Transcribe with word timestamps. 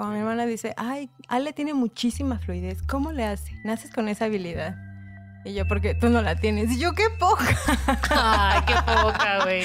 Como 0.00 0.12
mi 0.12 0.20
hermana 0.20 0.46
dice, 0.46 0.72
ay, 0.78 1.10
Ale 1.28 1.52
tiene 1.52 1.74
muchísima 1.74 2.38
fluidez. 2.38 2.80
¿Cómo 2.88 3.12
le 3.12 3.26
hace? 3.26 3.52
Naces 3.64 3.90
con 3.90 4.08
esa 4.08 4.24
habilidad. 4.24 4.74
Y 5.44 5.52
yo, 5.52 5.68
porque 5.68 5.94
tú 5.94 6.08
no 6.08 6.22
la 6.22 6.36
tienes. 6.36 6.70
Y 6.70 6.78
yo, 6.80 6.94
qué 6.94 7.04
poca. 7.18 7.44
Ay, 8.08 8.62
qué 8.66 8.72
poca, 8.76 9.40
güey. 9.44 9.62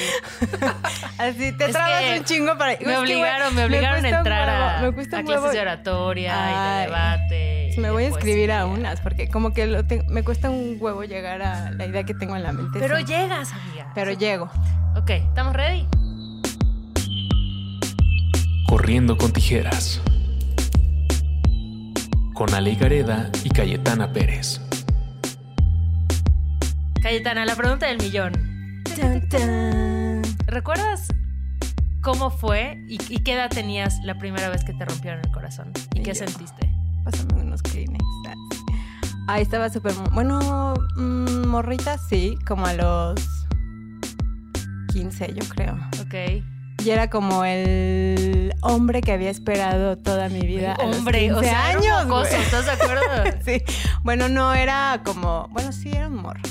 Así 1.18 1.54
te 1.54 1.66
Es 1.68 1.72
trabas 1.72 2.04
un 2.20 2.26
chingo 2.26 2.58
para. 2.58 2.74
Es 2.74 2.82
Me 2.82 2.88
que, 2.92 2.98
obligaron, 2.98 3.56
me 3.56 3.64
obligaron 3.64 4.04
a 4.04 4.10
entrar 4.10 4.50
a, 4.50 4.82
me 4.82 4.92
cuesta 4.92 5.20
a 5.20 5.24
clases 5.24 5.54
de 5.54 5.62
oratoria 5.62 6.34
y 6.34 6.54
Ay, 6.54 6.80
de 6.80 6.86
debate. 6.86 7.70
y 7.74 7.78
Me 7.80 7.88
de 7.88 7.92
voy 7.94 8.04
a 8.04 8.08
inscribir 8.10 8.52
a 8.52 8.66
unas, 8.66 9.00
porque 9.00 9.30
como 9.30 9.54
que 9.54 9.68
lo 9.68 9.86
te- 9.86 10.04
me 10.10 10.22
cuesta 10.26 10.50
un 10.50 10.76
huevo 10.82 11.06
llegar 11.06 11.42
a 11.44 11.72
la 11.72 11.86
idea 11.86 12.04
que 12.04 12.14
tengo 12.14 12.36
en 12.36 12.44
la 12.44 12.52
mente. 12.52 12.78
Pero 12.78 12.98
sí. 12.98 13.06
llegas, 13.06 13.54
amiga. 13.54 13.90
Pero 13.96 14.12
llego. 14.12 14.50
Ok, 14.98 15.12
¿estamos 15.12 15.54
ready? 15.54 15.88
Corriendo 18.68 19.18
con 19.18 19.32
tijeras. 19.32 20.02
Con 22.36 22.54
Ale 22.54 22.76
Gareda 22.76 23.32
y 23.44 23.50
Cayetana 23.50 24.12
Pérez. 24.12 24.60
Cayetana, 27.02 27.46
la 27.46 27.56
pregunta 27.56 27.88
del 27.88 27.98
millón. 27.98 28.34
Tan, 29.00 29.28
tan. 29.30 30.22
¿Recuerdas 30.48 31.08
cómo 32.02 32.30
fue 32.30 32.84
y, 32.88 32.98
y 33.10 33.20
qué 33.20 33.34
edad 33.34 33.50
tenías 33.50 34.00
la 34.04 34.18
primera 34.18 34.50
vez 34.50 34.64
que 34.66 34.74
te 34.74 34.84
rompieron 34.86 35.22
el 35.24 35.32
corazón? 35.32 35.72
¿Y 35.94 36.00
Y 36.00 36.04
qué 36.04 36.14
yo. 36.14 36.16
sentiste? 36.28 36.70
Pásame 37.04 37.42
unos 37.42 37.62
Kleenex. 37.62 38.04
Ahí 39.28 39.42
estaba 39.42 39.70
súper... 39.70 39.94
Bueno, 40.12 40.74
mm, 40.98 41.48
morrita 41.48 41.98
sí, 41.98 42.38
como 42.46 42.66
a 42.68 42.74
los 42.74 43.20
15 44.94 45.34
yo 45.34 45.48
creo. 45.50 45.74
Ok. 46.02 46.44
Y 46.86 46.92
era 46.92 47.10
como 47.10 47.44
el 47.46 48.54
hombre 48.62 49.02
que 49.02 49.12
había 49.12 49.32
esperado 49.32 49.98
toda 49.98 50.30
mi 50.30 50.42
vida. 50.42 50.74
a 50.74 50.86
los 50.86 50.98
Hombre, 50.98 51.32
o 51.32 51.40
15 51.40 51.50
sea, 51.50 51.72
era 51.72 51.80
un 51.80 51.86
años, 51.86 52.06
mocoso. 52.08 52.36
¿estás 52.36 52.66
de 52.66 52.72
acuerdo? 52.72 53.02
Sí. 53.46 53.64
Bueno, 54.04 54.30
no 54.30 54.54
era 54.54 55.02
como... 55.04 55.48
Bueno, 55.52 55.72
sí, 55.72 55.90
era 55.92 56.08
un 56.08 56.18
morro. 56.18 56.42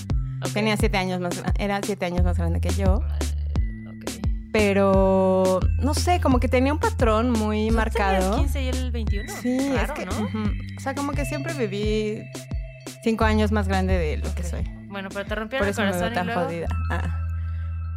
Ok. 0.45 0.53
Tenía 0.53 0.77
siete 0.77 0.97
años 0.99 1.21
más 1.21 1.41
grande. 1.41 1.63
Era 1.65 1.81
siete 1.85 2.05
años 2.07 2.25
más 2.25 2.37
grande 2.37 2.61
que 2.61 2.71
yo. 2.71 2.95
Ok. 2.97 4.11
Pero 4.53 5.61
no 5.81 5.95
sé, 5.95 6.21
como 6.21 6.41
que 6.41 6.49
tenía 6.49 6.73
un 6.73 6.81
patrón 6.81 7.31
muy 7.31 7.69
¿Tú 7.69 7.75
marcado. 7.77 8.31
tenías 8.33 8.53
15 8.53 8.63
y 8.63 8.69
el 8.69 8.91
21? 8.91 9.33
Sí, 9.41 9.59
Raro, 9.73 9.95
es 9.95 9.99
que. 10.01 10.07
¿no? 10.07 10.13
ujú. 10.21 10.51
O 10.77 10.81
sea, 10.81 10.95
como 10.97 11.13
que 11.13 11.25
siempre 11.27 11.55
viví 11.55 12.23
cinco 13.05 13.25
años 13.25 13.53
más 13.53 13.69
grande 13.69 13.99
de 13.99 14.17
lo 14.17 14.35
que 14.35 14.43
Ok. 14.43 14.49
soy. 14.49 14.63
Bueno, 14.89 15.09
pero 15.13 15.27
te 15.27 15.35
rompieron 15.35 15.61
Por 15.61 15.69
el 15.69 15.73
eso 15.73 15.83
me 15.83 15.89
corazón 15.89 16.01
veo 16.01 16.11
y 16.11 16.15
tan 16.15 16.27
luego... 16.27 16.45
jodida. 16.45 16.67
Ah. 16.91 17.21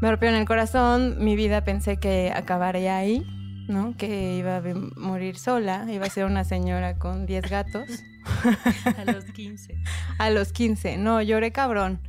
Me 0.01 0.09
rompieron 0.11 0.37
el 0.39 0.45
corazón, 0.45 1.15
mi 1.23 1.35
vida 1.35 1.63
pensé 1.63 1.97
que 1.97 2.31
acabaría 2.35 2.97
ahí, 2.97 3.25
¿no? 3.67 3.95
Que 3.97 4.35
iba 4.37 4.57
a 4.57 4.61
morir 4.95 5.37
sola, 5.39 5.85
iba 5.91 6.05
a 6.05 6.09
ser 6.09 6.25
una 6.25 6.43
señora 6.43 6.97
con 6.99 7.25
10 7.25 7.49
gatos. 7.49 7.89
A 8.97 9.11
los 9.11 9.25
15. 9.25 9.75
A 10.19 10.29
los 10.29 10.51
15, 10.53 10.97
no, 10.97 11.21
lloré 11.21 11.51
cabrón. 11.51 11.99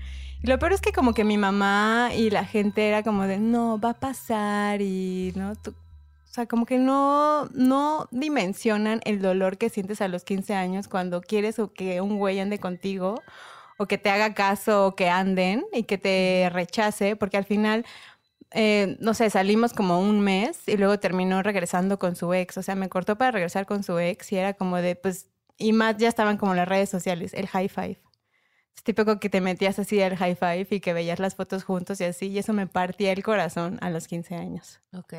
Y 0.42 0.46
lo 0.48 0.58
peor 0.58 0.72
es 0.72 0.80
que 0.80 0.92
como 0.92 1.14
que 1.14 1.24
mi 1.24 1.38
mamá 1.38 2.10
y 2.14 2.30
la 2.30 2.44
gente 2.44 2.86
era 2.88 3.02
como 3.02 3.24
de, 3.24 3.38
no, 3.38 3.80
va 3.80 3.90
a 3.90 4.00
pasar 4.00 4.82
y, 4.82 5.32
¿no? 5.34 5.56
Tú- 5.56 5.70
o 5.70 6.30
sea, 6.40 6.46
como 6.46 6.66
que 6.66 6.78
no, 6.78 7.46
no 7.54 8.06
dimensionan 8.12 9.00
el 9.04 9.20
dolor 9.22 9.56
que 9.56 9.70
sientes 9.70 10.00
a 10.02 10.08
los 10.08 10.24
15 10.24 10.54
años 10.54 10.86
cuando 10.86 11.22
quieres 11.22 11.58
o 11.58 11.72
que 11.72 12.00
un 12.02 12.18
güey 12.18 12.38
ande 12.38 12.58
contigo 12.60 13.22
o 13.78 13.86
que 13.86 13.96
te 13.96 14.10
haga 14.10 14.34
caso 14.34 14.88
o 14.88 14.96
que 14.96 15.08
anden 15.08 15.64
y 15.72 15.84
que 15.84 15.98
te 15.98 16.50
rechace, 16.52 17.16
porque 17.16 17.36
al 17.36 17.44
final, 17.44 17.86
eh, 18.50 18.96
no 19.00 19.14
sé, 19.14 19.30
salimos 19.30 19.72
como 19.72 20.00
un 20.00 20.20
mes 20.20 20.60
y 20.66 20.76
luego 20.76 20.98
terminó 20.98 21.42
regresando 21.42 21.98
con 21.98 22.16
su 22.16 22.34
ex. 22.34 22.58
O 22.58 22.62
sea, 22.62 22.74
me 22.74 22.88
cortó 22.88 23.16
para 23.16 23.30
regresar 23.30 23.66
con 23.66 23.84
su 23.84 23.98
ex 23.98 24.32
y 24.32 24.36
era 24.36 24.54
como 24.54 24.76
de, 24.78 24.96
pues, 24.96 25.30
y 25.56 25.72
más 25.72 25.96
ya 25.96 26.08
estaban 26.08 26.36
como 26.36 26.54
las 26.54 26.68
redes 26.68 26.90
sociales, 26.90 27.32
el 27.34 27.46
high 27.46 27.68
five. 27.68 28.00
Es 28.76 28.82
típico 28.82 29.20
que 29.20 29.30
te 29.30 29.40
metías 29.40 29.78
así 29.78 30.02
al 30.02 30.16
high 30.16 30.34
five 30.34 30.66
y 30.70 30.80
que 30.80 30.92
veías 30.92 31.20
las 31.20 31.36
fotos 31.36 31.62
juntos 31.62 32.00
y 32.00 32.04
así, 32.04 32.26
y 32.26 32.38
eso 32.38 32.52
me 32.52 32.66
partía 32.66 33.12
el 33.12 33.22
corazón 33.22 33.78
a 33.80 33.90
los 33.90 34.08
15 34.08 34.34
años. 34.34 34.80
Ok. 34.92 35.14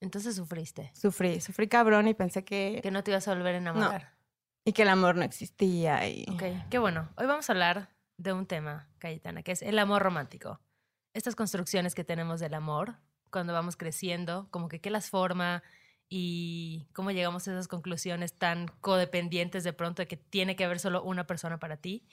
Entonces 0.00 0.36
sufriste. 0.36 0.92
Sufrí, 0.94 1.40
sufrí 1.40 1.66
cabrón 1.66 2.06
y 2.06 2.14
pensé 2.14 2.44
que... 2.44 2.78
Que 2.80 2.90
no 2.92 3.02
te 3.02 3.10
ibas 3.10 3.26
a 3.26 3.34
volver 3.34 3.56
a 3.56 3.58
enamorar. 3.58 4.12
Y 4.64 4.72
que 4.72 4.82
el 4.82 4.88
amor 4.88 5.16
no 5.16 5.22
existía 5.22 6.08
y... 6.08 6.26
Ok, 6.30 6.42
qué 6.70 6.78
bueno. 6.78 7.08
Hoy 7.16 7.26
vamos 7.26 7.48
a 7.48 7.52
hablar 7.52 7.93
de 8.16 8.32
un 8.32 8.46
tema, 8.46 8.88
Cayetana, 8.98 9.42
que 9.42 9.52
es 9.52 9.62
el 9.62 9.78
amor 9.78 10.02
romántico. 10.02 10.60
Estas 11.12 11.36
construcciones 11.36 11.94
que 11.94 12.04
tenemos 12.04 12.40
del 12.40 12.54
amor 12.54 12.96
cuando 13.30 13.52
vamos 13.52 13.76
creciendo, 13.76 14.48
como 14.50 14.68
que 14.68 14.80
qué 14.80 14.90
las 14.90 15.10
forma 15.10 15.62
y 16.08 16.86
cómo 16.92 17.10
llegamos 17.10 17.48
a 17.48 17.52
esas 17.52 17.66
conclusiones 17.66 18.34
tan 18.34 18.68
codependientes 18.80 19.64
de 19.64 19.72
pronto 19.72 20.02
de 20.02 20.06
que 20.06 20.16
tiene 20.16 20.54
que 20.54 20.64
haber 20.64 20.78
solo 20.78 21.02
una 21.02 21.26
persona 21.26 21.58
para 21.58 21.76
ti. 21.76 22.06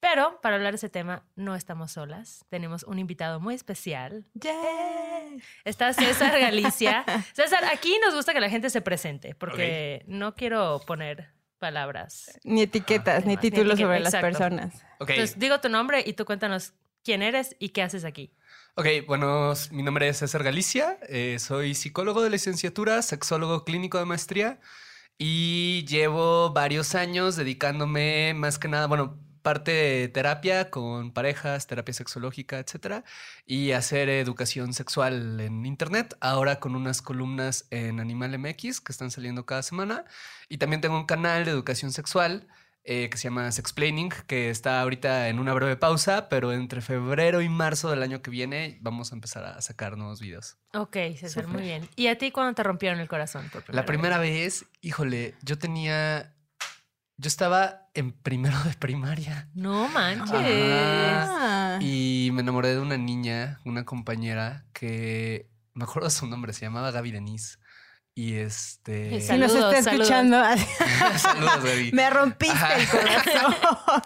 Pero 0.00 0.40
para 0.40 0.56
hablar 0.56 0.72
de 0.72 0.76
ese 0.76 0.88
tema 0.88 1.24
no 1.34 1.56
estamos 1.56 1.92
solas. 1.92 2.44
Tenemos 2.48 2.84
un 2.84 2.98
invitado 2.98 3.40
muy 3.40 3.54
especial. 3.54 4.26
Yay. 4.34 5.42
Está 5.64 5.92
César 5.92 6.38
Galicia. 6.38 7.04
César, 7.32 7.64
aquí 7.64 7.98
nos 8.04 8.14
gusta 8.14 8.32
que 8.32 8.40
la 8.40 8.50
gente 8.50 8.70
se 8.70 8.80
presente 8.80 9.34
porque 9.34 10.04
no 10.06 10.34
quiero 10.34 10.80
poner 10.86 11.37
palabras. 11.58 12.38
Ni 12.44 12.62
etiquetas, 12.62 13.24
ni 13.26 13.34
Ni 13.34 13.36
títulos 13.36 13.78
sobre 13.78 14.00
las 14.00 14.14
personas. 14.16 14.74
Ok, 14.98 15.10
Entonces, 15.10 15.38
digo 15.38 15.60
tu 15.60 15.68
nombre 15.68 16.02
y 16.06 16.14
tú 16.14 16.24
cuéntanos 16.24 16.72
quién 17.04 17.22
eres 17.22 17.54
y 17.58 17.70
qué 17.70 17.82
haces 17.82 18.04
aquí. 18.04 18.32
ok, 18.74 18.86
bueno, 19.06 19.52
mi 19.70 19.82
nombre 19.82 20.08
es 20.08 20.18
César 20.18 20.42
Galicia, 20.42 20.98
eh, 21.08 21.38
soy 21.38 21.74
psicólogo 21.74 22.22
de 22.22 22.30
licenciatura, 22.30 23.02
sexólogo 23.02 23.64
clínico 23.64 23.98
de 23.98 24.04
maestría 24.04 24.60
y 25.18 25.84
llevo 25.86 26.52
varios 26.52 26.94
años 26.94 27.36
dedicándome 27.36 28.34
más 28.34 28.58
que 28.58 28.68
nada, 28.68 28.86
bueno, 28.86 29.18
parte 29.48 29.70
de 29.70 30.08
terapia 30.08 30.68
con 30.68 31.10
parejas, 31.10 31.66
terapia 31.66 31.94
sexológica, 31.94 32.58
etcétera, 32.58 33.02
y 33.46 33.72
hacer 33.72 34.10
educación 34.10 34.74
sexual 34.74 35.40
en 35.40 35.64
internet, 35.64 36.14
ahora 36.20 36.60
con 36.60 36.76
unas 36.76 37.00
columnas 37.00 37.66
en 37.70 37.98
Animal 37.98 38.38
MX 38.38 38.82
que 38.82 38.92
están 38.92 39.10
saliendo 39.10 39.46
cada 39.46 39.62
semana, 39.62 40.04
y 40.50 40.58
también 40.58 40.82
tengo 40.82 40.98
un 40.98 41.06
canal 41.06 41.46
de 41.46 41.50
educación 41.50 41.92
sexual 41.92 42.46
eh, 42.84 43.08
que 43.08 43.16
se 43.16 43.24
llama 43.24 43.50
Sexplaining, 43.50 44.10
que 44.26 44.50
está 44.50 44.82
ahorita 44.82 45.30
en 45.30 45.38
una 45.38 45.54
breve 45.54 45.76
pausa, 45.76 46.28
pero 46.28 46.52
entre 46.52 46.82
febrero 46.82 47.40
y 47.40 47.48
marzo 47.48 47.88
del 47.88 48.02
año 48.02 48.20
que 48.20 48.30
viene 48.30 48.76
vamos 48.82 49.12
a 49.12 49.14
empezar 49.14 49.46
a 49.46 49.62
sacar 49.62 49.96
nuevos 49.96 50.20
videos. 50.20 50.58
Ok, 50.74 50.98
César, 51.16 51.46
muy 51.46 51.52
Súper. 51.52 51.64
bien. 51.64 51.88
¿Y 51.96 52.08
a 52.08 52.18
ti 52.18 52.30
cuándo 52.32 52.54
te 52.54 52.62
rompieron 52.62 53.00
el 53.00 53.08
corazón? 53.08 53.48
Por 53.50 53.74
La 53.74 53.86
primera 53.86 54.18
vez, 54.18 54.66
híjole, 54.82 55.36
yo 55.40 55.56
tenía, 55.56 56.34
yo 57.16 57.28
estaba 57.28 57.87
en 57.98 58.12
primero 58.12 58.58
de 58.64 58.74
primaria 58.74 59.48
No 59.54 59.88
manches. 59.88 60.30
Ah. 60.34 61.78
y 61.80 62.30
me 62.32 62.42
enamoré 62.42 62.68
de 62.74 62.80
una 62.80 62.96
niña, 62.96 63.60
una 63.64 63.84
compañera 63.84 64.64
que, 64.72 65.48
me 65.74 65.84
acuerdo 65.84 66.08
su 66.10 66.26
nombre, 66.26 66.52
se 66.52 66.62
llamaba 66.66 66.90
Gaby 66.90 67.10
Denise. 67.12 67.58
Y 68.14 68.34
este... 68.34 69.14
Y 69.14 69.20
Si 69.20 69.28
Saludos, 69.28 69.54
nos 69.54 69.74
está 69.74 69.82
saludos. 69.90 70.08
escuchando, 70.10 70.42
Saludos, 71.18 71.62
Gaby. 71.64 71.92
me 71.92 72.10
rompiste 72.10 72.54
Ajá. 72.56 72.74
el 72.76 72.88
corazón. 72.88 73.54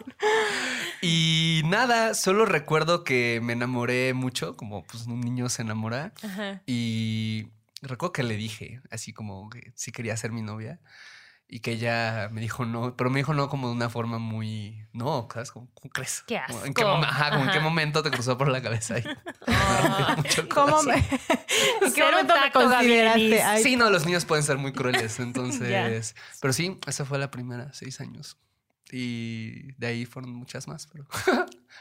Y 1.00 1.62
nada, 1.64 2.14
solo 2.14 2.44
recuerdo 2.46 3.04
que 3.04 3.40
me 3.42 3.54
enamoré 3.54 4.14
mucho, 4.14 4.56
como 4.56 4.84
pues 4.84 5.06
un 5.06 5.20
niño 5.20 5.48
se 5.48 5.62
enamora. 5.62 6.12
Ajá. 6.22 6.62
Y 6.66 7.48
recuerdo 7.80 8.12
que 8.12 8.22
le 8.22 8.36
dije, 8.36 8.80
así 8.90 9.12
como 9.12 9.48
que 9.50 9.72
sí 9.74 9.90
quería 9.92 10.16
ser 10.16 10.30
mi 10.30 10.42
novia. 10.42 10.78
Y 11.48 11.60
que 11.60 11.72
ella 11.72 12.30
me 12.32 12.40
dijo 12.40 12.64
no, 12.64 12.96
pero 12.96 13.10
me 13.10 13.18
dijo 13.20 13.34
no 13.34 13.50
como 13.50 13.68
de 13.68 13.74
una 13.74 13.90
forma 13.90 14.18
muy... 14.18 14.86
No, 14.94 15.28
¿sabes? 15.32 15.50
¿Cómo, 15.52 15.68
cómo 15.74 15.90
crees? 15.92 16.22
Qué 16.26 16.40
Como, 16.46 16.64
¿En 16.64 16.72
qué, 16.72 16.82
asco. 16.82 16.94
momen- 16.96 17.04
ajá, 17.08 17.30
como 17.32 17.44
en 17.44 17.50
qué 17.50 17.58
Ajá. 17.58 17.68
momento 17.68 18.02
te 18.02 18.10
cruzó 18.10 18.38
por 18.38 18.48
la 18.48 18.62
cabeza? 18.62 18.94
Y 18.98 19.04
me 20.22 20.28
el 20.42 20.48
¿Cómo 20.48 20.82
me, 20.82 20.94
¿En 20.94 21.92
qué 21.94 22.02
momento 22.04 22.34
me 22.40 22.52
consideraste? 22.52 23.42
Ay, 23.42 23.62
Sí, 23.62 23.76
no, 23.76 23.90
los 23.90 24.06
niños 24.06 24.24
pueden 24.24 24.44
ser 24.44 24.56
muy 24.56 24.72
crueles, 24.72 25.20
entonces... 25.20 26.14
Pero 26.40 26.52
sí, 26.54 26.78
esa 26.86 27.04
fue 27.04 27.18
la 27.18 27.30
primera, 27.30 27.70
seis 27.74 28.00
años. 28.00 28.38
Y 28.90 29.72
de 29.74 29.86
ahí 29.86 30.06
fueron 30.06 30.32
muchas 30.34 30.68
más, 30.68 30.86
pero... 30.86 31.06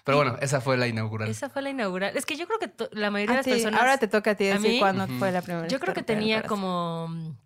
pero 0.06 0.18
bueno, 0.18 0.38
esa 0.41 0.62
fue 0.62 0.77
la 0.77 0.88
inaugural. 0.88 1.30
Esa 1.30 1.50
fue 1.50 1.62
la 1.62 1.69
inaugural. 1.69 2.15
Es 2.15 2.25
que 2.25 2.35
yo 2.38 2.45
creo 2.47 2.57
que 2.59 2.68
to- 2.69 2.89
la 2.94 3.12
mayoría 3.12 3.35
a 3.35 3.38
de 3.39 3.44
ti, 3.44 3.50
las 3.51 3.59
personas... 3.59 3.80
ahora 3.81 3.97
te 3.97 4.07
toca 4.07 4.31
a 4.31 4.35
ti 4.35 4.47
¿A 4.47 4.53
decir 4.56 4.71
mí? 4.71 4.80
cuándo 4.80 5.03
Ujú. 5.06 5.19
fue 5.19 5.31
la 5.31 5.41
primera 5.41 5.63
vez 5.63 5.71
Yo 5.71 5.80
creo 5.80 5.94
que 5.94 6.03
tenía 6.03 6.44
como... 6.44 7.38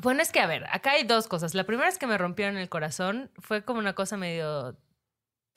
Bueno, 0.00 0.22
es 0.22 0.30
que 0.30 0.40
a 0.40 0.46
ver, 0.46 0.64
acá 0.70 0.92
hay 0.92 1.04
dos 1.04 1.26
cosas. 1.26 1.54
La 1.54 1.64
primera 1.64 1.88
es 1.88 1.98
que 1.98 2.06
me 2.06 2.18
rompieron 2.18 2.56
el 2.56 2.68
corazón. 2.68 3.30
Fue 3.38 3.64
como 3.64 3.80
una 3.80 3.94
cosa 3.94 4.16
medio 4.16 4.76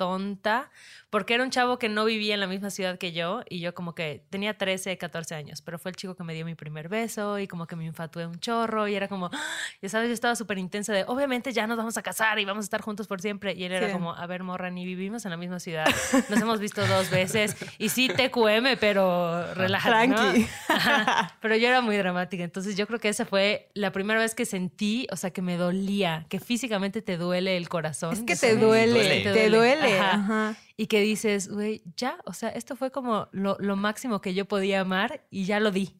tonta, 0.01 0.71
porque 1.11 1.35
era 1.35 1.43
un 1.43 1.51
chavo 1.51 1.77
que 1.77 1.89
no 1.89 2.05
vivía 2.05 2.33
en 2.33 2.39
la 2.39 2.47
misma 2.47 2.71
ciudad 2.71 2.97
que 2.97 3.11
yo 3.11 3.43
y 3.47 3.59
yo 3.59 3.75
como 3.75 3.93
que 3.93 4.23
tenía 4.31 4.57
13, 4.57 4.97
14 4.97 5.35
años, 5.35 5.61
pero 5.61 5.77
fue 5.77 5.91
el 5.91 5.95
chico 5.95 6.15
que 6.15 6.23
me 6.23 6.33
dio 6.33 6.43
mi 6.43 6.55
primer 6.55 6.89
beso 6.89 7.37
y 7.37 7.47
como 7.47 7.67
que 7.67 7.75
me 7.75 7.85
infatué 7.85 8.25
un 8.25 8.39
chorro 8.39 8.87
y 8.87 8.95
era 8.95 9.07
como, 9.07 9.27
¡ah! 9.31 9.39
ya 9.81 9.89
sabes, 9.89 10.07
yo 10.07 10.13
estaba 10.15 10.35
súper 10.35 10.57
intensa 10.57 10.91
de, 10.91 11.03
obviamente 11.07 11.53
ya 11.53 11.67
nos 11.67 11.77
vamos 11.77 11.97
a 11.97 12.01
casar 12.01 12.39
y 12.39 12.45
vamos 12.45 12.63
a 12.63 12.65
estar 12.65 12.81
juntos 12.81 13.05
por 13.05 13.21
siempre. 13.21 13.53
Y 13.53 13.63
él 13.65 13.73
era 13.73 13.87
Sí. 13.87 13.93
como, 13.93 14.15
a 14.15 14.25
ver, 14.25 14.41
morra, 14.41 14.71
ni 14.71 14.85
vivimos 14.85 15.23
en 15.25 15.31
la 15.31 15.37
misma 15.37 15.59
ciudad, 15.59 15.85
nos 16.29 16.41
hemos 16.41 16.59
visto 16.59 16.83
dos 16.87 17.11
veces 17.11 17.55
y 17.77 17.89
sí 17.89 18.07
TQM, 18.09 18.77
pero 18.79 19.53
relájate, 19.53 20.07
¿no? 20.07 20.15
Tranqui. 20.15 20.47
Ajá. 20.69 21.37
Pero 21.41 21.55
yo 21.57 21.67
era 21.67 21.81
muy 21.81 21.95
dramática, 21.97 22.43
entonces 22.43 22.75
yo 22.75 22.87
creo 22.87 22.99
que 22.99 23.09
esa 23.09 23.25
fue 23.25 23.69
la 23.75 23.91
primera 23.91 24.19
vez 24.19 24.33
que 24.33 24.45
sentí, 24.45 25.05
o 25.11 25.15
sea, 25.15 25.29
que 25.29 25.43
me 25.43 25.57
dolía, 25.57 26.25
que 26.29 26.39
físicamente 26.39 27.03
te 27.03 27.17
duele 27.17 27.57
el 27.57 27.69
corazón. 27.69 28.13
Es 28.13 28.21
que 28.23 28.35
te 28.35 28.55
duele. 28.55 29.21
te 29.21 29.49
duele. 29.49 29.90
Ajá. 29.93 30.13
Ajá. 30.13 30.55
Y 30.77 30.87
que 30.87 30.99
dices, 31.01 31.47
güey, 31.47 31.83
ya, 31.95 32.17
o 32.25 32.33
sea, 32.33 32.49
esto 32.49 32.75
fue 32.75 32.91
como 32.91 33.27
lo, 33.31 33.55
lo 33.59 33.75
máximo 33.75 34.19
que 34.19 34.33
yo 34.33 34.45
podía 34.45 34.81
amar 34.81 35.25
y 35.29 35.45
ya 35.45 35.59
lo 35.59 35.71
di. 35.71 35.95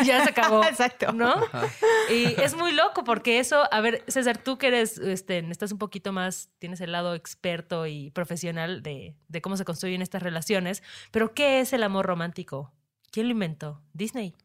Y 0.00 0.04
ya 0.04 0.22
se 0.22 0.30
acabó. 0.30 0.64
Exacto. 0.68 1.12
¿No? 1.12 1.30
Ajá. 1.32 1.66
Y 2.10 2.40
es 2.40 2.54
muy 2.54 2.72
loco 2.72 3.02
porque 3.04 3.40
eso, 3.40 3.68
a 3.72 3.80
ver, 3.80 4.04
César, 4.06 4.38
tú 4.38 4.58
que 4.58 4.68
eres, 4.68 4.98
este, 4.98 5.38
estás 5.50 5.72
un 5.72 5.78
poquito 5.78 6.12
más, 6.12 6.50
tienes 6.58 6.80
el 6.80 6.92
lado 6.92 7.14
experto 7.14 7.86
y 7.86 8.10
profesional 8.10 8.82
de, 8.82 9.16
de 9.28 9.42
cómo 9.42 9.56
se 9.56 9.64
construyen 9.64 10.02
estas 10.02 10.22
relaciones, 10.22 10.82
pero 11.10 11.34
¿qué 11.34 11.60
es 11.60 11.72
el 11.72 11.82
amor 11.82 12.06
romántico? 12.06 12.72
¿Quién 13.10 13.26
lo 13.26 13.32
inventó? 13.32 13.82
Disney. 13.92 14.36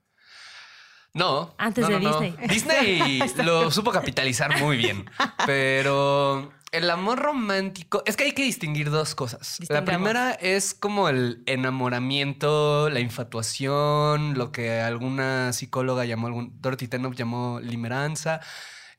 No. 1.15 1.55
Antes 1.57 1.87
no, 1.87 1.95
de 1.95 1.99
no, 2.01 2.11
no. 2.11 2.19
Disney. 2.19 2.47
Disney 2.47 3.19
lo 3.45 3.71
supo 3.71 3.91
capitalizar 3.91 4.59
muy 4.59 4.77
bien. 4.77 5.09
Pero 5.45 6.51
el 6.75 6.89
amor 6.89 7.19
romántico. 7.19 8.03
Es 8.05 8.17
que 8.17 8.25
hay 8.25 8.33
que 8.33 8.43
distinguir 8.43 8.89
dos 8.89 9.15
cosas. 9.15 9.57
La 9.69 9.85
primera 9.85 10.31
es 10.33 10.73
como 10.73 11.09
el 11.09 11.43
enamoramiento, 11.45 12.89
la 12.89 12.99
infatuación, 12.99 14.37
lo 14.37 14.51
que 14.51 14.81
alguna 14.81 15.53
psicóloga 15.53 16.05
llamó, 16.05 16.27
algún, 16.27 16.61
Dorothy 16.61 16.87
Tennant 16.87 17.15
llamó 17.15 17.59
limeranza, 17.61 18.41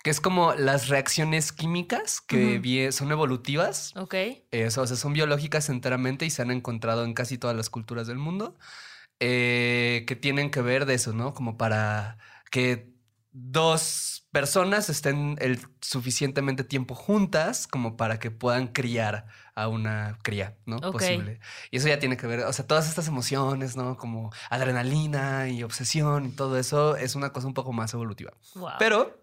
que 0.02 0.10
es 0.10 0.20
como 0.20 0.54
las 0.54 0.88
reacciones 0.88 1.52
químicas 1.52 2.20
que 2.20 2.90
son 2.92 3.12
evolutivas. 3.12 3.94
¿Ok? 3.96 4.14
Eso, 4.50 4.82
o 4.82 4.86
sea, 4.86 4.96
son 4.96 5.12
biológicas 5.12 5.68
enteramente 5.68 6.24
y 6.24 6.30
se 6.30 6.42
han 6.42 6.50
encontrado 6.50 7.04
en 7.04 7.12
casi 7.12 7.38
todas 7.38 7.56
las 7.56 7.70
culturas 7.70 8.06
del 8.06 8.18
mundo, 8.18 8.56
eh, 9.20 10.04
que 10.06 10.16
tienen 10.16 10.50
que 10.50 10.62
ver 10.62 10.86
de 10.86 10.94
eso, 10.94 11.12
¿no? 11.12 11.34
Como 11.34 11.56
para 11.56 12.18
que 12.50 12.95
dos 13.38 14.26
personas 14.32 14.88
estén 14.88 15.36
el 15.40 15.60
suficientemente 15.80 16.64
tiempo 16.64 16.94
juntas 16.94 17.66
como 17.66 17.96
para 17.96 18.18
que 18.18 18.30
puedan 18.30 18.68
criar 18.68 19.26
a 19.54 19.68
una 19.68 20.18
cría, 20.22 20.56
¿no? 20.66 20.78
Posible. 20.80 21.40
Y 21.70 21.76
eso 21.78 21.88
ya 21.88 21.98
tiene 21.98 22.16
que 22.16 22.26
ver, 22.26 22.40
o 22.40 22.52
sea, 22.52 22.66
todas 22.66 22.88
estas 22.88 23.08
emociones, 23.08 23.76
¿no? 23.76 23.96
Como 23.96 24.32
adrenalina 24.50 25.48
y 25.48 25.62
obsesión 25.62 26.26
y 26.26 26.30
todo 26.30 26.58
eso 26.58 26.96
es 26.96 27.14
una 27.14 27.32
cosa 27.32 27.46
un 27.46 27.54
poco 27.54 27.72
más 27.72 27.92
evolutiva. 27.94 28.32
Wow. 28.54 28.70
Pero 28.78 28.98
luego 29.04 29.18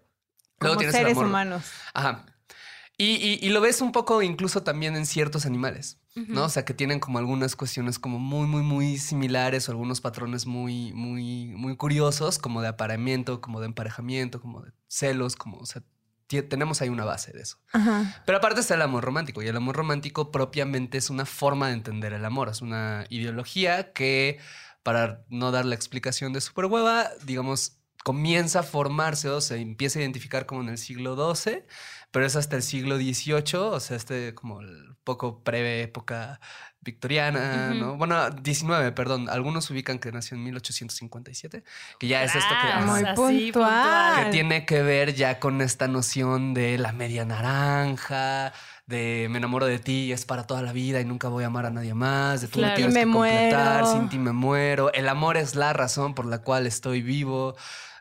Como 0.58 0.76
tienes 0.78 0.94
el 0.94 1.00
seres 1.02 1.16
amor- 1.16 1.26
humanos. 1.26 1.64
Ajá. 1.92 2.24
Y, 2.96 3.14
y- 3.16 3.38
y 3.44 3.48
lo 3.50 3.60
ves 3.60 3.80
un 3.80 3.90
poco 3.92 4.22
incluso 4.22 4.62
también 4.62 4.96
en 4.96 5.06
ciertos 5.06 5.46
animales, 5.46 5.98
¿no? 6.14 6.44
O 6.44 6.48
sea, 6.48 6.64
que 6.64 6.74
tienen 6.74 7.00
como 7.00 7.18
algunas 7.18 7.56
cuestiones 7.56 7.98
como 7.98 8.18
muy, 8.18 8.46
muy, 8.46 8.62
muy 8.62 8.98
similares 8.98 9.68
o 9.68 9.72
algunos 9.72 10.00
patrones 10.00 10.46
muy, 10.46 10.92
muy, 10.92 11.46
muy 11.46 11.76
curiosos, 11.76 12.38
como 12.38 12.62
de 12.62 12.68
apareamiento, 12.68 13.40
como 13.40 13.60
de 13.60 13.66
emparejamiento, 13.66 14.40
como 14.40 14.62
de 14.62 14.72
celos, 14.86 15.34
como, 15.36 15.58
o 15.58 15.66
sea, 15.66 15.82
tenemos 16.26 16.80
ahí 16.80 16.88
una 16.88 17.04
base 17.04 17.32
de 17.32 17.42
eso. 17.42 17.58
Ajá. 17.72 18.22
Pero 18.26 18.38
aparte 18.38 18.60
está 18.60 18.74
el 18.74 18.82
amor 18.82 19.04
romántico 19.04 19.42
y 19.42 19.48
el 19.48 19.56
amor 19.56 19.76
romántico 19.76 20.30
propiamente 20.30 20.98
es 20.98 21.10
una 21.10 21.26
forma 21.26 21.68
de 21.68 21.74
entender 21.74 22.12
el 22.12 22.24
amor, 22.24 22.48
es 22.48 22.62
una 22.62 23.06
ideología 23.10 23.92
que, 23.92 24.38
para 24.82 25.24
no 25.28 25.50
dar 25.50 25.64
la 25.64 25.74
explicación 25.74 26.32
de 26.32 26.40
super 26.40 26.66
hueva, 26.66 27.10
digamos, 27.24 27.78
comienza 28.04 28.60
a 28.60 28.62
formarse 28.62 29.30
o 29.30 29.40
se 29.40 29.56
empieza 29.56 29.98
a 29.98 30.02
identificar 30.02 30.46
como 30.46 30.60
en 30.60 30.68
el 30.68 30.78
siglo 30.78 31.34
XII, 31.34 31.64
pero 32.14 32.24
es 32.26 32.36
hasta 32.36 32.54
el 32.54 32.62
siglo 32.62 32.96
XVIII, 32.96 33.56
o 33.58 33.80
sea, 33.80 33.96
este 33.96 34.36
como 34.36 34.60
el 34.60 34.94
poco 35.02 35.42
pre 35.42 35.82
época 35.82 36.38
victoriana. 36.80 37.74
¿no? 37.74 37.96
Bueno, 37.96 38.30
19, 38.30 38.92
perdón, 38.92 39.28
algunos 39.28 39.68
ubican 39.70 39.98
que 39.98 40.12
nació 40.12 40.36
en 40.36 40.44
1857, 40.44 41.64
que 41.98 42.06
ya 42.06 42.22
es 42.22 42.36
esto 42.36 42.54
que... 42.62 42.68
Ajá. 42.68 42.86
Muy 42.86 43.04
puntual. 43.16 44.24
Que 44.26 44.30
tiene 44.30 44.64
que 44.64 44.82
ver 44.82 45.14
ya 45.14 45.40
con 45.40 45.60
esta 45.60 45.88
noción 45.88 46.54
de 46.54 46.78
la 46.78 46.92
media 46.92 47.24
naranja, 47.24 48.52
de 48.86 49.26
me 49.30 49.38
enamoro 49.38 49.66
de 49.66 49.78
ti, 49.80 50.12
es 50.12 50.24
para 50.24 50.46
toda 50.46 50.62
la 50.62 50.72
vida 50.72 51.00
y 51.00 51.04
nunca 51.04 51.28
voy 51.28 51.42
a 51.44 51.48
amar 51.48 51.66
a 51.66 51.70
nadie 51.70 51.94
más, 51.94 52.42
de 52.42 52.48
tú 52.48 52.58
me 52.60 52.66
Claro. 52.66 52.76
tienes 52.76 52.94
Y 52.94 52.98
me 52.98 53.04
que 53.06 53.12
completar, 53.12 53.82
muero. 53.82 53.98
sin 53.98 54.08
ti 54.08 54.18
me 54.18 54.32
muero. 54.32 54.92
El 54.92 55.08
amor 55.08 55.36
es 55.36 55.56
la 55.56 55.72
razón 55.72 56.14
por 56.14 56.26
la 56.26 56.38
cual 56.42 56.66
estoy 56.68 57.02
vivo. 57.02 57.56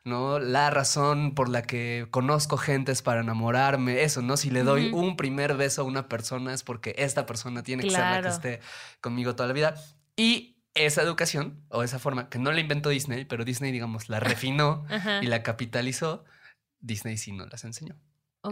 ¿No? 0.05 0.39
La 0.39 0.69
razón 0.69 1.33
por 1.33 1.49
la 1.49 1.61
que 1.63 2.07
conozco 2.11 2.57
gente 2.57 2.91
es 2.91 3.01
para 3.01 3.21
enamorarme, 3.21 4.03
eso, 4.03 4.21
¿no? 4.21 4.37
Si 4.37 4.49
le 4.49 4.63
doy 4.63 4.91
un 4.93 5.15
primer 5.15 5.55
beso 5.55 5.81
a 5.81 5.85
una 5.85 6.07
persona 6.09 6.53
es 6.53 6.63
porque 6.63 6.95
esta 6.97 7.25
persona 7.25 7.63
tiene 7.63 7.83
que 7.83 7.89
ser 7.89 7.99
la 7.99 8.09
Claro. 8.19 8.23
que 8.23 8.29
esté 8.29 8.59
conmigo 9.01 9.35
toda 9.35 9.47
la 9.47 9.53
vida. 9.53 9.75
Y 10.15 10.57
esa 10.75 11.01
educación 11.03 11.63
o 11.69 11.83
esa 11.83 11.99
forma 11.99 12.29
que 12.29 12.39
no 12.39 12.51
la 12.51 12.59
inventó 12.59 12.89
Disney, 12.89 13.25
pero 13.25 13.45
Disney, 13.45 13.71
digamos, 13.71 14.09
la 14.09 14.19
refinó 14.19 14.85
y 15.21 15.27
la 15.27 15.43
capitalizó, 15.43 16.25
Disney 16.79 17.17
sí 17.17 17.31
nos 17.31 17.49
las 17.51 17.63
enseñó. 17.63 17.95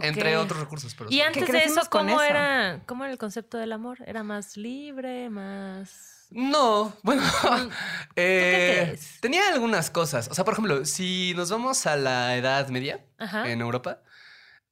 Entre 0.00 0.38
otros 0.38 0.58
recursos, 0.58 0.94
pero 0.94 1.10
Y 1.10 1.14
sí. 1.16 1.20
antes 1.20 1.46
de 1.46 1.58
eso, 1.64 1.82
¿cómo 1.90 2.12
eso. 2.12 2.22
era, 2.22 2.80
¿cómo 2.86 3.04
era 3.04 3.12
el 3.12 3.18
concepto 3.18 3.58
del 3.58 3.72
amor? 3.72 3.98
¿Era 4.06 4.22
más 4.22 4.56
libre, 4.56 5.28
más...? 5.28 6.11
No, 6.34 6.96
bueno, 7.02 7.22
eh, 8.16 8.84
crees? 8.86 9.18
tenía 9.20 9.48
algunas 9.52 9.90
cosas. 9.90 10.28
O 10.28 10.34
sea, 10.34 10.44
por 10.44 10.54
ejemplo, 10.54 10.84
si 10.84 11.32
nos 11.36 11.50
vamos 11.50 11.86
a 11.86 11.96
la 11.96 12.36
Edad 12.36 12.68
Media 12.68 13.04
Ajá. 13.18 13.48
en 13.50 13.60
Europa, 13.60 14.02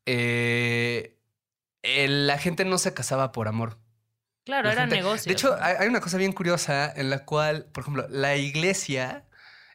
eh, 0.07 1.17
la 1.83 2.39
gente 2.39 2.65
no 2.65 2.79
se 2.79 2.95
casaba 2.95 3.33
por 3.33 3.49
amor. 3.49 3.79
Claro, 4.45 4.69
La 4.69 4.73
era 4.73 4.83
gente- 4.83 4.97
negocio. 4.97 5.29
De 5.29 5.33
hecho, 5.35 5.57
hay, 5.61 5.77
hay 5.79 5.89
una 5.89 6.01
cosa 6.01 6.17
bien 6.17 6.33
curiosa 6.33 6.91
en 6.95 7.11
la 7.11 7.25
cual, 7.25 7.67
por 7.73 7.83
ejemplo, 7.83 8.07
la 8.09 8.37
iglesia 8.37 9.25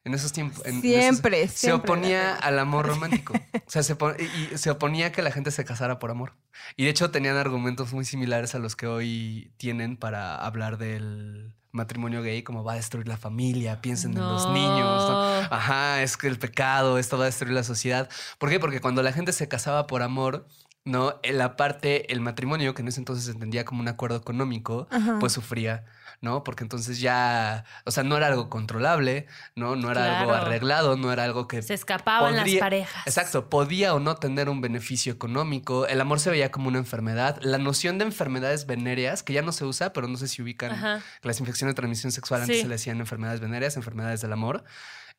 en 0.04 0.14
esos 0.14 0.34
tiempos 0.34 0.64
en- 0.66 0.76
en 0.76 0.86
esos- 0.86 0.92
Siempre, 1.02 1.48
se 1.48 1.58
siempre. 1.58 1.92
oponía 1.92 2.36
al 2.36 2.60
amor 2.60 2.86
romántico. 2.88 3.34
O 3.34 3.70
sea, 3.70 3.82
se, 3.84 3.96
pon- 3.96 4.16
y, 4.20 4.54
y 4.54 4.58
se 4.58 4.70
oponía 4.70 5.08
a 5.08 5.12
que 5.12 5.22
la 5.22 5.32
gente 5.32 5.52
se 5.52 5.66
casara 5.66 5.98
por 6.00 6.12
amor. 6.12 6.34
Y 6.76 6.84
de 6.86 6.90
hecho 6.92 7.10
tenían 7.12 7.38
argumentos 7.38 7.94
muy 7.94 8.06
similares 8.06 8.54
a 8.56 8.60
los 8.60 8.76
que 8.76 8.86
hoy 8.88 9.52
tienen 9.58 9.98
para 9.98 10.36
hablar 10.36 10.78
del 10.78 11.56
matrimonio 11.76 12.22
gay, 12.24 12.42
como 12.44 12.64
va 12.64 12.74
a 12.74 12.76
destruir 12.76 13.08
la 13.08 13.18
familia, 13.18 13.82
piensen 13.82 14.12
en 14.12 14.24
los 14.24 14.50
niños. 14.50 15.10
¿no? 15.10 15.22
Ajá, 15.52 16.02
es 16.02 16.18
que 16.18 16.28
el 16.28 16.40
pecado, 16.40 16.98
esto 16.98 17.18
va 17.18 17.24
a 17.24 17.28
destruir 17.28 17.54
la 17.54 17.64
sociedad. 17.64 18.10
¿Por 18.40 18.50
qué? 18.50 18.60
Porque 18.60 18.82
cuando 18.82 19.04
la 19.04 19.12
gente 19.12 19.34
se 19.34 19.48
casaba 19.48 19.86
por 19.88 20.02
amor, 20.02 20.48
¿no? 20.86 21.20
En 21.24 21.38
la 21.38 21.56
parte, 21.58 22.12
el 22.14 22.22
matrimonio, 22.22 22.74
que 22.74 22.82
en 22.82 22.88
ese 22.88 23.00
entonces 23.00 23.26
se 23.26 23.32
entendía 23.32 23.66
como 23.66 23.82
un 23.82 23.88
acuerdo 23.88 24.18
económico, 24.18 24.88
Ajá. 24.92 25.18
pues 25.20 25.34
sufría, 25.34 25.86
¿no? 26.26 26.44
Porque 26.44 26.64
entonces 26.64 27.00
ya, 27.00 27.64
o 27.86 27.92
sea, 27.92 28.04
no 28.04 28.18
era 28.18 28.28
algo 28.28 28.50
controlable, 28.50 29.28
¿no? 29.56 29.76
No 29.76 29.92
era 29.92 30.20
algo 30.20 30.34
arreglado, 30.34 30.98
no 30.98 31.14
era 31.14 31.24
algo 31.24 31.48
que... 31.48 31.62
Se 31.62 31.76
escapaban 31.76 32.36
las 32.36 32.50
parejas. 32.56 33.06
Exacto, 33.06 33.48
podía 33.48 33.94
o 33.94 34.00
no 34.00 34.16
tener 34.16 34.50
un 34.50 34.60
beneficio 34.60 35.14
económico. 35.14 35.86
El 35.86 36.02
amor 36.02 36.20
se 36.20 36.32
veía 36.32 36.52
como 36.52 36.68
una 36.68 36.80
enfermedad. 36.80 37.38
La 37.42 37.60
noción 37.60 38.00
de 38.00 38.06
enfermedades 38.06 38.66
venéreas, 38.66 39.22
que 39.22 39.34
ya 39.34 39.44
no 39.44 39.52
se 39.52 39.66
usa, 39.66 39.94
pero 39.94 40.08
no 40.08 40.18
sé 40.18 40.28
si 40.28 40.42
ubican 40.42 40.72
Ajá. 40.72 41.02
las 41.22 41.40
infecciones 41.40 41.76
de 41.76 41.76
transmisión 41.76 42.12
sexual 42.12 42.42
antes 42.42 42.56
Sí. 42.56 42.62
se 42.64 42.68
le 42.68 42.74
decían 42.76 43.00
enfermedades 43.00 43.40
venéreas, 43.40 43.78
enfermedades 43.78 44.22
del 44.22 44.34
amor. 44.34 44.64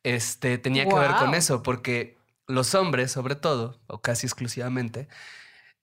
Este 0.03 0.59
tenía 0.59 0.89
que 0.89 0.95
ver 0.95 1.13
con 1.13 1.35
eso, 1.35 1.63
porque 1.63 2.19
los 2.49 2.75
hombres, 2.75 3.13
sobre 3.13 3.37
todo, 3.37 3.79
o 3.87 4.01
casi 4.01 4.27
exclusivamente, 4.27 5.09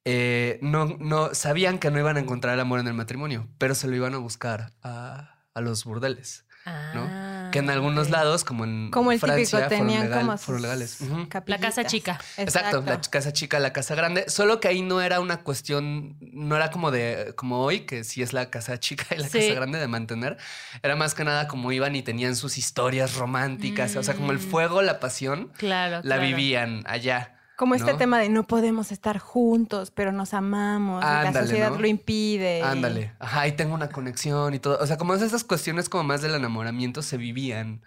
eh, 0.05 0.59
no, 0.61 0.85
no 0.99 1.33
sabían 1.33 1.79
que 1.79 1.89
no 1.91 1.99
iban 1.99 2.17
a 2.17 2.19
encontrar 2.19 2.53
el 2.55 2.59
amor 2.59 2.79
en 2.79 2.87
el 2.87 2.93
matrimonio, 2.93 3.47
pero 3.57 3.75
se 3.75 3.87
lo 3.87 3.95
iban 3.95 4.13
a 4.13 4.17
buscar 4.17 4.73
a, 4.83 5.43
a 5.53 5.61
los 5.61 5.85
burdeles. 5.85 6.45
Ah, 6.65 7.49
que 7.51 7.59
en 7.59 7.69
algunos 7.69 8.09
lados, 8.09 8.45
como 8.45 8.63
en 8.63 8.89
Como 8.89 9.11
el 9.11 9.19
Francia, 9.19 9.67
típico, 9.67 9.67
fueron, 9.69 9.87
tenían 9.87 10.03
legal- 10.09 10.21
como 10.25 10.37
fueron 10.37 10.61
legales. 10.61 10.99
La 11.45 11.57
casa 11.59 11.83
chica. 11.83 12.21
Exacto, 12.37 12.81
la 12.81 13.01
casa 13.01 13.33
chica, 13.33 13.59
la 13.59 13.73
casa 13.73 13.95
grande, 13.95 14.29
solo 14.29 14.61
que 14.61 14.69
ahí 14.69 14.81
no 14.81 15.01
era 15.01 15.19
una 15.19 15.41
cuestión, 15.43 16.15
no 16.21 16.55
era 16.55 16.71
como 16.71 16.89
de, 16.89 17.33
como 17.35 17.59
hoy, 17.59 17.81
que 17.81 18.05
sí 18.05 18.21
es 18.21 18.31
la 18.31 18.49
casa 18.49 18.79
chica 18.79 19.03
y 19.13 19.19
la 19.19 19.27
Sí. 19.27 19.39
casa 19.39 19.53
grande 19.55 19.77
de 19.77 19.87
mantener, 19.89 20.37
era 20.81 20.95
más 20.95 21.13
que 21.15 21.25
nada 21.25 21.49
como 21.49 21.69
iban 21.73 21.97
y 21.97 22.01
tenían 22.01 22.37
sus 22.37 22.57
historias 22.57 23.15
románticas, 23.15 23.97
o 23.97 24.03
sea, 24.03 24.15
como 24.15 24.31
el 24.31 24.37
Mm. 24.37 24.41
fuego, 24.49 24.81
la 24.81 25.01
pasión, 25.01 25.51
Claro, 25.57 25.97
la 25.97 26.01
claro. 26.01 26.21
vivían 26.21 26.83
allá. 26.87 27.32
Como 27.55 27.75
este 27.75 27.91
¿no? 27.91 27.97
tema 27.97 28.19
de 28.19 28.29
no 28.29 28.47
podemos 28.47 28.91
estar 28.91 29.19
juntos, 29.19 29.91
pero 29.91 30.11
nos 30.11 30.33
amamos. 30.33 31.03
y 31.03 31.05
la 31.05 31.21
Ándale, 31.21 31.47
sociedad 31.47 31.71
¿no? 31.71 31.79
lo 31.79 31.87
impide. 31.87 32.63
Ándale, 32.63 33.13
ajá, 33.19 33.47
y 33.47 33.51
tengo 33.51 33.73
una 33.75 33.89
conexión 33.89 34.53
y 34.53 34.59
todo, 34.59 34.79
o 34.81 34.87
sea, 34.87 34.97
como 34.97 35.13
esas 35.13 35.43
cuestiones 35.43 35.87
como 35.89 36.03
más 36.03 36.21
del 36.21 36.33
enamoramiento 36.35 37.01
se 37.01 37.17
vivían 37.17 37.81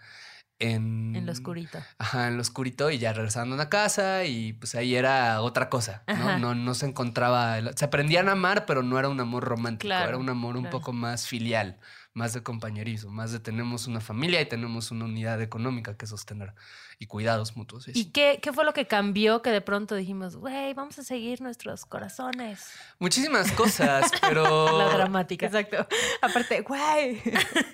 en... 0.59 1.15
En 1.17 1.27
lo 1.27 1.33
oscurito. 1.33 1.79
Ajá, 1.99 2.29
en 2.29 2.37
lo 2.37 2.43
oscurito 2.43 2.91
y 2.91 2.99
ya 2.99 3.13
regresando 3.13 3.55
a 3.57 3.59
la 3.59 3.69
casa 3.69 4.25
y 4.25 4.53
pues 4.55 4.75
ahí 4.75 4.95
era 4.95 5.41
otra 5.43 5.69
cosa, 5.69 6.03
¿no? 6.07 6.39
No, 6.39 6.55
no 6.55 6.75
se 6.75 6.87
encontraba, 6.87 7.59
se 7.75 7.85
aprendían 7.85 8.29
a 8.29 8.33
amar, 8.33 8.67
pero 8.67 8.83
no 8.83 8.99
era 8.99 9.09
un 9.09 9.21
amor 9.21 9.45
romántico, 9.45 9.89
Claro, 9.89 10.09
era 10.11 10.19
un 10.19 10.29
amor 10.29 10.57
un 10.57 10.71
poco 10.71 10.93
más 10.93 11.27
filial, 11.27 11.79
más 12.17 12.33
de 12.33 12.43
compañerismo, 12.43 13.11
más 13.11 13.31
de 13.31 13.41
tenemos 13.41 13.87
una 13.87 14.01
familia 14.01 14.41
y 14.41 14.47
tenemos 14.47 14.91
una 14.91 15.05
unidad 15.05 15.43
económica 15.43 15.99
que 15.99 16.07
sostener 16.07 16.55
y 16.99 17.07
cuidados 17.07 17.59
mutuos. 17.59 17.89
y 17.89 17.91
¿Y 17.91 17.93
así. 17.93 18.11
qué, 18.11 18.39
qué 18.41 18.55
fue 18.55 18.65
lo 18.65 18.73
que 18.73 18.87
cambió 18.87 19.43
que 19.43 19.51
de 19.51 19.61
pronto 19.61 19.95
dijimos, 19.95 20.35
güey, 20.37 20.73
vamos 20.73 20.99
a 20.99 21.05
seguir 21.05 21.43
nuestros 21.43 21.85
corazones? 21.85 22.71
Muchísimas 22.99 23.53
cosas, 23.53 24.11
pero... 24.23 24.79
La 24.79 24.89
dramática. 24.97 25.45
Exacto. 25.45 25.87
Aparte, 26.23 26.63
güey, 26.63 27.21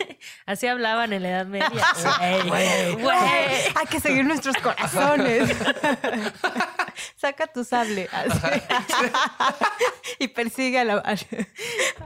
Así 0.46 0.66
hablaban 0.66 1.12
en 1.12 1.22
la 1.22 1.28
Edad 1.28 1.46
Media. 1.46 1.70
Güey. 2.44 2.94
güey. 2.94 3.16
hay 3.74 3.86
que 3.88 4.00
seguir 4.00 4.24
nuestros 4.24 4.56
corazones. 4.56 5.56
Saca 7.16 7.46
tu 7.46 7.64
sable 7.64 8.08
así. 8.12 8.36
y 10.18 10.28
persigue 10.28 10.78
a, 10.78 10.84
la- 10.84 11.16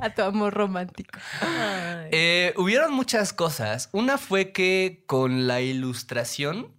a 0.00 0.10
tu 0.14 0.22
amor 0.22 0.54
romántico. 0.54 1.18
Eh, 2.10 2.54
hubieron 2.56 2.92
muchas 2.92 3.32
cosas. 3.32 3.88
Una 3.92 4.18
fue 4.18 4.52
que 4.52 5.04
con 5.06 5.46
la 5.46 5.60
ilustración 5.60 6.74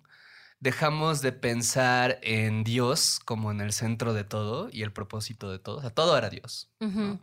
dejamos 0.59 1.21
de 1.21 1.31
pensar 1.33 2.19
en 2.24 2.63
Dios 2.63 3.19
como 3.24 3.51
en 3.51 3.62
el 3.62 3.74
centro 3.74 4.13
de 4.13 4.24
todo 4.24 4.69
y 4.71 4.83
el 4.83 4.91
propósito 4.91 5.51
de 5.51 5.59
todo. 5.59 5.77
O 5.77 5.81
sea, 5.81 5.91
todo 5.91 6.17
era 6.17 6.29
Dios. 6.29 6.71
¿no? 6.79 7.19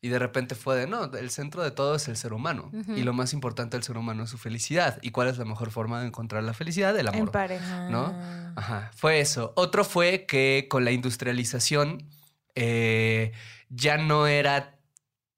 Y 0.00 0.08
de 0.10 0.18
repente 0.20 0.54
fue 0.54 0.76
de, 0.76 0.86
no, 0.86 1.04
el 1.04 1.30
centro 1.30 1.62
de 1.64 1.72
todo 1.72 1.96
es 1.96 2.06
el 2.06 2.16
ser 2.16 2.32
humano. 2.32 2.70
Y 2.94 3.02
lo 3.02 3.12
más 3.12 3.32
importante 3.32 3.76
del 3.76 3.82
ser 3.82 3.96
humano 3.98 4.22
es 4.24 4.30
su 4.30 4.38
felicidad. 4.38 4.98
¿Y 5.02 5.10
cuál 5.10 5.26
es 5.28 5.38
la 5.38 5.44
mejor 5.44 5.72
forma 5.72 6.00
de 6.00 6.06
encontrar 6.06 6.44
la 6.44 6.54
felicidad? 6.54 6.96
El 6.96 7.08
En 7.08 7.14
amor. 7.14 7.32
pareja. 7.32 7.88
¿no? 7.90 8.14
Ajá, 8.54 8.92
fue 8.94 9.18
eso. 9.18 9.52
Otro 9.56 9.84
fue 9.84 10.24
que 10.26 10.66
con 10.70 10.84
la 10.84 10.92
industrialización 10.92 12.08
eh, 12.54 13.32
ya 13.70 13.98
no 13.98 14.28
era 14.28 14.78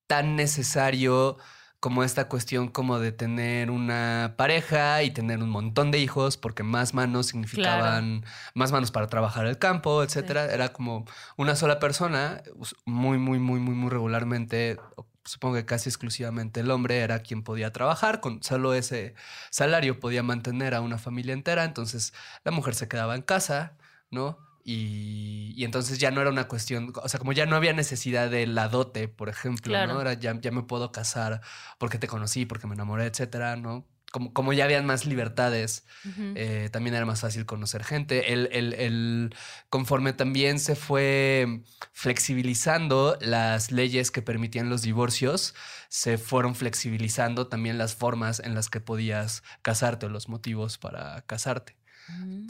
tan 0.06 0.36
necesario 0.36 1.38
como 1.80 2.04
esta 2.04 2.28
cuestión 2.28 2.68
como 2.68 2.98
de 2.98 3.10
tener 3.10 3.70
una 3.70 4.34
pareja 4.36 5.02
y 5.02 5.10
tener 5.10 5.42
un 5.42 5.48
montón 5.48 5.90
de 5.90 5.98
hijos 5.98 6.36
porque 6.36 6.62
más 6.62 6.92
manos 6.92 7.28
significaban 7.28 8.24
más 8.54 8.70
manos 8.70 8.90
para 8.90 9.06
trabajar 9.06 9.46
el 9.46 9.58
campo, 9.58 10.02
etcétera. 10.02 10.44
Era 10.52 10.74
como 10.74 11.06
una 11.38 11.56
sola 11.56 11.78
persona, 11.78 12.42
muy, 12.84 13.16
muy, 13.16 13.38
muy, 13.38 13.60
muy, 13.60 13.74
muy 13.74 13.88
regularmente, 13.88 14.78
supongo 15.24 15.54
que 15.56 15.64
casi 15.64 15.88
exclusivamente 15.88 16.60
el 16.60 16.70
hombre 16.70 16.98
era 16.98 17.20
quien 17.20 17.42
podía 17.42 17.72
trabajar, 17.72 18.20
con 18.20 18.42
solo 18.42 18.74
ese 18.74 19.14
salario 19.50 19.98
podía 20.00 20.22
mantener 20.22 20.74
a 20.74 20.82
una 20.82 20.98
familia 20.98 21.32
entera, 21.32 21.64
entonces 21.64 22.12
la 22.44 22.52
mujer 22.52 22.74
se 22.74 22.88
quedaba 22.88 23.14
en 23.16 23.22
casa, 23.22 23.78
¿no? 24.10 24.49
Y, 24.72 25.52
y 25.56 25.64
entonces 25.64 25.98
ya 25.98 26.10
no 26.12 26.20
era 26.20 26.30
una 26.30 26.46
cuestión, 26.46 26.92
o 27.02 27.08
sea, 27.08 27.18
como 27.18 27.32
ya 27.32 27.44
no 27.46 27.56
había 27.56 27.72
necesidad 27.72 28.30
de 28.30 28.46
la 28.46 28.68
dote, 28.68 29.08
por 29.08 29.28
ejemplo, 29.28 29.70
Claro. 29.72 29.94
¿no? 29.94 30.00
Era 30.00 30.14
ya, 30.14 30.38
ya 30.40 30.52
me 30.52 30.62
puedo 30.62 30.92
casar 30.92 31.40
porque 31.78 31.98
te 31.98 32.06
conocí, 32.06 32.46
porque 32.46 32.66
me 32.68 32.74
enamoré, 32.74 33.06
etcétera, 33.06 33.56
¿no? 33.56 33.84
Como, 34.12 34.32
como 34.32 34.52
ya 34.52 34.64
habían 34.64 34.86
más 34.86 35.06
libertades, 35.06 35.84
eh, 36.34 36.68
también 36.72 36.94
era 36.96 37.06
más 37.06 37.20
fácil 37.20 37.46
conocer 37.46 37.84
gente. 37.84 38.32
El, 38.32 38.48
el- 38.52 38.74
el- 38.74 39.34
conforme 39.68 40.12
también 40.12 40.58
se 40.58 40.74
fue 40.74 41.62
flexibilizando 41.92 43.16
las 43.20 43.70
leyes 43.72 44.10
que 44.10 44.20
permitían 44.22 44.68
los 44.68 44.82
divorcios, 44.82 45.54
se 45.88 46.18
fueron 46.18 46.54
flexibilizando 46.54 47.46
también 47.48 47.78
las 47.78 47.94
formas 47.94 48.40
en 48.40 48.54
las 48.54 48.68
que 48.68 48.80
podías 48.80 49.42
casarte 49.62 50.06
o 50.06 50.08
los 50.08 50.28
motivos 50.28 50.76
para 50.78 51.22
casarte. 51.22 51.76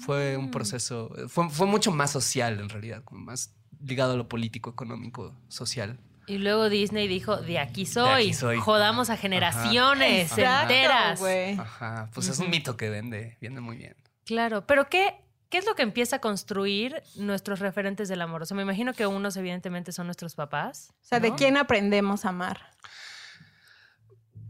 Fue 0.05 0.37
un 0.37 0.47
Mm. 0.47 0.51
proceso, 0.51 1.15
fue, 1.29 1.51
fue 1.51 1.67
mucho 1.67 1.91
más 1.93 2.11
social 2.11 2.59
en 2.61 2.69
realidad, 2.69 3.03
como 3.05 3.21
más 3.23 3.55
ligado 3.85 4.13
a 4.13 4.17
lo 4.17 4.29
político, 4.29 4.71
económico, 4.71 5.35
social. 5.49 5.99
Y 6.27 6.39
luego 6.39 6.69
Disney 6.69 7.09
dijo, 7.09 7.37
de 7.39 7.59
aquí 7.59 7.87
soy, 7.87 8.23
aquí 8.29 8.35
soy. 8.35 8.59
jodamos 8.59 9.11
a 9.11 9.17
generaciones 9.17 10.31
Exacto, 10.33 10.73
enteras. 10.73 11.19
güey. 11.19 11.59
Ajá, 11.59 12.09
pues 12.15 12.29
es 12.29 12.39
un 12.39 12.51
mito 12.51 12.77
que 12.77 12.89
vende, 12.89 13.37
vende 13.41 13.61
muy 13.61 13.77
bien. 13.77 13.97
Claro, 14.27 14.65
pero 14.67 14.89
¿qué, 14.89 15.15
¿qué 15.49 15.59
es 15.59 15.67
lo 15.67 15.75
que 15.75 15.83
empieza 15.83 16.17
a 16.17 16.19
construir 16.21 17.03
nuestros 17.17 17.59
referentes 17.59 18.09
del 18.09 18.21
amor? 18.23 18.43
O 18.43 18.47
sea, 18.47 18.57
me 18.57 18.63
imagino 18.63 18.93
que 18.95 19.07
unos 19.07 19.37
evidentemente 19.37 19.91
son 19.93 20.07
nuestros 20.07 20.35
papás. 20.37 20.93
O 21.03 21.07
sea, 21.07 21.19
¿de 21.21 21.35
quién 21.35 21.57
aprendemos 21.57 22.25
a 22.25 22.29
amar? 22.29 22.61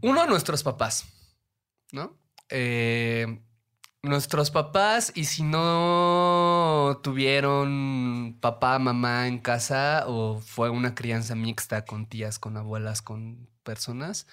Uno, 0.01 0.25
nuestros 0.27 0.63
papás, 0.63 1.05
¿no? 1.91 2.15
Eh, 2.49 3.39
nuestros 4.03 4.49
papás, 4.49 5.11
y 5.15 5.25
si 5.25 5.43
no 5.43 6.99
tuvieron 7.03 8.37
papá, 8.41 8.79
mamá 8.79 9.27
en 9.27 9.37
casa, 9.39 10.05
o 10.07 10.39
fue 10.39 10.69
una 10.69 10.95
crianza 10.95 11.35
mixta 11.35 11.85
con 11.85 12.05
tías, 12.07 12.39
con 12.39 12.57
abuelas, 12.57 13.01
con 13.01 13.47
personas, 13.63 14.27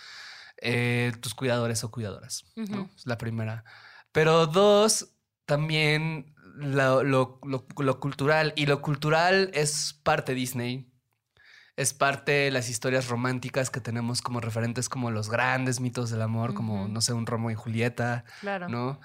eh, 0.63 1.13
tus 1.21 1.35
cuidadores 1.35 1.85
o 1.85 1.91
cuidadoras, 1.91 2.45
¿no? 2.57 2.89
Es 2.97 3.07
la 3.07 3.19
primera. 3.19 3.65
Pero 4.13 4.47
dos, 4.47 5.11
también 5.45 6.35
lo, 6.57 7.03
lo- 7.05 7.39
lo- 7.45 7.67
lo 7.79 8.01
cultural, 8.01 8.55
y 8.57 8.67
lo 8.67 8.81
cultural 8.81 9.51
es 9.53 9.93
parte 10.03 10.35
Disney, 10.35 10.91
es 11.77 11.95
parte 11.95 12.33
de 12.33 12.51
las 12.51 12.69
historias 12.71 13.09
románticas 13.09 13.71
que 13.71 13.81
tenemos 13.81 14.21
como 14.23 14.41
referentes 14.41 14.89
como 14.89 15.11
los 15.13 15.29
grandes 15.31 15.79
mitos 15.79 16.11
del 16.11 16.23
amor, 16.23 16.55
como, 16.55 16.89
no 16.89 17.01
sé, 17.01 17.13
un 17.13 17.27
Romeo 17.27 17.51
y 17.51 17.55
Julieta, 17.55 18.25
Claro. 18.41 18.69
¿no? 18.69 18.99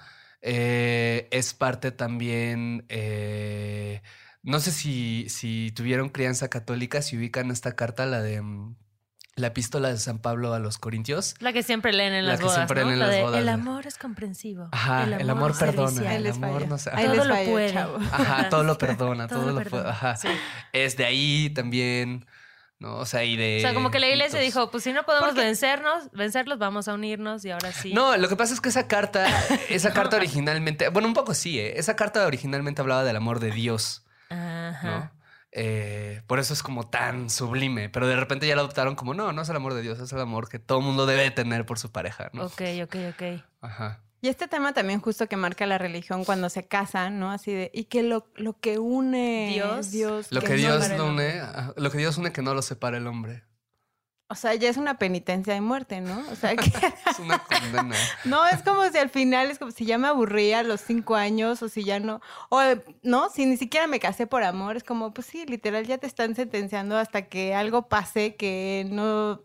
Eh, 0.46 1.26
es 1.30 1.54
parte 1.54 1.90
también, 1.90 2.84
eh, 2.90 4.02
no 4.42 4.60
sé 4.60 4.72
si, 4.72 5.26
si 5.30 5.72
tuvieron 5.74 6.10
crianza 6.10 6.48
católica, 6.48 7.00
si 7.00 7.16
ubican 7.16 7.50
esta 7.50 7.74
carta, 7.74 8.04
la 8.04 8.20
de 8.20 8.42
mm, 8.42 8.76
la 9.36 9.46
epístola 9.48 9.88
de 9.88 9.96
San 9.96 10.18
Pablo 10.18 10.52
a 10.52 10.58
los 10.58 10.76
Corintios. 10.76 11.34
La 11.40 11.54
que 11.54 11.62
siempre 11.62 11.94
leen 11.94 12.12
en 12.12 12.24
La 12.26 12.32
las 12.32 12.40
que 12.40 12.44
bodas, 12.44 12.56
siempre 12.58 12.82
¿no? 12.82 12.88
leen 12.88 12.92
en 12.94 13.00
La 13.00 13.06
las 13.06 13.16
de, 13.16 13.22
bodas 13.22 13.40
El 13.40 13.48
amor 13.48 13.86
es 13.86 13.96
comprensivo. 13.96 14.68
Ajá, 14.70 15.04
el 15.18 15.30
amor 15.30 15.56
perdona, 15.58 15.88
servicial". 15.90 16.06
Ahí 16.08 16.16
el 16.18 16.26
amor 16.32 16.68
no 16.68 16.76
sé- 16.78 16.90
Todo 16.90 17.24
lo 17.24 17.34
puede. 17.46 17.72
chavo. 17.72 17.96
Ajá, 17.96 18.48
todo 18.50 18.64
lo 18.64 18.76
perdona, 18.78 19.26
Todo 19.28 19.38
todo, 19.40 19.46
lo 19.46 19.52
lo 19.52 19.60
puede. 19.70 19.70
perdona, 19.70 19.90
Ajá. 19.90 20.16
sí. 20.16 20.28
Es 20.74 20.96
de 20.98 21.06
ahí 21.06 21.50
también, 21.54 22.26
¿no? 22.84 22.98
O 22.98 23.06
sea, 23.06 23.24
y 23.24 23.36
de. 23.36 23.58
O 23.58 23.60
sea, 23.62 23.74
como 23.74 23.90
que 23.90 23.98
la 23.98 24.06
iglesia 24.06 24.38
mitos. 24.38 24.54
dijo, 24.54 24.70
pues 24.70 24.84
si 24.84 24.92
no 24.92 25.04
podemos 25.04 25.34
vencernos, 25.34 26.10
vencerlos, 26.12 26.58
vamos 26.58 26.86
a 26.86 26.94
unirnos 26.94 27.44
y 27.44 27.50
ahora 27.50 27.72
sí. 27.72 27.94
No, 27.94 28.16
lo 28.16 28.28
que 28.28 28.36
pasa 28.36 28.52
es 28.52 28.60
que 28.60 28.68
esa 28.68 28.86
carta, 28.86 29.26
esa 29.70 29.92
carta 29.94 30.16
originalmente, 30.16 30.88
bueno, 30.90 31.08
un 31.08 31.14
poco 31.14 31.34
sí, 31.34 31.58
¿eh? 31.58 31.78
esa 31.78 31.96
carta 31.96 32.26
originalmente 32.26 32.82
hablaba 32.82 33.02
del 33.02 33.16
amor 33.16 33.40
de 33.40 33.50
Dios, 33.50 34.04
Ajá. 34.28 34.86
¿no? 34.86 35.24
Eh, 35.56 36.22
por 36.26 36.40
eso 36.40 36.52
es 36.52 36.62
como 36.62 36.88
tan 36.88 37.30
sublime, 37.30 37.88
pero 37.88 38.06
de 38.06 38.16
repente 38.16 38.46
ya 38.46 38.54
lo 38.54 38.60
adoptaron 38.60 38.96
como, 38.96 39.14
no, 39.14 39.32
no 39.32 39.42
es 39.42 39.48
el 39.48 39.56
amor 39.56 39.72
de 39.74 39.82
Dios, 39.82 39.98
es 40.00 40.12
el 40.12 40.20
amor 40.20 40.48
que 40.48 40.58
todo 40.58 40.80
mundo 40.80 41.06
debe 41.06 41.30
tener 41.30 41.64
por 41.64 41.78
su 41.78 41.90
pareja, 41.90 42.28
¿no? 42.32 42.44
Ok, 42.44 42.60
ok, 42.82 42.96
ok. 43.14 43.22
Ajá. 43.62 44.03
Y 44.24 44.28
este 44.28 44.48
tema 44.48 44.72
también 44.72 45.02
justo 45.02 45.28
que 45.28 45.36
marca 45.36 45.66
la 45.66 45.76
religión 45.76 46.24
cuando 46.24 46.48
se 46.48 46.66
casan, 46.66 47.20
¿no? 47.20 47.30
Así 47.30 47.52
de, 47.52 47.70
y 47.74 47.84
que 47.84 48.02
lo, 48.02 48.26
lo 48.36 48.58
que 48.58 48.78
une 48.78 49.50
Dios. 49.52 49.90
Dios 49.90 50.32
Lo 50.32 50.40
que, 50.40 50.48
no 50.48 50.54
Dios 50.54 50.82
hombre. 50.98 51.42
une, 51.42 51.72
lo 51.76 51.90
que 51.90 51.98
Dios 51.98 52.16
une 52.16 52.32
que 52.32 52.40
no 52.40 52.54
lo 52.54 52.62
separa 52.62 52.96
el 52.96 53.06
hombre. 53.06 53.44
O 54.28 54.34
sea, 54.34 54.54
ya 54.54 54.70
es 54.70 54.78
una 54.78 54.96
penitencia 54.96 55.52
de 55.52 55.60
muerte, 55.60 56.00
¿no? 56.00 56.24
O 56.32 56.36
sea, 56.36 56.56
que 56.56 56.64
Es 57.10 57.18
una 57.18 57.38
condena. 57.38 57.94
no 58.24 58.46
es 58.46 58.62
como 58.62 58.88
si 58.90 58.96
al 58.96 59.10
final 59.10 59.50
es 59.50 59.58
como 59.58 59.72
si 59.72 59.84
ya 59.84 59.98
me 59.98 60.08
aburría 60.08 60.60
a 60.60 60.62
los 60.62 60.80
cinco 60.80 61.16
años 61.16 61.62
o 61.62 61.68
si 61.68 61.84
ya 61.84 62.00
no, 62.00 62.22
o 62.48 62.62
no, 63.02 63.28
si 63.28 63.44
ni 63.44 63.58
siquiera 63.58 63.86
me 63.88 64.00
casé 64.00 64.26
por 64.26 64.42
amor, 64.42 64.78
es 64.78 64.84
como, 64.84 65.12
pues 65.12 65.26
sí, 65.26 65.44
literal 65.44 65.86
ya 65.86 65.98
te 65.98 66.06
están 66.06 66.34
sentenciando 66.34 66.96
hasta 66.96 67.28
que 67.28 67.54
algo 67.54 67.88
pase 67.90 68.36
que 68.36 68.86
no 68.88 69.42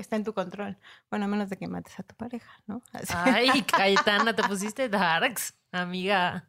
está 0.00 0.16
en 0.16 0.24
tu 0.24 0.34
control. 0.34 0.76
Bueno, 1.10 1.26
a 1.26 1.28
menos 1.28 1.48
de 1.48 1.56
que 1.56 1.66
mates 1.66 1.98
a 1.98 2.02
tu 2.02 2.14
pareja, 2.14 2.50
¿no? 2.66 2.82
Así. 2.92 3.12
Ay, 3.14 3.62
Cayetana, 3.62 4.34
te 4.34 4.42
pusiste 4.42 4.88
darks, 4.88 5.54
amiga. 5.72 6.46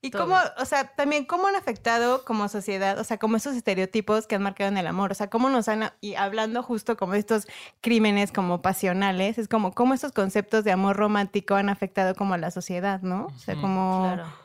Y 0.00 0.10
Todo. 0.10 0.24
cómo, 0.24 0.36
o 0.58 0.64
sea, 0.66 0.94
también 0.94 1.24
cómo 1.24 1.46
han 1.46 1.56
afectado 1.56 2.26
como 2.26 2.46
sociedad, 2.48 2.98
o 2.98 3.04
sea, 3.04 3.16
como 3.16 3.38
esos 3.38 3.56
estereotipos 3.56 4.26
que 4.26 4.34
han 4.34 4.42
marcado 4.42 4.68
en 4.68 4.76
el 4.76 4.86
amor, 4.86 5.12
o 5.12 5.14
sea, 5.14 5.30
cómo 5.30 5.48
nos 5.48 5.66
han, 5.66 5.92
y 6.02 6.14
hablando 6.14 6.62
justo 6.62 6.98
como 6.98 7.14
de 7.14 7.20
estos 7.20 7.46
crímenes 7.80 8.30
como 8.30 8.60
pasionales, 8.60 9.38
es 9.38 9.48
como 9.48 9.72
cómo 9.72 9.94
estos 9.94 10.12
conceptos 10.12 10.62
de 10.62 10.72
amor 10.72 10.96
romántico 10.96 11.54
han 11.54 11.70
afectado 11.70 12.14
como 12.14 12.34
a 12.34 12.38
la 12.38 12.50
sociedad, 12.50 13.00
¿no? 13.00 13.28
O 13.34 13.38
sea, 13.38 13.54
como... 13.54 14.02
Claro. 14.02 14.43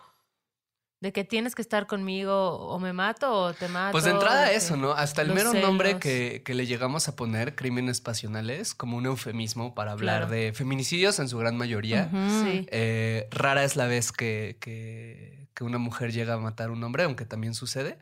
De 1.02 1.14
que 1.14 1.24
tienes 1.24 1.56
que 1.56 1.62
estar 1.62 1.88
conmigo 1.88 2.58
o 2.58 2.78
me 2.78 2.92
mato 2.92 3.32
o 3.34 3.54
te 3.54 3.70
mato. 3.70 3.94
Pues 3.94 4.04
de 4.04 4.12
entrada 4.12 4.46
de 4.50 4.56
eso, 4.56 4.76
¿no? 4.76 4.92
Hasta 4.92 5.22
el 5.22 5.34
mero 5.34 5.54
nombre 5.54 5.98
que, 5.98 6.42
que 6.44 6.54
le 6.54 6.66
llegamos 6.66 7.08
a 7.08 7.16
poner, 7.16 7.56
crímenes 7.56 8.02
pasionales, 8.02 8.74
como 8.76 8.98
un 8.98 9.06
eufemismo 9.06 9.74
para 9.74 9.94
hablar 9.94 10.28
Claro. 10.28 10.32
de 10.32 10.52
feminicidios 10.52 11.20
en 11.20 11.30
su 11.30 11.38
gran 11.38 11.56
mayoría. 11.56 12.10
Sí. 12.44 12.68
Eh, 12.70 13.30
rara 13.32 13.64
es 13.64 13.78
la 13.78 13.88
vez 13.88 14.12
que, 14.12 14.58
que- 14.60 15.48
que 15.54 15.64
una 15.64 15.78
mujer 15.78 16.12
llega 16.12 16.34
a 16.34 16.38
matar 16.38 16.68
a 16.70 16.72
un 16.74 16.84
hombre, 16.84 17.04
aunque 17.04 17.26
también 17.26 17.54
sucede. 17.54 17.98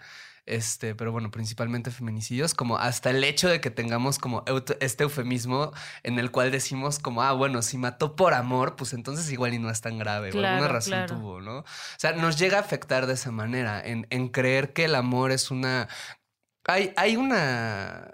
Este, 0.48 0.96
pero 0.96 1.12
bueno, 1.12 1.30
principalmente 1.30 1.92
feminicidios, 1.92 2.54
como 2.56 2.77
hasta 2.77 3.10
el 3.12 3.24
hecho 3.24 3.48
de 3.50 3.62
que 3.62 3.70
tengamos 3.70 4.18
como 4.18 4.44
este 4.80 5.04
eufemismo 5.04 5.72
en 6.04 6.18
el 6.18 6.32
cual 6.32 6.51
decimos 6.51 7.00
como, 7.00 7.22
ah, 7.22 7.34
bueno, 7.34 7.62
si 7.62 7.77
mató 7.77 8.16
por 8.16 8.34
amor, 8.34 8.75
pues 8.75 8.94
entonces 8.94 9.32
igual 9.32 9.54
y 9.54 9.60
no 9.60 9.70
es 9.70 9.82
tan 9.82 9.98
grave, 10.00 10.30
o 10.30 10.39
alguna 10.39 10.58
Claro, 10.58 10.74
razón 10.74 10.92
claro. 10.94 11.16
tuvo, 11.16 11.42
¿no? 11.42 11.60
O 11.60 11.66
sea, 11.98 12.13
nos 12.13 12.39
llega 12.39 12.58
a 12.58 12.62
afectar 12.62 13.06
de 13.06 13.13
esa 13.13 13.32
manera, 13.32 13.80
en, 13.80 14.08
en 14.10 14.30
creer 14.30 14.74
que 14.74 14.86
el 14.86 14.96
amor 14.96 15.32
es 15.32 15.51
una... 15.51 15.88
Hay, 16.66 16.92
hay 16.98 17.16
una... 17.16 18.13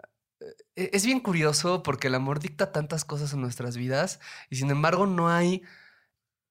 e- 0.75 0.89
Es 0.93 1.05
bien 1.05 1.19
curioso 1.21 1.81
porque 1.83 2.07
el 2.07 2.15
amor 2.15 2.39
dicta 2.39 2.71
tantas 2.71 3.05
cosas 3.05 3.33
en 3.33 3.41
nuestras 3.41 3.77
vidas 3.77 4.19
y 4.49 4.57
sin 4.57 4.69
embargo 4.69 5.05
no 5.07 5.29
hay, 5.29 5.63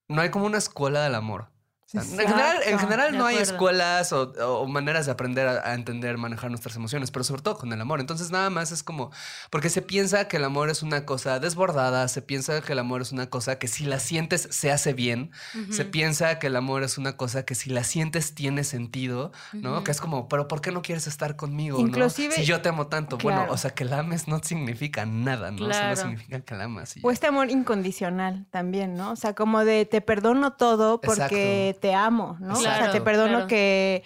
no 0.09 0.21
hay 0.21 0.29
como 0.29 0.45
una 0.45 0.57
escuela 0.57 1.03
del 1.03 1.15
amor. 1.15 1.52
O 1.95 2.01
sea, 2.01 2.11
en 2.11 2.17
general, 2.27 2.55
en 2.57 2.61
Exacto, 2.63 2.77
general 2.79 3.11
de 3.11 3.17
no 3.17 3.25
hay 3.25 3.37
escuelas 3.37 4.11
o, 4.13 4.31
o 4.61 4.67
maneras 4.67 5.05
de 5.05 5.11
aprender 5.11 5.47
a, 5.47 5.69
a 5.69 5.73
entender, 5.75 6.17
manejar 6.17 6.49
nuestras 6.49 6.75
emociones, 6.75 7.11
pero 7.11 7.23
sobre 7.23 7.41
todo 7.43 7.57
con 7.57 7.71
el 7.71 7.79
amor. 7.79 7.99
Entonces 7.99 8.31
nada 8.31 8.49
más 8.49 8.71
es 8.71 8.81
como, 8.83 9.11
porque 9.49 9.69
se 9.69 9.81
piensa 9.81 10.27
que 10.27 10.37
el 10.37 10.43
amor 10.43 10.69
es 10.69 10.81
una 10.83 11.05
cosa 11.05 11.39
desbordada, 11.39 12.07
se 12.07 12.21
piensa 12.21 12.61
que 12.61 12.73
el 12.73 12.79
amor 12.79 13.01
es 13.01 13.11
una 13.11 13.29
cosa 13.29 13.59
que 13.59 13.67
si 13.67 13.85
la 13.85 13.99
sientes 13.99 14.47
se 14.51 14.71
hace 14.71 14.93
bien, 14.93 15.31
se 15.69 15.85
piensa 15.85 16.39
que 16.39 16.47
el 16.47 16.55
amor 16.55 16.83
es 16.83 16.97
una 16.97 17.15
cosa 17.17 17.43
que 17.45 17.55
si 17.55 17.69
la 17.69 17.83
sientes 17.83 18.33
tiene 18.33 18.63
sentido, 18.63 19.31
¿no? 19.53 19.83
Que 19.83 19.91
es 19.91 20.01
como, 20.01 20.27
pero 20.27 20.47
¿por 20.47 20.61
qué 20.61 20.71
no 20.71 20.81
quieres 20.81 21.07
estar 21.07 21.35
conmigo? 21.35 21.79
no? 21.79 21.87
Inclusive- 21.87 22.33
Si 22.35 22.43
yo 22.45 22.61
te 22.61 22.69
amo 22.69 22.87
tanto. 22.87 23.17
Bueno, 23.19 23.45
o 23.49 23.57
sea, 23.57 23.71
que 23.71 23.85
la 23.85 23.99
ames 23.99 24.27
no 24.27 24.39
significa 24.43 25.05
nada, 25.05 25.51
¿no? 25.51 25.57
Claro. 25.67 25.95
Solo 25.95 26.09
significa 26.09 26.39
que 26.41 26.55
la 26.55 26.63
amas. 26.65 26.97
y. 26.97 27.01
O 27.03 27.11
este 27.11 27.27
amor 27.27 27.49
incondicional 27.51 28.45
también, 28.51 28.95
¿no? 28.95 29.11
O 29.11 29.15
sea, 29.15 29.33
como 29.33 29.63
de 29.65 29.85
te 29.85 30.01
perdono 30.01 30.53
todo 30.53 30.99
porque 31.01 31.77
te 31.83 31.93
amo, 31.93 32.37
¿no? 32.39 32.53
o 32.53 32.55
sea, 32.55 32.91
te 32.93 33.01
perdono 33.01 33.33
claro. 33.33 33.47
que, 33.47 34.05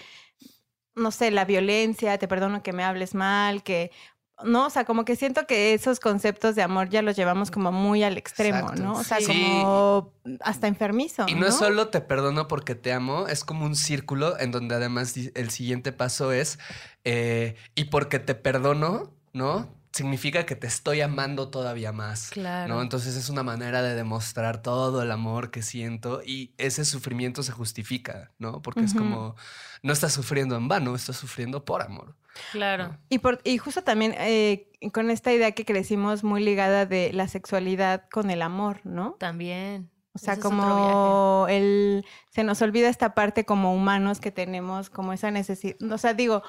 no 0.96 1.12
sé, 1.12 1.30
la 1.30 1.46
violencia, 1.46 2.18
te 2.18 2.28
perdono 2.28 2.64
que 2.64 2.74
me 2.74 2.84
hables 2.84 3.14
mal, 3.14 3.62
que... 3.62 3.92
No, 4.44 4.66
o 4.66 4.70
sea, 4.72 4.84
como 4.84 5.06
que 5.06 5.16
siento 5.16 5.46
que 5.46 5.76
esos 5.76 6.00
conceptos 6.00 6.56
de 6.56 6.64
amor 6.64 6.90
ya 6.90 7.04
los 7.04 7.16
llevamos 7.16 7.52
como 7.52 7.72
muy 7.72 8.02
al 8.04 8.18
extremo, 8.18 8.60
Exacto. 8.62 8.82
¿no? 8.82 8.94
O 8.94 9.04
sea, 9.04 9.20
Sí. 9.20 9.28
como 9.28 10.12
hasta 10.42 10.68
enfermizo. 10.68 11.26
Y 11.28 11.36
no, 11.36 11.46
es 11.46 11.56
solo 11.56 11.90
te 11.90 12.02
perdono 12.02 12.48
porque 12.48 12.74
te 12.74 12.92
amo, 12.94 13.28
es 13.28 13.44
como 13.44 13.64
un 13.64 13.76
círculo 13.76 14.40
en 14.40 14.50
donde 14.50 14.74
además 14.74 15.16
el 15.36 15.50
siguiente 15.52 15.92
paso 15.92 16.32
es, 16.32 16.58
eh, 17.04 17.56
y 17.76 17.86
porque 17.86 18.18
te 18.18 18.34
perdono, 18.34 19.14
¿no? 19.34 19.77
Significa 19.98 20.46
que 20.46 20.56
te 20.56 20.68
estoy 20.68 21.02
amando 21.02 21.50
todavía 21.50 21.92
más. 21.92 22.30
Claro. 22.30 22.76
¿no? 22.76 22.82
Entonces 22.84 23.16
es 23.16 23.30
una 23.30 23.42
manera 23.42 23.82
de 23.82 23.96
demostrar 23.96 24.62
todo 24.62 25.02
el 25.02 25.12
amor 25.12 25.50
que 25.50 25.64
siento 25.64 26.22
y 26.24 26.54
ese 26.60 26.86
sufrimiento 26.86 27.42
se 27.42 27.52
justifica, 27.52 28.32
¿no? 28.38 28.62
Porque 28.62 28.82
es 28.82 28.94
como, 28.94 29.36
no 29.82 29.94
estás 29.94 30.14
sufriendo 30.14 30.56
en 30.56 30.68
vano, 30.68 30.94
estás 30.94 31.16
sufriendo 31.16 31.66
por 31.66 31.82
amor. 31.82 32.16
Claro. 32.52 32.96
Y, 33.10 33.18
por, 33.18 33.42
y 33.44 33.58
justo 33.58 33.84
también 33.84 34.14
eh, 34.20 34.70
con 34.94 35.10
esta 35.10 35.34
idea 35.34 35.54
que 35.54 35.66
crecimos 35.66 36.24
muy 36.24 36.44
ligada 36.44 36.86
de 36.86 37.12
la 37.12 37.28
sexualidad 37.28 38.04
con 38.12 38.30
el 38.30 38.44
amor, 38.44 38.82
¿no? 38.84 39.16
También. 39.20 39.90
O 40.14 40.20
sea, 40.20 40.40
como 40.40 41.46
el 41.48 42.04
se 42.32 42.44
nos 42.44 42.60
olvida 42.64 42.90
esta 42.90 43.14
parte 43.14 43.46
como 43.46 43.76
humanos 43.76 44.20
que 44.20 44.32
tenemos, 44.32 44.90
como 44.90 45.14
esa 45.14 45.30
necesidad. 45.30 45.76
O 45.92 45.98
sea, 46.00 46.16
digo, 46.16 46.42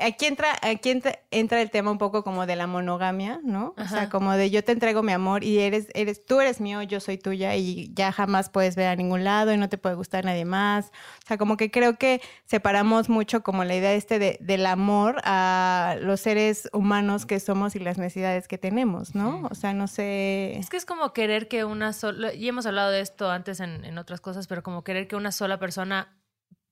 aquí 0.00 0.26
entra, 0.26 0.56
aquí 0.62 0.90
entra, 0.90 1.18
entra 1.30 1.60
el 1.60 1.70
tema 1.70 1.90
un 1.90 1.98
poco 1.98 2.24
como 2.24 2.46
de 2.46 2.56
la 2.56 2.66
monogamia, 2.66 3.40
¿no? 3.44 3.74
O 3.76 3.84
sea, 3.86 4.08
como 4.08 4.32
de 4.32 4.50
yo 4.50 4.64
te 4.64 4.72
entrego 4.72 5.02
mi 5.02 5.12
amor 5.12 5.44
y 5.44 5.58
eres, 5.58 5.88
eres, 5.94 6.24
tú 6.24 6.40
eres 6.40 6.60
mío, 6.60 6.82
yo 6.82 7.00
soy 7.00 7.18
tuya 7.18 7.54
y 7.56 7.92
ya 7.94 8.12
jamás 8.12 8.50
puedes 8.50 8.76
ver 8.76 8.88
a 8.88 8.96
ningún 8.96 9.24
lado 9.24 9.52
y 9.52 9.56
no 9.56 9.68
te 9.68 9.78
puede 9.78 9.94
gustar 9.94 10.24
nadie 10.24 10.44
más. 10.44 10.86
O 11.24 11.26
sea, 11.26 11.38
como 11.38 11.56
que 11.56 11.70
creo 11.70 11.96
que 11.98 12.20
separamos 12.46 13.08
mucho 13.08 13.42
como 13.42 13.64
la 13.64 13.74
idea 13.74 13.92
este 13.92 14.18
de, 14.18 14.38
del 14.40 14.66
amor 14.66 15.20
a 15.24 15.96
los 16.00 16.20
seres 16.20 16.68
humanos 16.72 17.26
que 17.26 17.40
somos 17.40 17.76
y 17.76 17.78
las 17.78 17.98
necesidades 17.98 18.48
que 18.48 18.58
tenemos, 18.58 19.14
¿no? 19.14 19.46
O 19.50 19.54
sea, 19.54 19.74
no 19.74 19.86
sé. 19.86 20.56
Es 20.58 20.70
que 20.70 20.76
es 20.76 20.86
como 20.86 21.12
querer 21.12 21.48
que 21.48 21.64
una 21.64 21.92
sola, 21.92 22.32
y 22.34 22.48
hemos 22.48 22.66
hablado 22.66 22.90
de 22.90 23.00
esto 23.00 23.30
antes 23.30 23.60
en, 23.60 23.84
en 23.84 23.98
otras 23.98 24.20
cosas, 24.20 24.46
pero 24.46 24.62
como 24.62 24.84
querer 24.84 25.08
que 25.08 25.16
una 25.16 25.32
sola 25.32 25.58
persona 25.58 26.19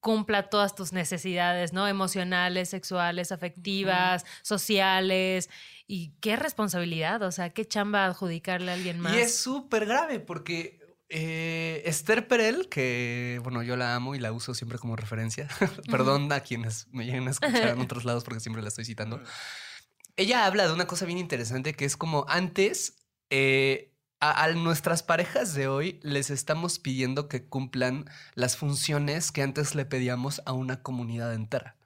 cumpla 0.01 0.49
todas 0.49 0.75
tus 0.75 0.93
necesidades, 0.93 1.73
¿no? 1.73 1.89
Emocionales, 1.89 2.71
sexuales, 2.71 3.33
afectivas, 3.33 4.25
sociales. 4.43 5.51
Y 5.87 6.13
qué 6.21 6.37
responsabilidad, 6.37 7.23
o 7.23 7.33
sea, 7.33 7.51
qué 7.51 7.65
chamba 7.65 8.07
adjudicarle 8.07 8.71
a 8.71 8.75
alguien 8.75 9.01
más. 9.01 9.15
Y 9.15 9.19
es 9.19 9.35
súper 9.37 9.87
grave 9.87 10.21
porque 10.21 10.79
eh, 11.09 11.83
Esther 11.87 12.29
Perel, 12.29 12.69
que 12.69 13.41
bueno, 13.43 13.63
yo 13.63 13.77
la 13.77 13.95
amo 13.95 14.15
y 14.15 14.19
la 14.19 14.33
uso 14.33 14.55
siempre 14.55 14.79
como 14.79 14.97
referencia, 14.97 15.49
perdón 15.91 16.31
a 16.33 16.41
quienes 16.41 16.87
me 16.89 17.05
lleguen 17.05 17.29
a 17.29 17.31
escuchar 17.31 17.69
en 17.69 17.81
otros 17.81 18.05
lados 18.05 18.25
porque 18.25 18.41
siempre 18.41 18.63
la 18.63 18.69
estoy 18.69 18.85
citando, 18.85 19.21
ella 20.17 20.47
habla 20.47 20.67
de 20.67 20.73
una 20.73 20.87
cosa 20.87 21.07
bien 21.07 21.19
interesante 21.19 21.75
que 21.75 21.85
es 21.85 21.97
como 21.97 22.25
antes... 22.29 22.97
eh, 23.31 23.95
a, 24.21 24.45
a 24.45 24.53
nuestras 24.53 25.03
parejas 25.03 25.55
de 25.55 25.69
hoy 25.69 26.01
les 26.03 26.31
estamos 26.31 26.79
pidiendo 26.79 27.29
que 27.29 27.45
cumplan 27.47 28.07
las 28.35 28.57
funciones 28.57 29.33
que 29.33 29.43
antes 29.43 29.75
le 29.75 29.85
pedíamos 29.85 30.43
a 30.47 30.53
una 30.53 30.83
comunidad 30.83 31.35
entera. 31.35 31.77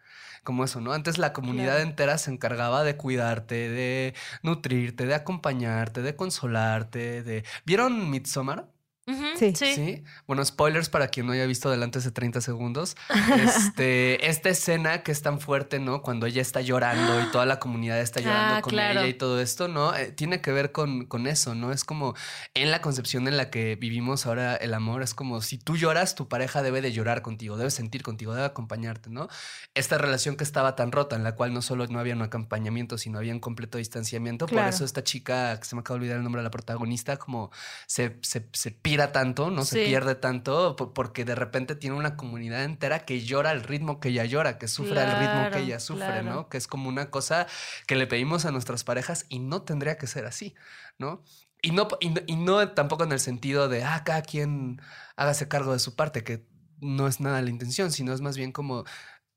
Como 0.45 0.65
eso, 0.65 0.81
¿no? 0.81 0.93
Antes 0.93 1.19
la 1.19 1.33
comunidad 1.33 1.75
Claro. 1.77 1.89
entera 1.91 2.19
se 2.19 2.33
encargaba 2.33 2.83
de 2.85 2.97
cuidarte, 2.97 3.69
de 3.71 4.15
nutrirte, 4.43 5.07
de 5.07 5.15
acompañarte, 5.15 6.03
de 6.03 6.17
consolarte, 6.17 7.23
de... 7.23 7.45
¿Vieron 7.65 8.11
Midsommar? 8.11 8.72
Sí. 9.37 9.53
sí. 9.57 10.05
Bueno, 10.29 10.45
spoilers 10.45 10.89
para 10.89 11.09
quien 11.09 11.27
no 11.27 11.33
haya 11.33 11.47
visto 11.47 11.69
delante 11.71 11.99
de 11.99 12.11
30 12.11 12.41
segundos. 12.41 12.97
Este, 13.43 14.29
esta 14.29 14.49
escena 14.51 15.03
que 15.03 15.11
es 15.13 15.23
tan 15.23 15.41
fuerte, 15.41 15.81
¿no? 15.81 16.03
Cuando 16.03 16.27
ella 16.27 16.43
está 16.43 16.61
llorando 16.61 17.21
y 17.21 17.31
toda 17.33 17.47
la 17.47 17.59
comunidad 17.59 18.01
está 18.01 18.21
llorando 18.21 18.57
Ah, 18.57 18.63
con 18.63 18.71
claro. 18.73 19.01
ella 19.01 19.09
y 19.09 19.15
todo 19.15 19.41
esto, 19.41 19.69
¿no? 19.69 19.95
Eh, 19.95 20.13
tiene 20.13 20.41
que 20.41 20.53
ver 20.53 20.71
con, 20.73 21.07
con 21.07 21.27
eso, 21.27 21.55
¿no? 21.55 21.73
Es 21.73 21.85
como 21.85 22.15
en 22.55 22.71
la 22.71 22.81
concepción 22.81 23.27
en 23.29 23.37
la 23.37 23.51
que 23.51 23.77
vivimos 23.77 24.27
ahora 24.27 24.55
el 24.57 24.75
amor, 24.75 25.03
es 25.03 25.15
como 25.15 25.41
si 25.41 25.59
tú 25.59 25.77
lloras, 25.77 26.15
tu 26.15 26.29
pareja 26.29 26.63
debe 26.63 26.81
de 26.81 26.93
llorar 26.93 27.23
contigo, 27.23 27.57
debe 27.57 27.71
sentir 27.71 28.03
contigo, 28.03 28.35
debe 28.35 28.47
acompañarte, 28.47 29.11
¿no? 29.11 29.29
Esta 29.75 29.99
relación 29.99 30.37
que 30.37 30.45
estaba 30.45 30.77
tan 30.77 30.93
rota, 30.93 31.17
en 31.17 31.25
la 31.25 31.35
cual 31.35 31.53
no 31.53 31.63
solo 31.63 31.87
no 31.87 31.99
había 31.99 32.15
un 32.15 32.23
acompañamiento, 32.23 32.99
sino 32.99 33.19
había 33.19 33.33
un 33.33 33.41
completo 33.41 33.79
distanciamiento. 33.79 34.47
Por 34.47 34.61
eso 34.61 34.85
esta 34.85 35.03
chica, 35.03 35.59
que 35.59 35.65
se 35.65 35.75
me 35.75 35.81
acaba 35.81 35.97
de 35.97 36.03
olvidar 36.03 36.19
el 36.19 36.23
nombre 36.23 36.41
de 36.41 36.45
la 36.45 36.51
protagonista, 36.51 37.17
como 37.17 37.51
se, 37.87 38.19
se, 38.23 38.47
se 38.53 38.71
pira 38.71 39.02
tanto, 39.11 39.51
¿no? 39.51 39.65
Se 39.65 39.85
pierde 39.85 40.15
tanto, 40.15 40.77
po- 40.77 40.95
porque 40.95 41.25
de 41.25 41.35
repente 41.35 41.75
tiene 41.75 41.97
una 41.97 42.17
comunidad 42.17 42.63
entera 42.63 43.05
que 43.05 43.23
llora 43.23 43.51
al 43.51 43.65
ritmo 43.65 43.99
que 43.99 44.11
ella 44.11 44.25
llora, 44.25 44.59
que 44.59 44.69
sufre 44.69 45.01
al 45.01 45.19
ritmo 45.19 45.51
que 45.51 45.65
ella 45.65 45.81
sufre, 45.81 46.05
claro. 46.07 46.23
¿no? 46.23 46.49
Que 46.49 46.59
es 46.59 46.69
como 46.69 46.89
una 46.89 47.11
cosa 47.11 47.49
que 47.89 47.97
le 47.97 48.07
pedimos 48.07 48.45
a 48.45 48.53
nuestras 48.53 48.85
parejas 48.85 49.27
y 49.29 49.41
no 49.41 49.63
tendría 49.63 49.99
que 49.99 50.07
ser 50.07 50.27
así, 50.27 50.55
¿no? 50.99 51.25
Y 51.63 51.73
no, 51.73 51.89
y 52.01 52.11
no, 52.11 52.21
y 52.27 52.37
no 52.37 52.69
tampoco 52.71 53.03
en 53.05 53.13
el 53.13 53.21
sentido 53.21 53.69
de, 53.69 53.83
ah, 53.83 54.03
cada 54.05 54.23
quien 54.23 54.81
hágase 55.17 55.49
cargo 55.49 55.73
de 55.73 55.79
su 55.79 55.97
parte, 55.97 56.23
que 56.23 56.47
no 56.81 57.09
es 57.09 57.21
nada 57.21 57.41
la 57.43 57.51
intención, 57.51 57.91
sino 57.91 58.13
es 58.13 58.21
más 58.21 58.37
bien 58.37 58.53
como 58.53 58.85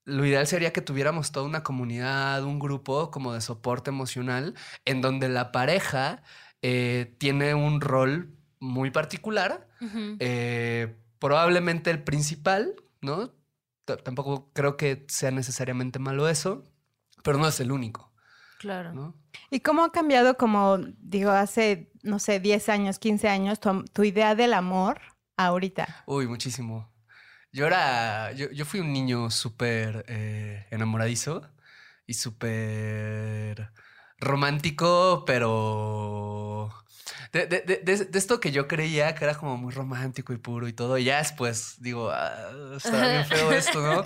lo 0.06 0.26
ideal 0.26 0.46
sería 0.46 0.72
que 0.72 0.82
tuviéramos 0.82 1.32
toda 1.32 1.46
una 1.48 1.64
comunidad, 1.64 2.44
un 2.44 2.60
grupo 2.60 3.10
como 3.10 3.34
de 3.34 3.42
soporte 3.42 3.90
emocional, 3.90 4.54
en 4.86 5.02
donde 5.02 5.30
la 5.30 5.52
pareja 5.52 6.22
eh, 6.62 7.16
tiene 7.18 7.56
un 7.56 7.82
rol 7.82 8.35
muy 8.66 8.92
particular, 8.92 9.68
eh, 10.20 10.96
probablemente 11.20 11.92
el 11.92 12.04
principal, 12.04 12.76
¿no? 13.02 13.30
T- 13.86 13.98
tampoco 13.98 14.52
creo 14.54 14.76
que 14.78 15.06
sea 15.08 15.32
necesariamente 15.32 16.00
malo 16.00 16.28
eso, 16.28 16.64
pero 17.24 17.38
no 17.38 17.48
es 17.48 17.60
el 17.60 17.72
único, 17.72 18.12
Claro. 18.60 18.94
¿no? 18.94 19.16
¿Y 19.52 19.60
cómo 19.60 19.84
ha 19.84 19.92
cambiado, 19.92 20.38
como 20.38 20.78
digo, 20.98 21.32
hace, 21.32 21.92
no 22.04 22.20
sé, 22.20 22.40
10 22.40 22.68
años, 22.70 23.00
15 23.00 23.28
años, 23.30 23.60
tu 23.60 24.04
idea 24.04 24.34
del 24.36 24.54
amor 24.54 25.00
ahorita? 25.38 26.04
Uy, 26.08 26.28
muchísimo. 26.28 26.92
Yo 27.52 27.68
era, 27.68 28.32
yo, 28.34 28.50
yo 28.52 28.66
fui 28.66 28.80
un 28.82 28.92
niño 28.92 29.30
súper 29.30 30.04
eh, 30.08 30.66
enamoradizo 30.72 31.50
y 32.08 32.14
súper 32.16 33.72
romántico, 34.18 35.24
pero 35.26 36.72
de, 37.32 37.46
de- 37.48 37.62
de- 37.62 37.78
de- 38.06 38.18
esto 38.18 38.40
que 38.40 38.52
yo 38.52 38.68
creía 38.68 39.14
que 39.16 39.24
era 39.26 39.36
como 39.36 39.58
muy 39.58 39.72
romántico 39.74 40.34
y 40.34 40.38
puro 40.38 40.68
y 40.68 40.74
todo, 40.74 40.98
y 40.98 41.04
ya 41.06 41.18
después 41.20 41.76
digo, 41.80 42.10
ah, 42.12 42.34
está 42.78 43.08
bien 43.08 43.26
feo 43.28 43.52
esto, 43.52 43.82
¿no? 43.82 44.04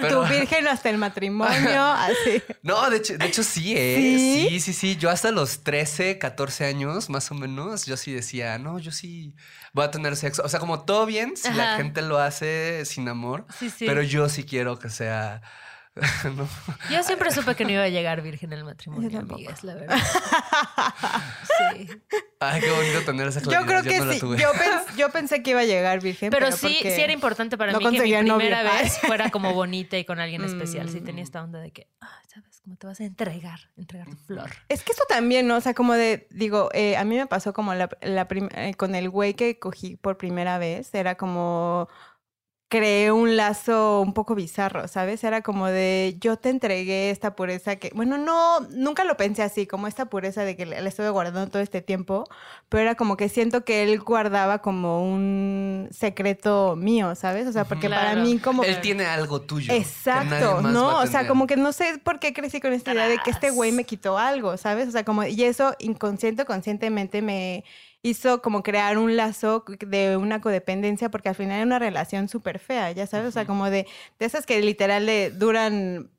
Pero- 0.00 0.22
Tu 0.24 0.28
virgen 0.34 0.68
hasta 0.68 0.90
el 0.90 0.98
matrimonio, 0.98 1.82
así. 1.84 2.42
No, 2.62 2.88
de 2.90 2.98
hecho, 2.98 3.16
de 3.18 3.26
hecho 3.26 3.42
sí, 3.42 3.74
¿eh? 3.76 3.96
¿Sí? 3.96 4.46
¿Sí? 4.50 4.60
sí, 4.60 4.72
sí, 4.72 4.96
Yo 4.96 5.10
hasta 5.10 5.30
los 5.30 5.62
13, 5.64 6.18
14 6.18 6.64
años, 6.66 7.08
más 7.10 7.30
o 7.30 7.34
menos, 7.34 7.86
yo 7.86 7.96
sí 7.96 8.12
decía, 8.12 8.58
no, 8.58 8.78
yo 8.78 8.92
sí 8.92 9.34
voy 9.72 9.84
a 9.84 9.90
tener 9.90 10.16
sexo. 10.16 10.42
O 10.44 10.48
sea, 10.48 10.60
como 10.60 10.84
todo 10.84 11.06
bien 11.06 11.36
si 11.36 11.50
la 11.52 11.76
gente 11.76 12.02
lo 12.02 12.18
hace 12.18 12.84
sin 12.84 13.08
amor, 13.08 13.46
Sí, 13.58 13.70
sí. 13.70 13.86
pero 13.86 14.02
yo 14.02 14.28
sí 14.28 14.44
quiero 14.44 14.78
que 14.78 14.90
sea 14.90 15.40
¿no? 16.36 16.48
Yo 16.90 17.02
siempre 17.02 17.30
supe 17.32 17.54
que 17.54 17.64
no 17.64 17.70
iba 17.72 17.82
a 17.82 17.88
llegar 17.88 18.22
virgen 18.22 18.52
al 18.54 18.64
matrimonio, 18.64 19.10
Yo 19.10 19.18
amigas, 19.20 19.62
la 19.62 19.74
verdad. 19.74 19.98
Sí. 21.76 21.88
Ay, 22.40 22.60
qué 22.60 22.70
bonito 22.70 23.04
tener 23.04 23.28
esa 23.28 23.40
Yo 23.40 23.50
claridad. 23.50 23.66
creo 23.68 23.82
que 23.82 23.98
no 23.98 24.04
la 24.06 24.12
sí. 24.14 24.20
Yo, 24.20 24.52
pens- 24.54 24.96
yo 24.96 25.10
pensé 25.10 25.42
que 25.42 25.50
iba 25.50 25.60
a 25.60 25.64
llegar 25.64 26.00
virgen. 26.00 26.30
Pero, 26.30 26.46
Pero, 26.46 26.56
sí, 26.56 26.78
sí 26.82 26.88
era 27.00 27.12
importante 27.12 27.56
para 27.58 27.72
no 27.72 27.78
mí 27.78 27.84
que 27.84 27.90
mi 28.02 28.10
novio. 28.10 28.36
primera 28.38 28.62
vez 28.80 28.98
fuera 29.00 29.30
como 29.30 29.52
bonita 29.54 29.98
y 29.98 30.04
con 30.04 30.18
alguien 30.18 30.42
especial. 30.44 30.88
Sí 30.88 31.00
Mm. 31.00 31.04
tenía 31.04 31.24
esta 31.24 31.42
onda 31.42 31.60
de 31.60 31.70
que, 31.72 31.88
ah, 32.00 32.08
¿sabes? 32.26 32.60
Cómo 32.64 32.76
te 32.76 32.86
vas 32.86 33.00
a 33.00 33.04
entregar, 33.04 33.58
entregar 33.76 34.08
tu 34.08 34.16
flor. 34.16 34.50
Es 34.68 34.82
que 34.84 34.92
eso 34.92 35.02
también, 35.08 35.46
¿no? 35.48 35.56
O 35.56 35.60
sea, 35.60 35.74
como 35.74 35.94
de, 35.94 36.26
digo, 36.30 36.70
eh, 36.72 36.96
a 36.96 37.04
mí 37.04 37.16
me 37.16 37.26
pasó 37.26 37.52
como 37.52 37.74
la, 37.74 37.88
la 38.00 38.26
eh, 38.30 38.74
con 38.76 38.94
el 38.94 39.10
güey 39.10 39.34
que 39.34 39.58
cogí 39.58 39.96
por 39.96 40.16
primera 40.16 40.58
vez, 40.58 40.94
era 40.94 41.16
como 41.16 41.88
creé 42.72 43.12
un 43.12 43.36
lazo 43.36 44.00
un 44.00 44.14
poco 44.14 44.34
bizarro, 44.34 44.88
¿sabes? 44.88 45.22
Era 45.24 45.42
como 45.42 45.66
de 45.66 46.16
yo 46.22 46.38
te 46.38 46.48
entregué 46.48 47.10
esta 47.10 47.36
pureza 47.36 47.76
que, 47.76 47.90
bueno, 47.94 48.16
no, 48.16 48.60
nunca 48.70 49.04
lo 49.04 49.18
pensé 49.18 49.42
así, 49.42 49.66
como 49.66 49.88
esta 49.88 50.06
pureza 50.06 50.42
de 50.42 50.56
que 50.56 50.64
le, 50.64 50.80
le 50.80 50.88
estuve 50.88 51.10
guardando 51.10 51.46
todo 51.50 51.60
este 51.60 51.82
tiempo, 51.82 52.24
pero 52.70 52.80
era 52.80 52.94
como 52.94 53.18
que 53.18 53.28
siento 53.28 53.62
que 53.66 53.82
él 53.82 54.00
guardaba 54.00 54.60
como 54.60 55.04
un 55.04 55.88
secreto 55.90 56.74
mío, 56.74 57.14
¿sabes? 57.14 57.46
O 57.46 57.52
sea, 57.52 57.66
porque 57.66 57.90
para 57.90 58.16
mí 58.16 58.38
como... 58.38 58.64
Él 58.64 58.80
tiene 58.80 59.04
algo 59.04 59.42
tuyo. 59.42 59.66
que 59.66 59.72
nadie 59.74 59.82
Exacto, 59.82 60.62
no, 60.62 60.92
a 60.92 61.02
o 61.02 61.06
sea, 61.06 61.20
tener. 61.20 61.26
como 61.26 61.46
que 61.46 61.58
no 61.58 61.72
sé 61.72 62.00
por 62.02 62.20
qué 62.20 62.32
crecí 62.32 62.62
con 62.62 62.72
esta 62.72 62.94
idea 62.94 63.06
de 63.06 63.18
que 63.18 63.28
este 63.28 63.50
güey 63.50 63.72
me 63.72 63.84
quitó 63.84 64.16
algo, 64.16 64.56
¿sabes? 64.56 64.88
O 64.88 64.92
sea, 64.92 65.04
como, 65.04 65.24
y 65.24 65.44
eso 65.44 65.74
inconsciente 65.78 66.44
o 66.44 66.46
conscientemente 66.46 67.20
me 67.20 67.64
hizo 68.02 68.42
como 68.42 68.62
crear 68.62 68.98
un 68.98 69.16
lazo 69.16 69.64
de 69.86 70.16
una 70.16 70.40
codependencia, 70.40 71.10
porque 71.10 71.28
al 71.28 71.34
final 71.36 71.56
era 71.56 71.66
una 71.66 71.78
relación 71.78 72.28
súper 72.28 72.58
fea, 72.58 72.90
ya 72.92 73.06
sabes, 73.06 73.28
o 73.28 73.32
sea, 73.32 73.46
como 73.46 73.70
de, 73.70 73.86
de 74.18 74.26
esas 74.26 74.44
que 74.46 74.60
literal 74.60 75.06
le 75.06 75.30
duran 75.30 76.10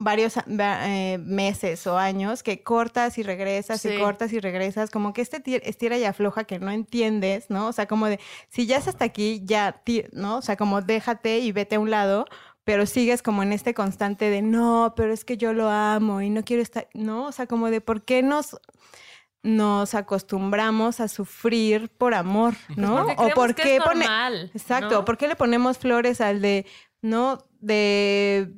varios 0.00 0.34
eh, 0.36 1.18
meses 1.20 1.84
o 1.88 1.98
años 1.98 2.44
que 2.44 2.62
cortas 2.62 3.18
y 3.18 3.24
regresas 3.24 3.80
Sí. 3.80 3.88
y 3.88 3.98
cortas 3.98 4.32
y 4.32 4.38
regresas, 4.38 4.90
como 4.90 5.12
que 5.12 5.22
este 5.22 5.40
ti- 5.40 5.60
estira 5.62 5.98
y 5.98 6.04
afloja 6.04 6.44
que 6.44 6.58
no 6.60 6.70
entiendes, 6.70 7.50
¿no? 7.50 7.66
O 7.68 7.72
sea, 7.72 7.86
como 7.86 8.06
de, 8.06 8.20
si 8.48 8.66
ya 8.66 8.76
es 8.76 8.86
hasta 8.86 9.04
aquí, 9.04 9.42
ya, 9.44 9.82
¿no? 10.12 10.38
O 10.38 10.42
sea, 10.42 10.56
como 10.56 10.82
déjate 10.82 11.38
y 11.40 11.50
vete 11.50 11.76
a 11.76 11.80
un 11.80 11.90
lado, 11.90 12.26
pero 12.62 12.86
sigues 12.86 13.22
como 13.22 13.42
en 13.42 13.52
este 13.52 13.74
constante 13.74 14.30
de, 14.30 14.40
no, 14.42 14.92
pero 14.96 15.12
es 15.12 15.24
que 15.24 15.36
yo 15.36 15.52
lo 15.52 15.68
amo 15.68 16.20
y 16.22 16.30
no 16.30 16.44
quiero 16.44 16.62
estar, 16.62 16.86
¿no? 16.94 17.24
O 17.26 17.32
sea, 17.32 17.46
como 17.46 17.68
de, 17.70 17.80
¿por 17.80 18.04
qué 18.04 18.22
nos 18.22 18.56
nos 19.42 19.94
acostumbramos 19.94 21.00
a 21.00 21.08
sufrir 21.08 21.88
por 21.90 22.14
amor, 22.14 22.54
¿no? 22.76 23.06
Porque 23.06 23.22
o 23.22 23.30
por 23.34 23.54
qué 23.54 23.78
normal. 23.78 24.50
Exacto, 24.54 24.96
¿no? 24.96 25.04
¿por 25.04 25.16
qué 25.16 25.28
le 25.28 25.36
ponemos 25.36 25.78
flores 25.78 26.20
al 26.20 26.42
de, 26.42 26.66
no, 27.02 27.38
de, 27.60 28.52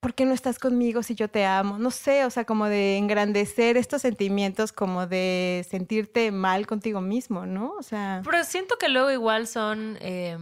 ¿por 0.00 0.14
qué 0.14 0.24
no 0.24 0.34
estás 0.34 0.58
conmigo 0.58 1.02
si 1.02 1.14
yo 1.14 1.28
te 1.28 1.44
amo? 1.44 1.78
No 1.78 1.90
sé, 1.90 2.24
o 2.24 2.30
sea, 2.30 2.44
como 2.44 2.66
de 2.66 2.96
engrandecer 2.98 3.76
estos 3.76 4.02
sentimientos, 4.02 4.72
como 4.72 5.06
de 5.06 5.64
sentirte 5.68 6.32
mal 6.32 6.66
contigo 6.66 7.00
mismo, 7.00 7.46
¿no? 7.46 7.72
O 7.78 7.82
sea, 7.82 8.20
Pero 8.24 8.44
siento 8.44 8.76
que 8.78 8.88
luego 8.88 9.10
igual 9.10 9.46
son... 9.46 9.96
eh, 10.00 10.36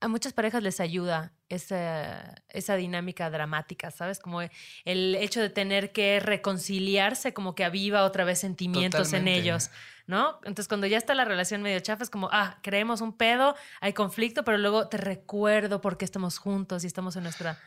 a 0.00 0.08
muchas 0.08 0.32
parejas 0.32 0.62
les 0.62 0.80
ayuda 0.80 1.32
esa, 1.50 2.36
esa 2.48 2.76
dinámica 2.76 3.28
dramática, 3.28 3.90
¿sabes? 3.90 4.18
Como 4.20 4.40
el 4.40 5.14
hecho 5.16 5.40
de 5.40 5.50
tener 5.50 5.92
que 5.92 6.20
reconciliarse, 6.20 7.34
como 7.34 7.54
que 7.54 7.64
aviva 7.64 8.04
otra 8.04 8.24
vez 8.24 8.38
sentimientos 8.38 9.08
Totalmente. 9.08 9.38
en 9.38 9.42
ellos, 9.42 9.70
¿no? 10.06 10.36
Entonces, 10.44 10.68
cuando 10.68 10.86
ya 10.86 10.96
está 10.96 11.14
la 11.14 11.24
relación 11.24 11.60
medio 11.60 11.80
chafa, 11.80 12.04
es 12.04 12.10
como, 12.10 12.30
ah, 12.32 12.58
creemos 12.62 13.00
un 13.00 13.12
pedo, 13.12 13.56
hay 13.80 13.92
conflicto, 13.92 14.44
pero 14.44 14.58
luego 14.58 14.88
te 14.88 14.96
recuerdo 14.96 15.80
por 15.80 15.98
qué 15.98 16.04
estamos 16.04 16.38
juntos 16.38 16.84
y 16.84 16.86
estamos 16.86 17.16
en 17.16 17.24
nuestra 17.24 17.58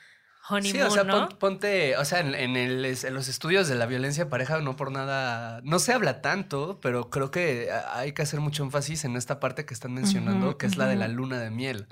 honeymoon, 0.49 0.71
Sí, 0.73 0.81
o 0.81 0.91
sea, 0.91 1.03
¿no? 1.03 1.29
pon- 1.29 1.37
ponte, 1.39 1.95
o 1.97 2.05
sea, 2.05 2.19
en, 2.19 2.35
en 2.35 2.55
el- 2.57 2.83
en 2.85 3.13
los 3.13 3.27
estudios 3.27 3.67
de 3.67 3.75
la 3.75 3.85
violencia 3.85 4.25
de 4.25 4.29
pareja 4.29 4.59
no 4.59 4.75
por 4.75 4.91
nada, 4.91 5.61
no 5.63 5.79
se 5.79 5.93
habla 5.93 6.21
tanto, 6.21 6.79
pero 6.81 7.09
creo 7.09 7.31
que 7.31 7.69
hay 7.93 8.11
que 8.13 8.21
hacer 8.23 8.39
mucho 8.41 8.63
énfasis 8.63 9.05
en 9.05 9.15
esta 9.15 9.39
parte 9.39 9.65
que 9.65 9.73
están 9.73 9.93
mencionando, 9.93 10.57
que 10.57 10.65
es 10.65 10.75
la 10.77 10.87
de 10.87 10.95
la 10.95 11.07
luna 11.07 11.39
de 11.39 11.49
miel. 11.49 11.87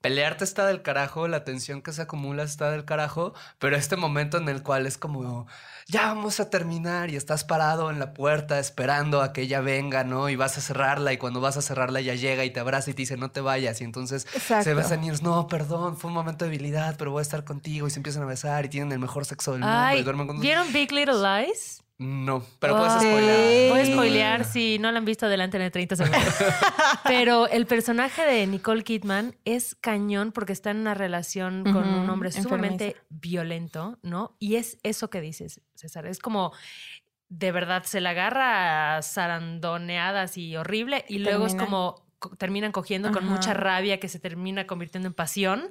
Pelearte 0.00 0.44
está 0.44 0.66
del 0.66 0.82
carajo, 0.82 1.28
la 1.28 1.44
tensión 1.44 1.82
que 1.82 1.92
se 1.92 2.02
acumula 2.02 2.42
está 2.42 2.70
del 2.70 2.84
carajo, 2.84 3.34
pero 3.58 3.76
este 3.76 3.96
momento 3.96 4.38
en 4.38 4.48
el 4.48 4.62
cual 4.62 4.86
es 4.86 4.98
como, 4.98 5.46
ya 5.86 6.06
vamos 6.08 6.40
a 6.40 6.50
terminar 6.50 7.10
y 7.10 7.16
estás 7.16 7.44
parado 7.44 7.90
en 7.90 7.98
la 7.98 8.12
puerta 8.12 8.58
esperando 8.58 9.22
a 9.22 9.32
que 9.32 9.42
ella 9.42 9.60
venga, 9.60 10.04
¿no? 10.04 10.28
Y 10.28 10.36
vas 10.36 10.58
a 10.58 10.60
cerrarla 10.60 11.12
y 11.12 11.18
cuando 11.18 11.40
vas 11.40 11.56
a 11.56 11.62
cerrarla 11.62 12.00
ella 12.00 12.14
llega 12.14 12.44
y 12.44 12.50
te 12.50 12.60
abraza 12.60 12.90
y 12.90 12.94
te 12.94 13.02
dice, 13.02 13.16
no 13.16 13.30
te 13.30 13.40
vayas. 13.40 13.80
Y 13.80 13.84
entonces 13.84 14.26
se 14.30 14.36
Exacto. 14.38 14.74
besan 14.76 15.04
y 15.04 15.10
es, 15.10 15.22
no, 15.22 15.46
perdón, 15.46 15.96
fue 15.96 16.08
un 16.08 16.14
momento 16.14 16.44
de 16.44 16.50
debilidad, 16.50 16.96
pero 16.98 17.10
voy 17.12 17.20
a 17.20 17.22
estar 17.22 17.44
contigo 17.44 17.77
y 17.86 17.90
se 17.90 17.98
empiezan 17.98 18.22
a 18.22 18.26
besar 18.26 18.64
y 18.64 18.68
tienen 18.68 18.90
el 18.92 18.98
mejor 18.98 19.24
sexo 19.24 19.52
del 19.52 19.60
mundo 19.60 19.74
Ay, 19.76 20.00
y 20.00 20.02
duermen 20.02 20.26
con... 20.26 20.40
¿vieron 20.40 20.72
Big 20.72 20.90
Little 20.92 21.14
Lies? 21.22 21.82
No, 22.00 22.44
pero 22.60 22.76
puedes 22.76 22.92
spoilear. 22.92 23.84
Sí. 23.86 23.92
spoilear 23.92 24.44
si 24.44 24.78
no 24.78 24.92
la 24.92 24.98
han 24.98 25.04
visto 25.04 25.26
adelante 25.26 25.60
en 25.62 25.68
30 25.68 25.96
segundos. 25.96 26.22
Pero 27.04 27.48
el 27.48 27.66
personaje 27.66 28.22
de 28.22 28.46
Nicole 28.46 28.84
Kidman 28.84 29.34
es 29.44 29.74
cañón 29.74 30.30
porque 30.30 30.52
está 30.52 30.70
en 30.70 30.76
una 30.76 30.94
relación 30.94 31.64
con 31.64 31.88
Ujú, 31.88 32.02
un 32.02 32.08
hombre 32.10 32.30
sumamente 32.30 32.84
enfermiza. 32.90 33.06
violento, 33.10 33.98
¿no? 34.02 34.36
Y 34.38 34.54
es 34.54 34.78
eso 34.84 35.10
que 35.10 35.20
dices, 35.20 35.60
César. 35.74 36.06
Es 36.06 36.20
como 36.20 36.52
de 37.30 37.50
verdad 37.50 37.82
se 37.82 38.00
la 38.00 38.10
agarra 38.10 38.96
a 38.98 39.02
zarandoneadas 39.02 40.38
y 40.38 40.56
horrible 40.56 41.04
y 41.08 41.18
luego 41.18 41.46
es 41.46 41.54
como 41.56 42.06
co- 42.20 42.30
terminan 42.36 42.70
cogiendo 42.72 43.10
con 43.12 43.26
mucha 43.26 43.54
rabia 43.54 43.98
que 44.00 44.08
se 44.08 44.18
termina 44.20 44.66
convirtiendo 44.68 45.08
en 45.08 45.14
pasión 45.14 45.68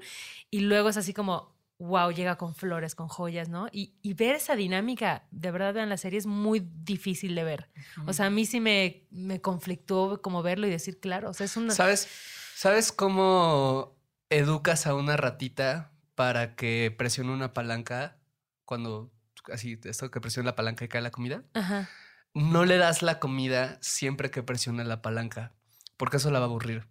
y 0.51 0.59
luego 0.59 0.89
es 0.89 0.97
así 0.97 1.13
como 1.13 1.55
wow, 1.79 2.11
llega 2.11 2.37
con 2.37 2.55
flores, 2.55 2.95
con 2.95 3.07
joyas, 3.07 3.49
¿no? 3.49 3.67
Y, 3.71 3.93
y 4.01 4.13
ver 4.13 4.35
esa 4.35 4.55
dinámica, 4.55 5.27
de 5.31 5.51
verdad, 5.51 5.73
vean 5.73 5.89
la 5.89 5.97
serie, 5.97 6.19
es 6.19 6.25
muy 6.25 6.67
difícil 6.83 7.35
de 7.35 7.43
ver. 7.43 7.69
O 8.05 8.13
sea, 8.13 8.27
a 8.27 8.29
mí 8.29 8.45
sí 8.45 8.59
me, 8.59 9.05
me 9.11 9.41
conflictó 9.41 10.21
como 10.21 10.41
verlo 10.41 10.67
y 10.67 10.71
decir, 10.71 10.99
claro, 10.99 11.29
o 11.29 11.33
sea, 11.33 11.45
es 11.45 11.55
una... 11.55 11.73
¿Sabes, 11.73 12.07
¿Sabes 12.55 12.91
cómo 12.91 13.95
educas 14.29 14.87
a 14.87 14.95
una 14.95 15.17
ratita 15.17 15.91
para 16.15 16.55
que 16.55 16.93
presione 16.97 17.31
una 17.31 17.53
palanca 17.53 18.17
cuando 18.65 19.11
así, 19.53 19.79
esto 19.83 20.09
que 20.11 20.19
presiona 20.19 20.49
la 20.49 20.55
palanca 20.55 20.83
y 20.83 20.87
cae 20.87 21.01
la 21.01 21.11
comida? 21.11 21.43
Ajá. 21.53 21.89
No 22.33 22.65
le 22.65 22.77
das 22.77 23.01
la 23.01 23.19
comida 23.19 23.77
siempre 23.81 24.31
que 24.31 24.43
presione 24.43 24.83
la 24.83 25.01
palanca, 25.01 25.53
porque 25.97 26.17
eso 26.17 26.31
la 26.31 26.39
va 26.39 26.45
a 26.45 26.49
aburrir. 26.49 26.87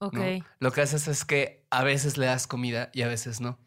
Ok. 0.00 0.14
¿no? 0.14 0.46
Lo 0.60 0.72
que 0.72 0.82
haces 0.82 1.08
es 1.08 1.24
que 1.24 1.66
a 1.70 1.82
veces 1.82 2.18
le 2.18 2.26
das 2.26 2.46
comida 2.46 2.90
y 2.92 3.02
a 3.02 3.08
veces 3.08 3.40
no. 3.40 3.58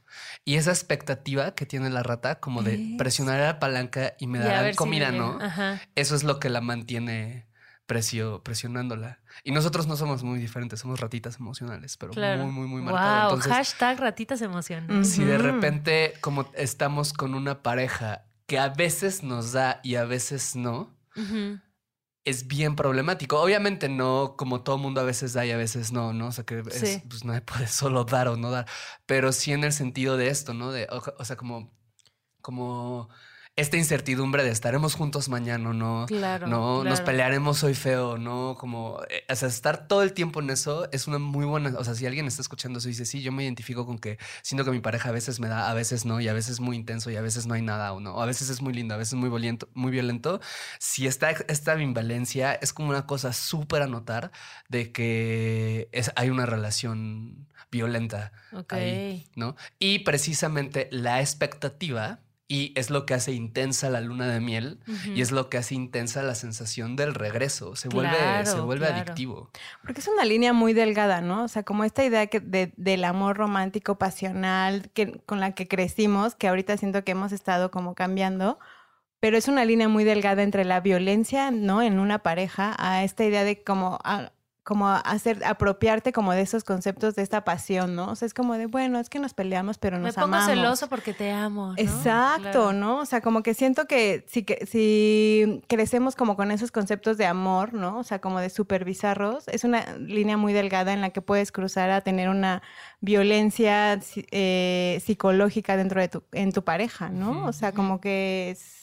Y 0.46 0.56
esa 0.56 0.72
expectativa 0.72 1.54
que 1.56 1.66
tiene 1.66 1.90
la 1.90 2.04
rata, 2.04 2.40
como 2.40 2.64
de 2.64 2.76
Es. 2.76 2.98
presionar 2.98 3.40
la 3.40 3.60
palanca 3.60 4.14
y 4.20 4.28
me 4.28 4.40
Y 4.40 4.42
darán 4.42 4.64
ver 4.64 4.74
si 4.76 4.78
me 4.84 4.86
comida. 4.86 5.12
¿no? 5.12 5.38
Ajá. 5.42 5.82
Eso 5.96 6.16
es 6.16 6.24
lo 6.24 6.40
que 6.40 6.50
la 6.50 6.62
mantiene 6.62 7.48
presio, 7.86 8.42
presionándola. 8.44 9.20
Y 9.44 9.52
nosotros 9.52 9.86
no 9.86 9.98
somos 9.98 10.24
muy 10.24 10.40
diferentes, 10.40 10.80
somos 10.80 11.00
ratitas 11.02 11.38
emocionales, 11.40 11.98
pero 11.98 12.12
Claro. 12.14 12.44
muy, 12.46 12.52
muy, 12.54 12.68
muy 12.68 12.82
marcado. 12.82 13.14
Wow, 13.16 13.24
Entonces, 13.24 13.52
hashtag 13.52 14.00
ratitas 14.00 14.42
emocionales. 14.42 15.10
si 15.10 15.24
de 15.26 15.38
repente, 15.38 16.14
como 16.22 16.50
estamos 16.56 17.12
con 17.12 17.34
una 17.36 17.62
pareja 17.64 18.24
que 18.46 18.60
a 18.60 18.70
veces 18.70 19.24
nos 19.24 19.52
da 19.52 19.80
y 19.84 19.96
a 19.96 20.06
veces 20.06 20.56
no, 20.56 20.96
Ujú. 21.18 21.60
Es 22.26 22.48
bien 22.48 22.76
problemático. 22.76 23.40
Obviamente 23.42 23.90
no 23.90 24.36
como 24.38 24.62
todo 24.64 24.78
mundo 24.78 25.02
a 25.02 25.04
veces 25.04 25.34
da 25.34 25.46
y 25.46 25.52
a 25.52 25.58
veces 25.58 25.92
no, 25.92 26.14
¿no? 26.14 26.28
O 26.28 26.32
sea 26.32 26.44
que 26.46 26.60
es, 26.60 26.74
Sí. 26.76 27.02
pues 27.10 27.26
nadie 27.26 27.42
puede 27.42 27.68
solo 27.68 28.04
dar 28.06 28.28
o 28.28 28.38
no 28.38 28.52
dar, 28.52 28.68
pero 29.06 29.32
sí 29.32 29.52
en 29.54 29.64
el 29.64 29.74
sentido 29.74 30.18
de 30.18 30.30
esto, 30.30 30.54
¿no? 30.54 30.72
De, 30.72 30.88
o, 30.92 31.02
o 31.18 31.26
sea, 31.26 31.36
como, 31.36 31.74
como 32.42 33.10
esta 33.58 33.76
incertidumbre 33.78 34.44
de 34.44 34.50
estaremos 34.50 34.96
juntos 34.96 35.28
mañana 35.28 35.70
o 35.70 35.74
no. 35.74 36.06
Claro. 36.08 36.48
No, 36.48 36.84
nos 36.84 37.02
pelearemos 37.02 37.64
hoy 37.64 37.74
feo, 37.76 38.18
¿no? 38.18 38.56
Como, 38.58 39.02
eh, 39.10 39.24
o 39.30 39.36
sea, 39.36 39.50
estar 39.50 39.88
todo 39.88 40.04
el 40.04 40.14
tiempo 40.14 40.40
en 40.40 40.50
eso 40.50 40.90
es 40.92 41.08
una 41.08 41.20
muy 41.20 41.46
buena, 41.46 41.78
o 41.78 41.84
sea, 41.84 41.94
si 41.94 42.06
alguien 42.06 42.28
está 42.28 42.42
escuchando 42.42 42.80
eso 42.80 42.88
y 42.88 42.92
dice, 42.92 43.06
sí, 43.06 43.22
yo 43.22 43.32
me 43.32 43.44
identifico 43.44 43.86
con 43.86 44.00
que 44.00 44.18
siento 44.42 44.64
que 44.64 44.72
mi 44.72 44.80
pareja 44.80 45.10
a 45.10 45.12
veces 45.12 45.40
me 45.40 45.50
da, 45.50 45.70
a 45.70 45.74
veces 45.74 46.06
no, 46.06 46.22
y 46.22 46.28
a 46.30 46.34
veces 46.34 46.54
es 46.54 46.60
muy 46.62 46.78
intenso 46.78 47.12
y 47.12 47.18
a 47.18 47.22
veces 47.22 47.46
no 47.46 47.54
hay 47.54 47.62
nada 47.62 47.92
o 47.94 48.00
no, 48.00 48.16
o 48.16 48.22
a 48.22 48.26
veces 48.26 48.50
es 48.50 48.62
muy 48.62 48.74
lindo, 48.74 48.94
a 48.94 48.98
veces 48.98 49.16
muy 49.16 49.30
violento, 49.30 49.68
muy 49.74 49.92
violento. 49.92 50.40
Si 50.80 51.06
está 51.06 51.32
esta 51.32 51.74
ambivalencia, 51.74 52.54
es 52.54 52.72
como 52.72 52.90
una 52.90 53.06
cosa 53.06 53.34
súper 53.34 53.82
a 53.82 53.88
notar 53.88 54.32
de 54.70 54.92
que 54.92 55.90
es, 55.92 56.12
hay 56.16 56.30
una 56.30 56.46
relación 56.46 57.48
violenta 57.70 58.32
Ok. 58.54 58.74
ahí, 58.74 59.28
¿no? 59.36 59.56
Y 59.80 60.00
precisamente 60.00 60.88
la 60.92 61.22
expectativa, 61.22 62.20
y 62.54 62.74
es 62.76 62.90
lo 62.90 63.06
que 63.06 63.14
hace 63.14 63.32
intensa 63.32 63.90
la 63.90 64.02
luna 64.02 64.28
de 64.28 64.42
miel, 64.42 64.80
y 65.16 65.22
es 65.22 65.32
lo 65.32 65.50
que 65.50 65.58
hace 65.58 65.74
intensa 65.74 66.22
la 66.22 66.36
sensación 66.36 66.98
del 66.98 67.14
regreso. 67.16 67.78
Se 67.78 67.88
vuelve, 67.88 68.18
se 68.46 68.60
vuelve 68.60 68.88
claro. 68.88 69.02
adictivo. 69.02 69.50
Porque 69.82 70.02
es 70.02 70.08
una 70.10 70.26
línea 70.26 70.52
muy 70.52 70.74
delgada, 70.74 71.22
¿no? 71.22 71.46
O 71.46 71.48
sea, 71.48 71.64
como 71.64 71.86
esta 71.86 72.04
idea 72.04 72.28
que 72.28 72.42
de- 72.42 72.74
del 72.76 73.06
amor 73.06 73.38
romántico, 73.38 73.98
pasional, 73.98 74.90
que, 74.94 75.22
con 75.26 75.40
la 75.40 75.54
que 75.54 75.70
crecimos, 75.70 76.36
que 76.36 76.50
ahorita 76.50 76.76
siento 76.76 77.06
que 77.06 77.14
hemos 77.14 77.32
estado 77.32 77.72
como 77.72 77.96
cambiando, 77.96 78.60
pero 79.22 79.38
es 79.38 79.48
una 79.48 79.64
línea 79.64 79.88
muy 79.88 80.04
delgada 80.04 80.44
entre 80.44 80.66
la 80.66 80.82
violencia, 80.82 81.52
¿no? 81.52 81.82
En 81.82 82.00
una 82.00 82.20
pareja, 82.20 82.76
a 82.80 83.06
esta 83.06 83.24
idea 83.24 83.46
de 83.46 83.64
como 83.64 83.98
a 84.04 84.34
como 84.64 84.88
hacer, 84.90 85.44
apropiarte 85.44 86.14
como 86.14 86.34
de 86.34 86.42
esos 86.42 86.64
conceptos 86.64 87.16
de 87.16 87.24
esta 87.24 87.44
pasión, 87.44 87.96
¿no? 87.96 88.12
O 88.12 88.16
sea, 88.16 88.28
es 88.28 88.34
como 88.36 88.54
de, 88.54 88.68
bueno, 88.68 89.00
es 89.00 89.10
que 89.10 89.18
nos 89.18 89.34
peleamos, 89.34 89.80
pero 89.80 89.98
nos 89.98 90.10
Me 90.10 90.14
pongo 90.14 90.36
amamos. 90.36 90.46
celoso 90.46 90.88
porque 90.88 91.14
te 91.16 91.32
amo. 91.32 91.70
¿no? 91.70 91.74
Exacto, 91.78 92.42
Claro. 92.52 92.74
¿no? 92.74 93.00
O 93.00 93.06
sea, 93.06 93.22
como 93.22 93.42
que 93.42 93.56
siento 93.56 93.86
que 93.88 94.24
si, 94.28 94.44
que 94.44 94.68
si 94.68 95.62
crecemos 95.68 96.16
como 96.16 96.36
con 96.36 96.52
esos 96.52 96.72
conceptos 96.72 97.18
de 97.18 97.26
amor, 97.26 97.74
¿no? 97.74 97.98
O 97.98 98.04
sea, 98.04 98.20
como 98.22 98.40
de 98.40 98.52
súper 98.52 98.86
bizarros, 98.86 99.48
es 99.48 99.64
una 99.64 99.84
línea 99.98 100.38
muy 100.38 100.54
delgada 100.54 100.94
en 100.94 101.02
la 101.02 101.10
que 101.10 101.22
puedes 101.22 101.52
cruzar 101.52 101.90
a 101.90 102.02
tener 102.02 102.30
una 102.30 102.62
violencia 103.00 104.00
eh, 104.32 105.02
psicológica 105.04 105.76
dentro 105.76 106.00
de 106.02 106.08
tu, 106.08 106.24
en 106.34 106.52
tu 106.52 106.64
pareja, 106.64 107.10
¿no? 107.10 107.46
O 107.46 107.54
sea, 107.54 107.72
como 107.72 108.00
que 108.00 108.52
es... 108.52 108.81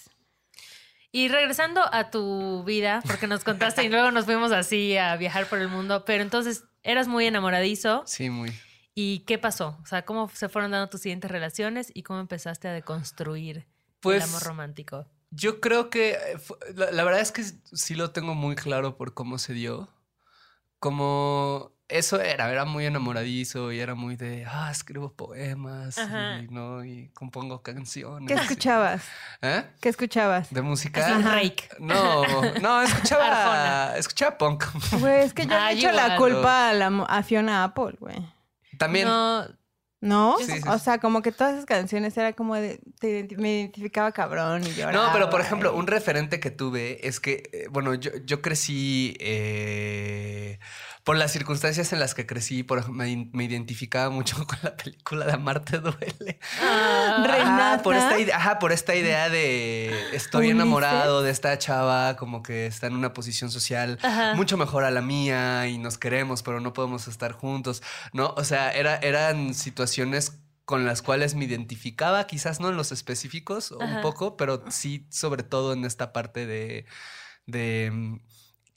Y 1.11 1.29
regresando 1.29 1.83
a 1.93 2.11
tu 2.11 2.65
vida, 2.65 3.03
porque 3.07 3.27
nos 3.27 3.43
contaste 3.45 3.83
y 3.85 3.89
luego 3.89 4.11
nos 4.11 4.27
fuimos 4.27 4.53
así 4.53 4.97
a 4.97 5.17
viajar 5.17 5.47
por 5.49 5.59
el 5.59 5.69
mundo, 5.69 6.05
pero 6.05 6.23
entonces 6.23 6.65
eras 6.83 7.09
muy 7.09 7.27
enamoradizo. 7.27 8.03
Sí, 8.07 8.29
muy. 8.31 8.53
¿Y 8.95 9.21
qué 9.21 9.39
pasó? 9.39 9.79
O 9.83 9.87
sea, 9.87 10.05
¿cómo 10.05 10.29
se 10.29 10.49
fueron 10.49 10.71
dando 10.73 10.89
tus 10.91 11.01
siguientes 11.03 11.31
relaciones 11.31 11.91
y 11.95 12.03
cómo 12.03 12.21
empezaste 12.21 12.69
a 12.69 12.73
deconstruir 12.73 13.67
Pues- 14.01 14.23
el 14.23 14.29
amor 14.29 14.43
romántico? 14.43 15.07
Yo 15.31 15.61
creo 15.61 15.91
que 15.91 16.13
eh, 16.13 16.39
la, 16.75 16.91
la 16.91 17.05
verdad 17.05 17.21
es 17.21 17.33
que 17.33 17.43
sí 17.45 17.95
lo 17.95 18.11
tengo 18.13 18.35
muy 18.35 18.55
claro 18.57 18.97
por 18.97 19.13
cómo 19.15 19.39
se 19.39 19.53
dio. 19.53 19.89
Como 20.79 21.73
eso 21.89 22.21
era, 22.21 22.51
era 22.51 22.65
muy 22.67 22.85
enamoradizo 22.87 23.73
y 23.73 23.81
era 23.81 23.95
muy 23.95 24.17
de, 24.17 24.45
ah, 24.47 24.69
escribo 24.71 25.13
poemas 25.13 25.97
Ajá. 25.99 26.39
y, 26.41 26.49
¿no? 26.49 26.85
y 26.85 27.09
compongo 27.15 27.63
canciones. 27.63 28.29
¿Qué 28.29 28.35
y- 28.35 28.37
escuchabas? 28.45 29.03
¿Eh? 29.43 29.65
¿Qué 29.81 29.89
escuchabas? 29.89 30.53
¿De 30.53 30.61
música? 30.63 31.19
Rake. 31.19 31.69
No, 31.79 32.23
no, 32.61 32.83
escuchaba, 32.83 33.97
escuchaba 33.97 34.37
punk. 34.39 34.65
Güey, 35.01 35.23
es 35.23 35.33
que 35.33 35.47
yo 35.47 35.55
Ah, 35.57 35.73
le 35.73 35.79
echo 35.79 35.93
la 35.93 36.17
culpa 36.17 36.69
a, 36.71 36.73
la 36.75 36.87
a 37.09 37.23
Fiona 37.23 37.65
Apple, 37.65 37.97
güey. 37.99 38.17
También. 38.79 39.09
No, 39.09 39.47
¿No? 40.01 40.37
Sí, 40.39 40.45
sí, 40.45 40.61
o 40.69 40.79
sea, 40.79 40.99
como 40.99 41.23
que 41.23 41.33
todas 41.33 41.55
esas 41.55 41.67
canciones 41.67 42.17
era 42.17 42.33
como 42.33 42.55
de... 42.55 42.79
te 43.01 43.09
identi- 43.27 43.37
me 43.37 43.59
identificaba 43.59 44.13
cabrón 44.13 44.63
y 44.65 44.73
lloraba. 44.73 45.07
No, 45.09 45.13
pero 45.13 45.29
por 45.29 45.41
ejemplo, 45.41 45.75
un 45.75 45.89
referente 45.89 46.39
que 46.39 46.53
tuve 46.53 47.05
es 47.09 47.19
que, 47.19 47.51
eh, 47.53 47.67
bueno, 47.69 47.95
yo, 47.95 48.13
yo 48.25 48.41
crecí 48.41 49.17
eh, 49.19 50.61
por 51.09 51.17
las 51.17 51.33
circunstancias 51.33 51.95
en 51.95 52.01
las 52.01 52.15
que 52.15 52.27
crecí, 52.27 52.63
por 52.63 52.91
me, 52.91 53.31
me 53.33 53.45
identificaba 53.45 54.11
mucho 54.11 54.37
con 54.47 54.59
la 54.63 54.77
película 54.77 55.25
de 55.25 55.33
Amarte 55.33 55.79
duele. 55.79 56.39
Ah, 56.61 57.25
Renata. 57.27 57.73
Ajá, 57.73 57.83
por 57.83 57.97
esta 57.97 58.19
idea, 58.19 58.37
ajá, 58.37 58.59
por 58.59 58.73
esta 58.73 58.95
idea 58.95 59.31
de 59.31 59.91
estoy 60.13 60.51
enamorado 60.51 61.23
de 61.23 61.31
esta 61.31 61.57
chava, 61.57 62.17
como 62.17 62.43
que 62.43 62.67
está 62.67 62.89
en 62.89 62.95
una 62.95 63.15
posición 63.15 63.51
social 63.51 63.99
Ajá. 64.03 64.35
mucho 64.35 64.59
mejor 64.59 64.85
a 64.85 64.91
la 64.91 65.01
mía 65.01 65.67
y 65.67 65.79
nos 65.79 65.97
queremos, 65.97 66.43
pero 66.43 66.61
no 66.61 66.75
podemos 66.75 67.09
estar 67.09 67.33
juntos, 67.33 67.83
¿no? 68.13 68.35
O 68.37 68.45
sea, 68.45 68.71
era, 68.73 68.97
eran 68.97 69.55
situaciones 69.55 70.43
con 70.67 70.85
las 70.85 71.01
cuales 71.01 71.35
me 71.35 71.47
identificaba, 71.47 72.27
quizás 72.27 72.61
no 72.61 72.69
en 72.69 72.77
los 72.77 72.93
específicos 72.93 73.71
un 73.71 74.03
poco, 74.03 74.37
pero 74.37 74.63
sí 74.69 75.07
sobre 75.09 75.43
todo 75.43 75.73
en 75.73 75.87
esta 75.87 76.13
parte 76.13 76.45
de, 76.45 76.85
de 77.47 77.91
mm, 77.91 78.19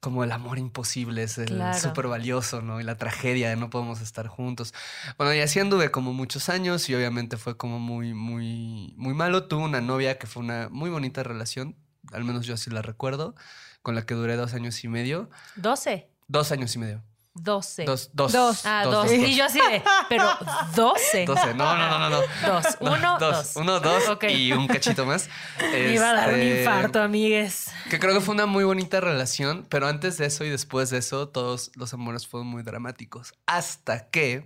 como 0.02 0.24
el 0.26 0.32
amor 0.34 0.58
imposible 0.58 1.24
es 1.24 1.38
el 1.38 1.46
Claro. 1.48 1.80
súper 1.80 2.08
valioso, 2.08 2.62
¿no? 2.62 2.82
Y 2.82 2.84
la 2.84 2.98
tragedia 2.98 3.50
de 3.50 3.56
no 3.56 3.70
podemos 3.70 4.02
estar 4.02 4.28
juntos. 4.28 4.74
Bueno, 5.18 5.34
y 5.34 5.40
así 5.40 5.60
anduve 5.60 5.92
como 5.92 6.12
muchos 6.12 6.50
años 6.50 6.90
y 6.90 6.96
obviamente 6.96 7.38
fue 7.38 7.56
como 7.56 7.80
muy, 7.80 8.14
muy, 8.14 8.94
muy 8.98 9.14
malo. 9.14 9.48
Tuve 9.48 9.64
una 9.64 9.80
novia 9.80 10.18
que 10.18 10.28
fue 10.28 10.42
una 10.44 10.68
muy 10.70 10.90
bonita 10.90 11.22
relación, 11.24 11.76
al 12.12 12.24
menos 12.26 12.46
yo 12.48 12.56
así 12.56 12.70
la 12.72 12.82
recuerdo, 12.82 13.36
con 13.84 13.96
la 13.96 14.06
que 14.06 14.16
duré 14.16 14.36
dos 14.36 14.54
años 14.56 14.84
y 14.84 14.88
medio. 14.88 15.30
12. 15.56 16.10
Dos 16.28 16.52
años 16.52 16.76
y 16.76 16.80
medio. 16.80 17.04
12. 17.34 17.86
Dos, 17.86 18.10
dos. 18.14 18.32
Dos. 18.34 18.66
Ah, 18.66 18.82
dos, 18.84 18.94
dos. 18.94 19.04
dos, 19.06 19.14
Y 19.30 19.36
yo 19.36 19.46
así 19.46 19.60
de, 19.60 19.82
pero 20.10 20.30
12. 20.76 21.26
Doce. 21.26 21.54
No, 21.54 21.78
no, 21.78 21.88
no, 21.90 22.00
no, 22.00 22.10
no. 22.10 22.18
Dos. 22.20 22.78
No, 22.82 22.92
Uno, 22.94 23.18
dos. 23.20 23.36
dos. 23.38 23.56
Uno, 23.56 23.80
dos 23.80 24.10
Ok. 24.10 24.26
y 24.30 24.52
un 24.52 24.68
cachito 24.68 25.06
más. 25.06 25.30
Me 25.72 25.94
iba 25.94 26.10
a 26.10 26.14
dar 26.14 26.34
un 26.34 26.40
Este, 26.40 26.60
infarto, 26.60 27.02
amigues. 27.02 27.72
Que 27.90 28.00
creo 28.00 28.14
que 28.14 28.20
fue 28.22 28.34
una 28.36 28.46
muy 28.48 28.64
bonita 28.66 29.00
relación, 29.00 29.66
pero 29.70 29.88
antes 29.88 30.18
de 30.18 30.26
eso 30.26 30.44
y 30.44 30.50
después 30.50 30.90
de 30.90 30.98
eso, 30.98 31.30
todos 31.30 31.72
los 31.76 31.94
amores 31.94 32.28
fueron 32.28 32.48
muy 32.48 32.64
dramáticos. 32.64 33.34
Hasta 33.46 34.10
que 34.10 34.44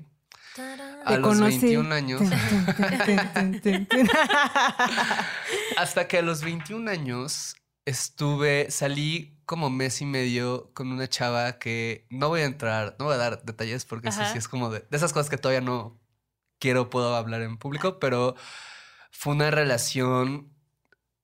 a 1.05 1.09
Te 1.09 1.17
los 1.17 1.27
conocí. 1.27 1.57
21 1.59 1.93
años, 1.93 2.21
hasta 5.77 6.07
que 6.07 6.17
a 6.19 6.21
los 6.21 6.41
21 6.43 6.89
años 6.89 7.55
estuve, 7.85 8.71
salí 8.71 9.37
como 9.45 9.69
mes 9.69 10.01
y 10.01 10.05
medio 10.05 10.71
con 10.73 10.91
una 10.91 11.07
chava 11.07 11.59
que 11.59 12.07
no 12.09 12.29
voy 12.29 12.41
a 12.41 12.45
entrar, 12.45 12.95
no 12.99 13.05
voy 13.05 13.13
a 13.13 13.17
dar 13.17 13.43
detalles 13.43 13.85
porque 13.85 14.09
eso 14.09 14.25
sí 14.25 14.37
es 14.37 14.47
como 14.47 14.69
de, 14.69 14.79
de 14.79 14.97
esas 14.97 15.13
cosas 15.13 15.29
que 15.29 15.37
todavía 15.37 15.61
no 15.61 15.99
quiero, 16.59 16.89
puedo 16.89 17.15
hablar 17.15 17.41
en 17.41 17.57
público, 17.57 17.99
pero 17.99 18.35
fue 19.11 19.33
una 19.35 19.51
relación 19.51 20.51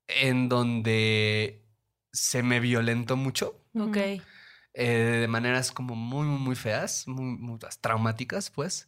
en 0.07 0.49
donde 0.49 1.65
se 2.11 2.43
me 2.43 2.59
violentó 2.59 3.15
mucho. 3.15 3.57
Ok. 3.73 3.97
eh, 4.73 5.17
de 5.21 5.27
maneras 5.27 5.71
como 5.71 5.95
muy, 5.95 6.25
muy, 6.27 6.39
muy 6.39 6.55
feas, 6.55 7.07
muy, 7.07 7.25
muy 7.25 7.59
traumáticas, 7.81 8.49
pues. 8.49 8.87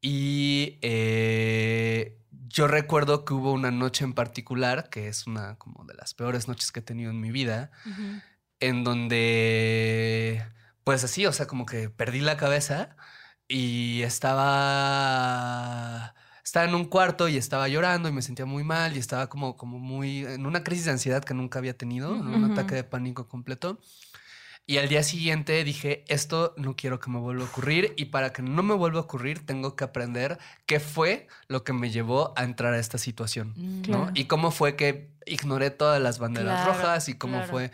Y 0.00 0.78
eh, 0.82 2.18
yo 2.48 2.66
recuerdo 2.66 3.24
que 3.24 3.34
hubo 3.34 3.52
una 3.52 3.70
noche 3.70 4.04
en 4.04 4.12
particular, 4.14 4.88
que 4.90 5.08
es 5.08 5.26
una 5.26 5.56
como 5.56 5.84
de 5.84 5.94
las 5.94 6.14
peores 6.14 6.48
noches 6.48 6.72
que 6.72 6.80
he 6.80 6.82
tenido 6.82 7.10
en 7.10 7.20
mi 7.20 7.30
vida, 7.30 7.70
en 8.60 8.84
donde, 8.84 10.44
pues 10.84 11.04
así, 11.04 11.26
o 11.26 11.32
sea, 11.32 11.46
como 11.46 11.66
que 11.66 11.90
perdí 11.90 12.20
la 12.20 12.36
cabeza 12.36 12.96
y 13.46 14.02
estaba... 14.02 15.34
Estaba 16.44 16.66
en 16.66 16.74
un 16.74 16.86
cuarto 16.86 17.28
y 17.28 17.36
estaba 17.36 17.68
llorando 17.68 18.08
y 18.08 18.12
me 18.12 18.22
sentía 18.22 18.46
muy 18.46 18.64
mal 18.64 18.96
y 18.96 18.98
estaba 18.98 19.28
como, 19.28 19.58
como 19.58 19.78
muy 19.78 20.24
en 20.24 20.46
una 20.46 20.64
crisis 20.64 20.86
de 20.86 20.92
ansiedad 20.92 21.22
que 21.22 21.34
nunca 21.34 21.58
había 21.58 21.76
tenido, 21.76 22.16
en 22.16 22.26
un 22.26 22.50
ataque 22.50 22.74
de 22.74 22.84
pánico 22.84 23.28
completo. 23.28 23.78
Y 24.70 24.76
al 24.76 24.86
día 24.90 25.02
siguiente 25.02 25.64
dije, 25.64 26.04
esto 26.08 26.52
no 26.58 26.76
quiero 26.76 27.00
que 27.00 27.08
me 27.10 27.18
vuelva 27.18 27.44
a 27.44 27.46
ocurrir 27.46 27.94
y 27.96 28.04
para 28.04 28.34
que 28.34 28.42
no 28.42 28.62
me 28.62 28.74
vuelva 28.74 28.98
a 28.98 29.02
ocurrir 29.04 29.46
tengo 29.46 29.74
que 29.74 29.82
aprender 29.82 30.38
qué 30.66 30.78
fue 30.78 31.26
lo 31.48 31.64
que 31.64 31.72
me 31.72 31.88
llevó 31.90 32.34
a 32.36 32.44
entrar 32.44 32.74
a 32.74 32.78
esta 32.78 32.98
situación, 32.98 33.54
Mm, 33.56 33.90
¿no? 33.90 34.10
Y 34.12 34.26
cómo 34.26 34.50
fue 34.50 34.76
que 34.76 35.08
ignoré 35.24 35.70
todas 35.70 36.02
las 36.02 36.18
banderas 36.18 36.64
Claro, 36.64 36.74
rojas 36.74 37.08
y 37.08 37.14
cómo 37.14 37.38
claro. 37.38 37.50
fue... 37.50 37.70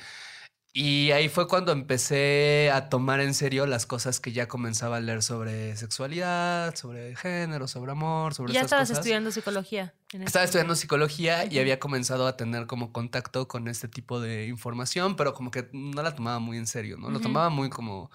Y 0.77 1.13
ahí 1.13 1.29
fue 1.29 1.47
cuando 1.47 1.71
empecé 1.71 2.69
a 2.75 2.89
tomar 2.89 3.21
en 3.21 3.33
serio 3.33 3.65
las 3.65 3.87
cosas 3.87 4.19
que 4.19 4.33
ya 4.33 4.49
comenzaba 4.49 4.97
a 4.97 5.01
leer 5.01 5.23
sobre 5.23 5.77
sexualidad, 5.77 6.75
sobre 6.75 7.15
género, 7.15 7.69
sobre 7.69 7.93
amor, 7.93 8.35
sobre 8.35 8.53
Ya 8.53 8.63
estabas 8.63 8.89
cosas. 8.89 8.99
estudiando 8.99 9.31
psicología. 9.31 9.95
en 10.13 10.23
Estaba 10.25 10.45
estudiando 10.45 10.75
psicología 10.75 11.45
y 11.45 11.61
había 11.61 11.79
comenzado 11.79 12.27
a 12.27 12.37
tener 12.37 12.67
como 12.67 12.93
contacto 12.93 13.47
con 13.47 13.69
este 13.69 13.87
tipo 13.87 14.21
de 14.21 14.49
información, 14.49 15.15
pero 15.15 15.33
como 15.33 15.53
que 15.53 15.69
no 15.73 16.03
la 16.03 16.13
tomaba 16.13 16.41
muy 16.41 16.59
en 16.59 16.67
serio, 16.67 16.97
¿no? 16.99 17.09
Lo 17.09 17.21
tomaba 17.21 17.51
muy 17.51 17.71
como, 17.71 18.11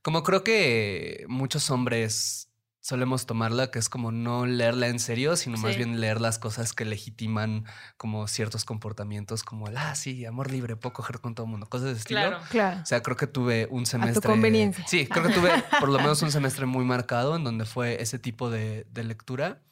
como 0.00 0.22
creo 0.22 0.42
que 0.42 1.26
muchos 1.28 1.70
hombres 1.70 2.48
solemos 2.84 3.24
tomarla, 3.24 3.70
que 3.70 3.78
es 3.78 3.88
como 3.88 4.12
no 4.12 4.44
leerla 4.44 4.88
en 4.88 4.98
serio, 4.98 5.36
sino 5.36 5.56
más 5.56 5.72
Sí. 5.72 5.78
bien 5.78 6.00
leer 6.02 6.20
las 6.20 6.38
cosas 6.38 6.74
que 6.74 6.84
legitiman 6.84 7.64
como 7.96 8.28
ciertos 8.28 8.66
comportamientos, 8.66 9.42
como 9.42 9.68
el, 9.68 9.76
ah, 9.78 9.94
sí, 9.94 10.26
amor 10.26 10.50
libre, 10.50 10.76
puedo 10.76 10.92
coger 10.92 11.18
con 11.20 11.34
todo 11.34 11.46
el 11.46 11.50
mundo, 11.50 11.66
cosas 11.66 11.86
de 11.86 11.92
estilo. 11.94 12.20
Claro. 12.20 12.40
Claro. 12.50 12.80
O 12.82 12.84
sea, 12.84 13.02
creo 13.02 13.16
que 13.16 13.26
tuve 13.26 13.66
un 13.70 13.86
semestre. 13.86 14.28
conveniencia. 14.28 14.86
Sí, 14.86 15.06
creo 15.06 15.26
que 15.26 15.32
tuve 15.32 15.50
por 15.80 15.88
lo 15.88 15.96
menos 15.98 16.20
un 16.20 16.30
semestre 16.30 16.66
muy 16.66 16.84
marcado 16.84 17.36
en 17.36 17.44
donde 17.44 17.64
fue 17.64 18.02
ese 18.02 18.18
tipo 18.18 18.50
de, 18.50 18.86
de 18.90 19.02
lectura. 19.04 19.62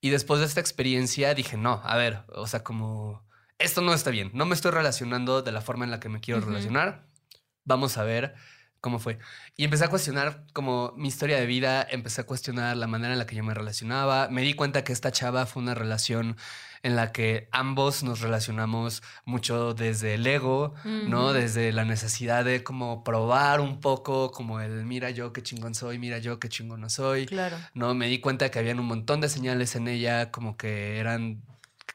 Y 0.00 0.08
después 0.08 0.40
de 0.40 0.46
esta 0.46 0.60
experiencia 0.60 1.34
dije, 1.34 1.58
no, 1.58 1.82
a 1.84 1.94
ver, 1.98 2.24
o 2.28 2.46
sea, 2.46 2.64
como 2.64 3.22
esto 3.58 3.82
no 3.82 3.92
está 3.92 4.08
bien. 4.08 4.30
No 4.32 4.46
me 4.46 4.54
estoy 4.54 4.70
relacionando 4.70 5.42
de 5.42 5.52
la 5.52 5.60
forma 5.60 5.84
en 5.84 5.90
la 5.90 6.00
que 6.00 6.08
me 6.08 6.20
quiero 6.20 6.40
Ujú. 6.40 6.48
relacionar. 6.48 7.04
Vamos 7.66 7.98
a 7.98 8.04
ver 8.04 8.34
cómo 8.80 8.98
fue. 8.98 9.18
Y 9.56 9.64
empecé 9.64 9.84
a 9.84 9.88
cuestionar 9.88 10.44
como 10.52 10.92
mi 10.96 11.08
historia 11.08 11.38
de 11.38 11.46
vida, 11.46 11.86
empecé 11.88 12.22
a 12.22 12.24
cuestionar 12.24 12.76
la 12.76 12.86
manera 12.86 13.12
en 13.12 13.18
la 13.18 13.26
que 13.26 13.36
yo 13.36 13.44
me 13.44 13.54
relacionaba. 13.54 14.28
Me 14.28 14.42
di 14.42 14.54
cuenta 14.54 14.84
que 14.84 14.92
esta 14.92 15.12
chava 15.12 15.46
fue 15.46 15.62
una 15.62 15.74
relación 15.74 16.36
en 16.82 16.96
la 16.96 17.12
que 17.12 17.48
ambos 17.52 18.02
nos 18.02 18.20
relacionamos 18.20 19.02
mucho 19.26 19.74
desde 19.74 20.14
el 20.14 20.26
ego, 20.26 20.74
¿no? 20.84 21.34
Desde 21.34 21.72
la 21.72 21.84
necesidad 21.84 22.44
de 22.44 22.64
como 22.64 23.04
probar 23.04 23.60
un 23.60 23.80
poco, 23.80 24.30
como 24.30 24.60
el 24.60 24.86
mira 24.86 25.10
yo 25.10 25.32
qué 25.32 25.42
chingón 25.42 25.74
soy, 25.74 25.98
mira 25.98 26.18
yo 26.18 26.40
qué 26.40 26.48
chingón 26.48 26.80
no 26.80 26.88
soy. 26.88 27.26
Claro. 27.26 27.58
No, 27.74 27.94
me 27.94 28.06
di 28.06 28.20
cuenta 28.20 28.50
que 28.50 28.58
habían 28.58 28.80
un 28.80 28.86
montón 28.86 29.20
de 29.20 29.28
señales 29.28 29.76
en 29.76 29.88
ella, 29.88 30.30
como 30.30 30.56
que 30.56 30.98
eran, 30.98 31.42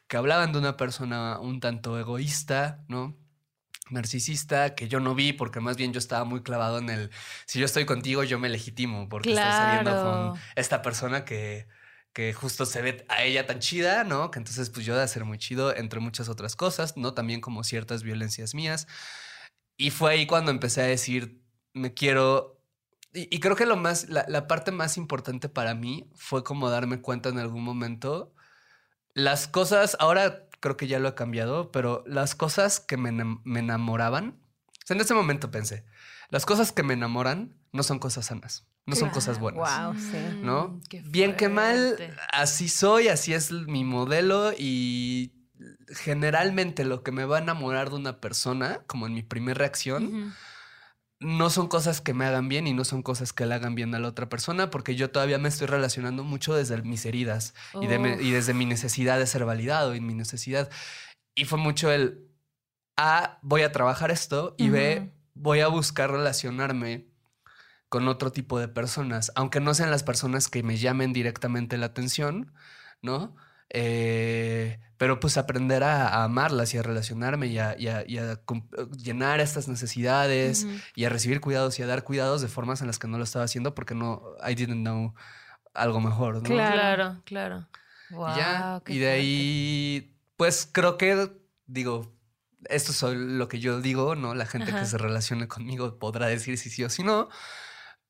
que 0.07 0.17
hablaban 0.17 0.51
de 0.51 0.59
una 0.59 0.77
persona 0.77 1.39
un 1.39 1.59
tanto 1.59 1.97
egoísta, 1.99 2.83
¿no? 2.87 3.17
Narcisista, 3.89 4.75
que 4.75 4.87
yo 4.87 4.99
no 4.99 5.15
vi 5.15 5.33
porque 5.33 5.59
más 5.59 5.77
bien 5.77 5.93
yo 5.93 5.99
estaba 5.99 6.23
muy 6.25 6.41
clavado 6.41 6.79
en 6.79 6.89
el, 6.89 7.11
si 7.45 7.59
yo 7.59 7.65
estoy 7.65 7.85
contigo, 7.85 8.23
yo 8.23 8.39
me 8.39 8.49
legitimo 8.49 9.07
porque 9.09 9.29
estoy 9.29 9.45
saliendo 9.45 10.03
con 10.03 10.41
esta 10.55 10.81
persona 10.81 11.23
que, 11.25 11.67
que 12.13 12.33
justo 12.33 12.65
se 12.65 12.81
ve 12.81 13.05
a 13.09 13.23
ella 13.23 13.45
tan 13.45 13.59
chida, 13.59 14.03
¿no? 14.03 14.31
Que 14.31 14.39
entonces 14.39 14.69
pues 14.69 14.85
yo 14.85 14.97
de 14.97 15.07
ser 15.07 15.25
muy 15.25 15.37
chido, 15.37 15.75
entre 15.75 15.99
muchas 15.99 16.29
otras 16.29 16.55
cosas, 16.55 16.97
¿no? 16.97 17.13
También 17.13 17.41
como 17.41 17.63
ciertas 17.63 18.03
violencias 18.03 18.55
mías. 18.55 18.87
Y 19.77 19.91
fue 19.91 20.11
ahí 20.11 20.25
cuando 20.25 20.51
empecé 20.51 20.81
a 20.81 20.85
decir, 20.85 21.41
me 21.73 21.93
quiero 21.93 22.55
y, 23.13 23.33
y 23.33 23.39
creo 23.39 23.55
que 23.55 23.65
lo 23.65 23.77
más, 23.77 24.09
la, 24.09 24.25
la 24.27 24.47
parte 24.47 24.71
más 24.71 24.97
importante 24.97 25.47
para 25.47 25.73
mí 25.73 26.09
fue 26.15 26.43
como 26.43 26.69
darme 26.69 27.01
cuenta 27.01 27.29
en 27.29 27.39
algún 27.39 27.63
momento 27.63 28.33
las 29.15 29.47
cosas, 29.47 29.95
ahora 29.99 30.44
creo 30.65 30.77
que 30.77 30.87
ya 30.87 30.97
lo 30.97 31.09
he 31.09 31.13
cambiado, 31.13 31.71
pero 31.71 32.03
las 32.07 32.33
cosas 32.33 32.79
que 32.79 32.97
me, 32.97 33.11
me 33.11 33.59
enamoraban, 33.59 34.41
o 34.67 34.87
sea, 34.87 34.95
en 34.95 35.01
ese 35.01 35.13
momento 35.13 35.51
pensé, 35.51 35.85
las 36.31 36.47
cosas 36.47 36.71
que 36.71 36.81
me 36.81 36.95
enamoran 36.95 37.55
no 37.71 37.83
son 37.83 37.99
cosas 37.99 38.25
sanas, 38.25 38.65
no 38.87 38.95
son 38.95 39.11
cosas 39.11 39.37
buenas. 39.37 39.61
Wow, 39.61 39.93
sí. 39.95 40.39
¿no? 40.41 40.69
Mm, 40.69 40.81
qué 40.89 41.03
Bien 41.05 41.35
que 41.35 41.49
mal, 41.49 41.95
así 42.33 42.67
soy, 42.67 43.09
así 43.09 43.35
es 43.35 43.51
mi 43.51 43.83
modelo 43.83 44.53
y 44.57 45.35
generalmente 45.89 46.83
lo 46.83 47.03
que 47.03 47.11
me 47.11 47.25
va 47.25 47.37
a 47.37 47.41
enamorar 47.41 47.91
de 47.91 47.97
una 47.97 48.19
persona, 48.19 48.81
como 48.87 49.05
en 49.05 49.13
mi 49.13 49.21
primera 49.21 49.59
reacción. 49.59 50.33
No 51.19 51.49
son 51.49 51.67
cosas 51.67 52.01
que 52.01 52.13
me 52.13 52.25
hagan 52.25 52.49
bien 52.49 52.67
y 52.67 52.73
no 52.73 52.83
son 52.83 53.01
cosas 53.01 53.33
que 53.33 53.45
le 53.45 53.55
hagan 53.55 53.73
bien 53.75 53.95
a 53.95 53.99
la 53.99 54.09
otra 54.09 54.27
persona, 54.29 54.69
porque 54.69 54.95
yo 54.95 55.11
todavía 55.11 55.37
me 55.37 55.49
estoy 55.49 55.67
relacionando 55.67 56.23
mucho 56.23 56.53
desde 56.53 56.81
mis 56.81 57.05
heridas 57.05 57.53
y, 57.81 57.87
de 57.87 57.99
me- 57.99 58.21
y 58.21 58.31
desde 58.31 58.53
mi 58.53 58.65
necesidad 58.65 59.17
de 59.17 59.27
ser 59.27 59.45
validado 59.45 59.95
y 59.95 60.01
mi 60.01 60.13
necesidad. 60.13 60.69
Y 61.35 61.45
fue 61.45 61.57
mucho 61.57 61.91
el, 61.91 62.27
A, 62.97 63.39
voy 63.41 63.63
a 63.63 63.71
trabajar 63.71 64.11
esto 64.11 64.55
y 64.57 64.69
B, 64.69 64.99
Ujú. 64.99 65.11
voy 65.35 65.59
a 65.61 65.67
buscar 65.67 66.11
relacionarme 66.11 67.07
con 67.89 68.07
otro 68.07 68.31
tipo 68.31 68.59
de 68.59 68.67
personas, 68.67 69.31
aunque 69.35 69.59
no 69.61 69.73
sean 69.73 69.91
las 69.91 70.03
personas 70.03 70.49
que 70.49 70.63
me 70.63 70.77
llamen 70.77 71.13
directamente 71.13 71.77
la 71.77 71.87
atención, 71.87 72.53
¿no? 73.01 73.35
Eh, 73.69 74.79
pero 74.97 75.19
pues 75.19 75.37
aprender 75.37 75.83
a, 75.83 76.07
a 76.07 76.23
amarlas 76.23 76.73
y 76.73 76.77
a 76.77 76.83
relacionarme 76.83 77.47
y 77.47 77.57
a, 77.59 77.75
y 77.77 77.87
a- 77.87 78.03
y 78.07 78.17
a 78.17 78.37
cum- 78.37 78.67
llenar 78.97 79.39
estas 79.41 79.67
necesidades 79.67 80.65
y 80.95 81.03
a 81.05 81.09
recibir 81.09 81.41
cuidados 81.41 81.77
y 81.79 81.83
a 81.83 81.87
dar 81.87 82.03
cuidados 82.03 82.41
de 82.41 82.47
formas 82.47 82.79
en 82.81 82.87
las 82.87 82.99
que 82.99 83.07
no 83.07 83.17
lo 83.17 83.23
estaba 83.25 83.43
haciendo 83.45 83.75
porque 83.75 83.95
no, 83.95 84.21
I 84.47 84.55
didn't 84.55 84.81
know 84.81 85.13
algo 85.73 85.99
mejor, 85.99 86.35
¿no? 86.35 86.41
Claro. 86.43 86.71
Claro, 86.75 87.21
claro. 87.25 87.67
Y 88.09 88.37
ya, 88.37 88.81
y 88.87 88.99
de 88.99 89.09
ahí, 89.09 90.17
pues 90.37 90.69
creo 90.71 90.97
que, 90.97 91.31
digo, 91.65 92.15
esto 92.69 92.91
es 92.93 93.17
lo 93.17 93.47
que 93.49 93.59
yo 93.59 93.81
digo, 93.81 94.15
¿no? 94.15 94.33
La 94.35 94.45
gente 94.45 94.71
Ajá. 94.71 94.79
que 94.79 94.85
se 94.85 94.97
relacione 94.97 95.47
conmigo 95.49 95.99
podrá 95.99 96.27
decir 96.27 96.57
si 96.57 96.69
sí 96.69 96.83
o 96.83 96.89
si 96.89 97.03
no, 97.03 97.27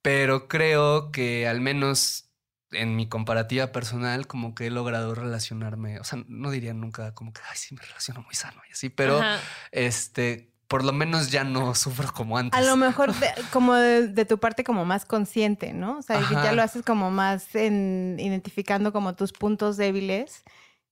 pero 0.03 0.47
creo 0.47 1.11
que 1.11 1.47
al 1.47 1.61
menos 1.61 2.29
en 2.71 2.95
mi 2.95 3.07
comparativa 3.07 3.67
personal, 3.71 4.27
como 4.27 4.55
que 4.55 4.67
he 4.67 4.71
logrado 4.71 5.15
relacionarme, 5.15 5.99
o 5.99 6.03
sea, 6.03 6.23
no 6.27 6.49
diría 6.51 6.73
nunca 6.73 7.13
como 7.13 7.31
que, 7.31 7.41
ay, 7.49 7.55
sí, 7.57 7.75
me 7.75 7.81
relaciono 7.81 8.21
muy 8.23 8.35
sano 8.35 8.61
y 8.67 8.71
así, 8.73 8.89
pero 8.89 9.19
Ajá. 9.19 9.39
este, 9.71 10.51
por 10.67 10.83
lo 10.83 10.91
menos 10.91 11.29
ya 11.31 11.43
no 11.43 11.75
sufro 11.75 12.11
como 12.13 12.37
antes. 12.37 12.59
A 12.59 12.63
lo 12.63 12.75
mejor 12.75 13.13
de- 13.19 13.29
como 13.51 13.75
de, 13.75 14.07
de 14.07 14.25
tu 14.25 14.39
parte 14.39 14.63
como 14.63 14.83
más 14.85 15.05
consciente, 15.05 15.73
¿no? 15.73 15.99
O 15.99 16.01
sea, 16.01 16.19
ya 16.43 16.51
lo 16.53 16.61
haces 16.63 16.83
como 16.83 17.11
más 17.11 17.53
en 17.55 18.17
identificando 18.19 18.91
como 18.91 19.15
tus 19.15 19.31
puntos 19.31 19.77
débiles, 19.77 20.43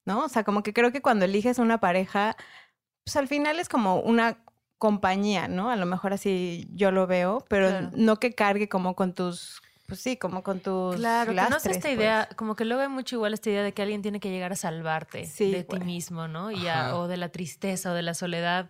¿no? 0.06 0.26
O 0.26 0.30
sea, 0.30 0.44
como 0.44 0.64
que 0.64 0.74
creo 0.74 0.92
que 0.92 1.02
cuando 1.02 1.26
eliges 1.26 1.58
una 1.58 1.80
pareja, 1.80 2.36
pues 3.04 3.16
al 3.18 3.28
final 3.28 3.60
es 3.60 3.68
como 3.68 4.00
una 4.00 4.38
compañía, 4.78 5.48
¿no? 5.48 5.70
A 5.72 5.76
lo 5.78 5.86
mejor 5.86 6.14
así 6.14 6.68
yo 6.74 6.92
lo 6.92 7.08
veo, 7.08 7.44
pero 7.50 7.70
Claro. 7.70 7.90
no 7.96 8.18
que 8.18 8.36
cargue 8.36 8.70
como 8.70 8.96
con 8.96 9.14
tus, 9.14 9.62
pues 9.88 10.00
sí, 10.00 10.18
como 10.18 10.44
con 10.44 10.60
tus 10.60 10.96
Claro, 10.96 11.32
que 11.32 11.36
no 11.36 11.44
es 11.44 11.50
lastres, 11.52 11.78
esta 11.78 11.90
pues. 11.90 11.98
idea, 11.98 12.30
como 12.36 12.56
que 12.56 12.66
luego 12.66 12.82
hay 12.82 12.88
mucho 12.90 13.16
igual 13.18 13.34
esta 13.34 13.50
idea 13.50 13.64
de 13.64 13.74
que 13.74 13.82
alguien 13.82 14.02
tiene 14.02 14.20
que 14.20 14.30
llegar 14.30 14.52
a 14.52 14.56
salvarte 14.56 15.26
Sí, 15.26 15.52
de 15.52 15.64
ti 15.64 15.76
güey. 15.78 15.86
mismo, 15.88 16.28
¿no? 16.28 16.52
Y 16.52 16.68
a- 16.68 16.96
o 16.96 17.08
de 17.08 17.18
la 17.18 17.30
tristeza 17.30 17.92
o 17.92 17.94
de 17.94 18.02
la 18.02 18.14
soledad. 18.14 18.70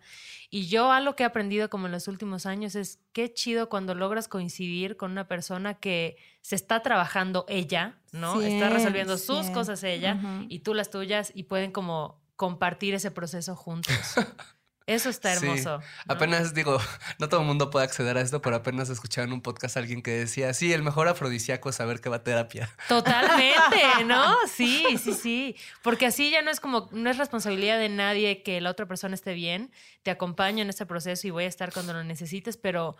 Y 0.50 0.68
yo 0.68 0.92
algo 0.92 1.16
que 1.16 1.24
he 1.24 1.26
aprendido 1.26 1.70
como 1.70 1.86
en 1.88 1.92
los 1.92 2.08
últimos 2.08 2.46
años 2.46 2.76
es 2.76 3.00
qué 3.12 3.34
chido 3.34 3.70
cuando 3.70 3.96
logras 3.96 4.28
coincidir 4.28 4.98
con 4.98 5.12
una 5.12 5.28
persona 5.28 5.76
que 5.76 6.18
se 6.42 6.56
está 6.56 6.82
trabajando 6.84 7.46
ella, 7.48 8.00
¿no? 8.12 8.42
está 8.42 8.68
Cien, 8.68 8.72
resolviendo 8.72 9.18
sus 9.18 9.42
cien. 9.42 9.54
cosas 9.54 9.84
ella 9.84 10.16
Ujú. 10.20 10.46
y 10.50 10.60
tú 10.60 10.74
las 10.74 10.90
tuyas 10.92 11.32
y 11.34 11.44
pueden 11.44 11.72
como 11.72 12.22
compartir 12.36 12.94
ese 12.96 13.12
proceso 13.12 13.56
juntos. 13.56 13.94
Eso 14.86 15.10
está 15.10 15.36
Sí. 15.36 15.46
hermoso. 15.46 15.78
¿no? 15.78 15.84
Apenas 16.14 16.54
digo, 16.54 16.78
no 17.20 17.30
todo 17.30 17.42
el 17.42 17.48
mundo 17.48 17.70
puede 17.70 17.86
acceder 17.86 18.18
a 18.18 18.22
esto, 18.22 18.42
pero 18.42 18.58
apenas 18.58 18.90
escuchaba 18.90 19.26
en 19.26 19.34
un 19.34 19.42
podcast 19.42 19.78
a 19.78 19.80
alguien 19.80 20.02
que 20.02 20.12
decía, 20.12 20.54
sí, 20.54 20.74
el 20.74 20.84
mejor 20.84 21.08
afrodisíaco 21.08 21.70
es 21.70 21.76
saber 21.76 22.02
que 22.02 22.10
va 22.10 22.18
a 22.18 22.24
terapia. 22.24 22.70
Totalmente, 22.90 24.04
¿no? 24.06 24.36
Sí, 24.54 24.86
sí, 25.02 25.14
sí. 25.14 25.56
Porque 25.82 26.06
así 26.06 26.30
ya 26.32 26.42
no 26.42 26.52
es 26.52 26.60
como, 26.60 26.90
no 26.92 27.10
es 27.10 27.18
responsabilidad 27.18 27.80
de 27.80 27.90
nadie 27.90 28.44
que 28.44 28.60
la 28.62 28.70
otra 28.72 28.86
persona 28.86 29.16
esté 29.16 29.34
bien. 29.34 29.72
Te 30.04 30.12
acompaño 30.12 30.62
en 30.64 30.70
este 30.70 30.86
proceso 30.86 31.28
y 31.28 31.32
voy 31.32 31.46
a 31.46 31.48
estar 31.48 31.72
cuando 31.72 31.94
lo 31.94 32.04
necesites, 32.04 32.58
pero 32.58 32.98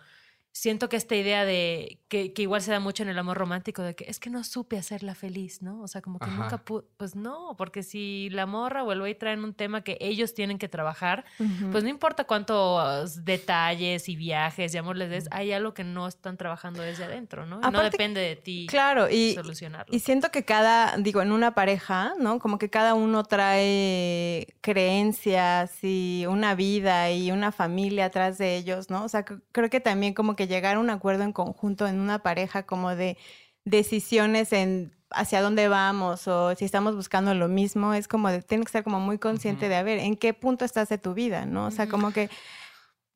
siento 0.54 0.88
que 0.88 0.96
esta 0.96 1.16
idea 1.16 1.44
de 1.44 1.98
que, 2.06 2.32
que 2.32 2.42
igual 2.42 2.62
se 2.62 2.70
da 2.70 2.78
mucho 2.78 3.02
en 3.02 3.08
el 3.08 3.18
amor 3.18 3.36
romántico 3.36 3.82
de 3.82 3.96
que 3.96 4.04
es 4.08 4.20
que 4.20 4.30
no 4.30 4.44
supe 4.44 4.78
hacerla 4.78 5.16
feliz, 5.16 5.62
¿no? 5.62 5.82
O 5.82 5.88
sea, 5.88 6.00
como 6.00 6.20
que 6.20 6.26
Ajá. 6.30 6.42
nunca 6.42 6.58
pude, 6.58 6.84
pues 6.96 7.16
no, 7.16 7.56
porque 7.58 7.82
si 7.82 8.30
la 8.30 8.46
morra 8.46 8.84
o 8.84 8.92
el 8.92 9.00
güey 9.00 9.18
traen 9.18 9.42
un 9.42 9.52
tema 9.52 9.82
que 9.82 9.98
ellos 10.00 10.32
tienen 10.32 10.58
que 10.58 10.68
trabajar, 10.68 11.24
pues 11.72 11.82
no 11.82 11.90
importa 11.90 12.22
cuántos 12.22 13.24
detalles 13.24 14.08
y 14.08 14.14
viajes 14.14 14.72
y 14.72 14.78
amor 14.78 14.96
les 14.96 15.10
des, 15.10 15.28
hay 15.32 15.50
algo 15.50 15.74
que 15.74 15.82
no 15.82 16.06
están 16.06 16.36
trabajando 16.36 16.82
desde 16.82 17.02
adentro, 17.02 17.46
¿no? 17.46 17.56
Y 17.56 17.62
no 17.62 17.66
Aparte, 17.66 17.90
depende 17.90 18.20
de 18.20 18.36
ti 18.36 18.66
Claro, 18.68 19.10
y, 19.10 19.34
solucionarlo. 19.34 19.92
Y 19.94 19.98
siento 19.98 20.30
que 20.30 20.44
cada, 20.44 20.96
digo, 20.98 21.20
en 21.20 21.32
una 21.32 21.56
pareja, 21.56 22.12
¿no? 22.20 22.38
Como 22.38 22.58
que 22.58 22.70
cada 22.70 22.94
uno 22.94 23.24
trae 23.24 24.54
creencias 24.60 25.82
y 25.82 26.26
una 26.28 26.54
vida 26.54 27.10
y 27.10 27.32
una 27.32 27.50
familia 27.50 28.04
atrás 28.04 28.38
de 28.38 28.56
ellos, 28.56 28.88
¿no? 28.88 29.04
O 29.04 29.08
sea, 29.08 29.24
creo 29.24 29.68
que 29.68 29.80
también 29.80 30.14
como 30.14 30.36
que 30.36 30.43
llegar 30.44 30.76
a 30.76 30.80
un 30.80 30.90
acuerdo 30.90 31.24
en 31.24 31.32
conjunto 31.32 31.86
en 31.86 31.98
una 32.00 32.20
pareja 32.20 32.64
como 32.64 32.94
de 32.94 33.16
decisiones 33.64 34.52
en 34.52 34.92
hacia 35.10 35.40
dónde 35.42 35.68
vamos 35.68 36.26
o 36.26 36.54
si 36.56 36.64
estamos 36.64 36.96
buscando 36.96 37.34
lo 37.34 37.46
mismo, 37.48 37.94
es 37.94 38.08
como 38.08 38.30
de, 38.30 38.42
tienes 38.42 38.66
que 38.66 38.70
estar 38.70 38.84
como 38.84 38.98
muy 38.98 39.18
consciente 39.18 39.66
Ujú. 39.66 39.70
de, 39.70 39.76
a 39.76 39.82
ver, 39.84 39.98
¿en 40.00 40.16
qué 40.16 40.34
punto 40.34 40.64
estás 40.64 40.88
de 40.88 40.98
tu 40.98 41.14
vida, 41.14 41.46
¿no? 41.46 41.66
O 41.66 41.70
sea, 41.70 41.88
como 41.88 42.12
que 42.12 42.30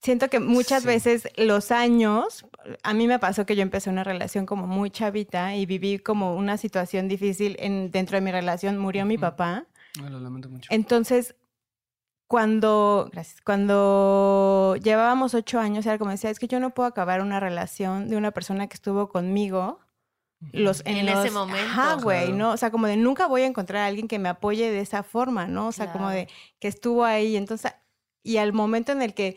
siento 0.01 0.29
que 0.29 0.39
muchas 0.39 0.83
Sí. 0.83 0.87
veces 0.89 1.29
los 1.37 1.73
años, 1.73 2.47
a 2.85 2.95
mí 2.95 3.09
me 3.09 3.19
pasó 3.19 3.47
que 3.47 3.57
yo 3.57 3.63
empecé 3.63 3.91
una 3.91 4.05
relación 4.05 4.47
como 4.47 4.69
muy 4.69 4.91
chavita 4.91 5.57
y 5.57 5.67
viví 5.67 5.99
como 5.99 6.37
una 6.37 6.57
situación 6.57 7.09
difícil 7.09 7.57
en, 7.59 7.91
dentro 7.91 8.17
de 8.17 8.21
mi 8.21 8.31
relación, 8.31 8.79
murió 8.79 9.05
mi 9.05 9.15
Ujú. 9.15 9.23
papá. 9.23 9.67
No, 10.01 10.09
lo 10.09 10.21
lamento 10.21 10.49
mucho. 10.49 10.69
Entonces, 10.73 11.35
cuando, 12.29 13.09
gracias, 13.11 13.41
cuando 13.41 14.77
llevábamos 14.83 15.35
ocho 15.35 15.59
años, 15.59 15.87
era 15.87 15.99
como 15.99 16.11
decía, 16.11 16.31
es 16.31 16.39
que 16.39 16.47
yo 16.47 16.61
no 16.61 16.75
puedo 16.75 16.87
acabar 16.87 17.23
una 17.23 17.41
relación 17.41 18.09
de 18.09 18.17
una 18.17 18.31
persona 18.31 18.69
que 18.69 18.75
estuvo 18.75 19.09
conmigo 19.09 19.81
los, 20.53 20.83
en, 20.85 20.99
En 20.99 21.09
ese 21.09 21.31
momento. 21.33 21.67
Ajá, 21.67 21.95
güey, 21.95 22.27
Claro. 22.27 22.37
¿no? 22.37 22.53
O 22.53 22.57
sea, 22.57 22.71
como 22.71 22.87
de 22.87 22.97
nunca 22.97 23.27
voy 23.27 23.43
a 23.43 23.47
encontrar 23.47 23.83
a 23.83 23.87
alguien 23.87 24.07
que 24.07 24.21
me 24.21 24.29
apoye 24.29 24.71
de 24.71 24.81
esa 24.81 25.03
forma, 25.03 25.49
¿no? 25.49 25.69
O 25.69 25.73
sea, 25.73 25.91
como 25.91 26.11
de 26.11 26.29
que 26.61 26.69
estuvo 26.69 27.05
ahí. 27.05 27.37
Entonces, 27.37 27.73
y 28.23 28.37
al 28.37 28.53
momento 28.53 28.93
en 28.93 29.03
el 29.03 29.15
que 29.15 29.37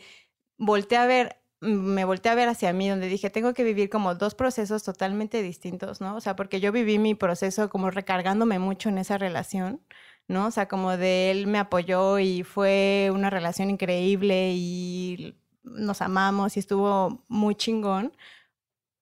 volteé 0.58 0.98
a 0.98 1.06
ver, 1.06 1.42
mm, 1.60 1.66
me 1.66 2.04
volteé 2.04 2.30
a 2.30 2.36
ver 2.36 2.48
hacia 2.48 2.72
mí, 2.72 2.88
donde 2.88 3.08
dije, 3.08 3.30
tengo 3.30 3.52
que 3.52 3.64
vivir 3.64 3.90
como 3.90 4.14
dos 4.14 4.36
procesos 4.36 4.84
totalmente 4.84 5.42
distintos, 5.42 6.00
¿no? 6.00 6.14
O 6.14 6.20
sea, 6.20 6.36
porque 6.36 6.60
yo 6.60 6.70
viví 6.70 6.98
mi 6.98 7.14
proceso 7.16 7.68
como 7.68 7.90
recargándome 7.90 8.60
mucho 8.60 8.88
en 8.88 8.98
esa 8.98 9.18
relación, 9.18 9.80
¿no? 10.28 10.46
O 10.46 10.50
sea, 10.50 10.66
como 10.68 10.96
de 10.96 11.30
él 11.30 11.46
me 11.46 11.58
apoyó 11.58 12.18
y 12.18 12.42
fue 12.42 13.10
una 13.14 13.30
relación 13.30 13.70
increíble 13.70 14.52
y 14.54 15.36
nos 15.64 16.00
amamos 16.02 16.56
y 16.56 16.60
estuvo 16.60 17.24
muy 17.28 17.54
chingón, 17.54 18.12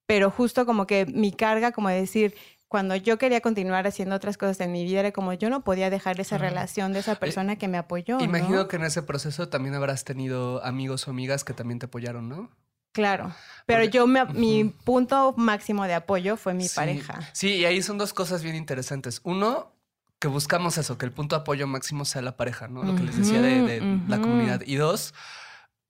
pero 0.06 0.30
justo 0.30 0.66
como 0.66 0.86
que 0.86 1.06
mi 1.06 1.32
carga, 1.32 1.72
como 1.72 1.88
de 1.88 2.00
decir, 2.00 2.34
cuando 2.68 2.94
yo 2.96 3.18
quería 3.18 3.40
continuar 3.40 3.86
haciendo 3.86 4.14
otras 4.14 4.36
cosas 4.36 4.60
en 4.60 4.70
mi 4.72 4.84
vida, 4.84 5.00
era 5.00 5.12
como 5.12 5.32
yo 5.32 5.50
no 5.50 5.62
podía 5.64 5.90
dejar 5.90 6.20
esa 6.20 6.38
relación 6.38 6.92
de 6.92 7.00
esa 7.00 7.16
persona 7.16 7.56
que 7.56 7.66
me 7.68 7.78
apoyó. 7.78 8.18
¿no? 8.18 8.24
Imagino 8.24 8.68
que 8.68 8.76
en 8.76 8.84
ese 8.84 9.02
proceso 9.02 9.48
también 9.48 9.74
habrás 9.74 10.04
tenido 10.04 10.64
amigos 10.64 11.06
o 11.06 11.10
amigas 11.10 11.42
que 11.44 11.52
también 11.52 11.78
te 11.80 11.86
apoyaron, 11.86 12.28
¿no? 12.28 12.50
Claro, 12.92 13.32
pero 13.66 13.80
Porque- 13.84 13.96
yo, 13.96 14.06
me, 14.08 14.24
mi 14.26 14.64
punto 14.64 15.32
máximo 15.36 15.84
de 15.84 15.94
apoyo 15.94 16.36
fue 16.36 16.54
mi 16.54 16.66
Sí. 16.68 16.74
pareja. 16.76 17.20
Sí, 17.32 17.54
y 17.56 17.64
ahí 17.64 17.82
son 17.82 17.98
dos 17.98 18.12
cosas 18.12 18.42
bien 18.42 18.56
interesantes. 18.56 19.20
Uno, 19.22 19.72
que 20.20 20.28
buscamos 20.28 20.76
eso, 20.78 20.98
que 20.98 21.06
el 21.06 21.12
punto 21.12 21.34
de 21.34 21.40
apoyo 21.40 21.66
máximo 21.66 22.04
sea 22.04 22.20
la 22.20 22.36
pareja, 22.36 22.68
¿no? 22.68 22.84
Lo 22.84 22.94
que 22.94 23.02
les 23.02 23.16
decía 23.16 23.40
de, 23.40 23.80
la 24.06 24.20
comunidad. 24.20 24.62
Y 24.66 24.76
dos, 24.76 25.14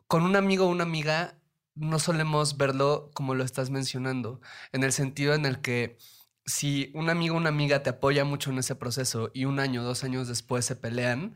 con 0.06 0.22
un 0.22 0.36
amigo 0.36 0.66
o 0.66 0.68
una 0.68 0.84
amiga 0.84 1.34
no 1.74 1.98
solemos 1.98 2.56
verlo 2.56 3.10
como 3.12 3.34
lo 3.34 3.42
estás 3.42 3.70
mencionando, 3.70 4.40
en 4.72 4.84
el 4.84 4.92
sentido 4.92 5.34
en 5.34 5.46
el 5.46 5.60
que 5.60 5.98
si 6.46 6.92
un 6.94 7.10
amigo 7.10 7.34
o 7.34 7.38
una 7.38 7.48
amiga 7.48 7.82
te 7.82 7.90
apoya 7.90 8.24
mucho 8.24 8.50
en 8.50 8.58
ese 8.58 8.76
proceso 8.76 9.30
y 9.34 9.46
un 9.46 9.58
año, 9.58 9.82
dos 9.82 10.04
años 10.04 10.28
después 10.28 10.64
se 10.64 10.76
pelean, 10.76 11.34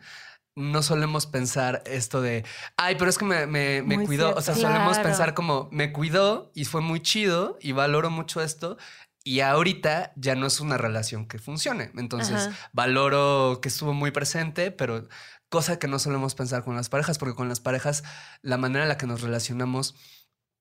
no 0.56 0.82
solemos 0.82 1.26
pensar 1.26 1.82
esto 1.86 2.22
de, 2.22 2.44
ay, 2.76 2.94
pero 2.96 3.10
es 3.10 3.18
que 3.18 3.24
me, 3.24 3.46
me, 3.46 4.04
cuidó. 4.04 4.34
O 4.34 4.40
sea, 4.40 4.54
solemos 4.54 4.94
Claro. 4.94 5.08
pensar 5.08 5.34
como, 5.34 5.68
me 5.72 5.92
cuidó 5.92 6.52
y 6.54 6.64
fue 6.64 6.80
muy 6.80 7.00
chido 7.00 7.58
y 7.60 7.72
valoro 7.72 8.10
mucho 8.10 8.40
esto. 8.40 8.76
Y 9.24 9.40
ahorita 9.40 10.12
ya 10.16 10.34
no 10.34 10.46
es 10.46 10.60
una 10.60 10.76
relación 10.76 11.26
que 11.26 11.38
funcione. 11.38 11.90
Entonces, 11.96 12.46
Ajá. 12.46 12.70
valoro 12.72 13.58
que 13.60 13.68
estuvo 13.68 13.94
muy 13.94 14.10
presente, 14.10 14.70
pero 14.70 15.08
cosa 15.48 15.78
que 15.78 15.88
no 15.88 15.98
solemos 15.98 16.34
pensar 16.34 16.62
con 16.62 16.76
las 16.76 16.90
parejas, 16.90 17.18
porque 17.18 17.34
con 17.34 17.48
las 17.48 17.60
parejas, 17.60 18.04
la 18.42 18.58
manera 18.58 18.84
en 18.84 18.88
la 18.88 18.98
que 18.98 19.06
nos 19.06 19.22
relacionamos, 19.22 19.96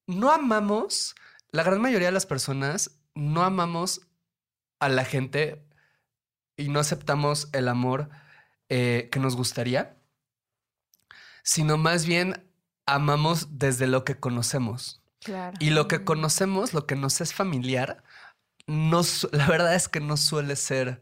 no 0.07 0.31
amamos 0.31 1.15
la 1.53 1.61
gran 1.61 1.79
mayoría 1.79 2.07
de 2.07 2.13
las 2.13 2.25
personas 2.25 2.99
no 3.13 3.43
amamos 3.43 4.01
a 4.79 4.89
la 4.89 5.05
gente 5.05 5.63
y 6.57 6.69
no 6.69 6.79
aceptamos 6.79 7.47
el 7.53 7.67
amor 7.67 8.09
eh, 8.69 9.09
que 9.11 9.19
nos 9.19 9.35
gustaría, 9.35 9.95
sino 11.43 11.77
más 11.77 12.07
bien 12.07 12.49
amamos 12.87 13.59
desde 13.59 13.85
lo 13.85 14.03
que 14.03 14.19
conocemos. 14.19 15.03
Claro. 15.19 15.55
Y 15.59 15.69
lo 15.69 15.87
que 15.87 16.03
conocemos, 16.03 16.73
lo 16.73 16.87
que 16.87 16.95
nos 16.95 17.21
es 17.21 17.33
familiar, 17.33 18.03
no, 18.67 19.01
la 19.31 19.47
verdad 19.47 19.75
es 19.75 19.87
que 19.87 19.99
no 19.99 20.17
suele 20.17 20.55
ser 20.55 21.01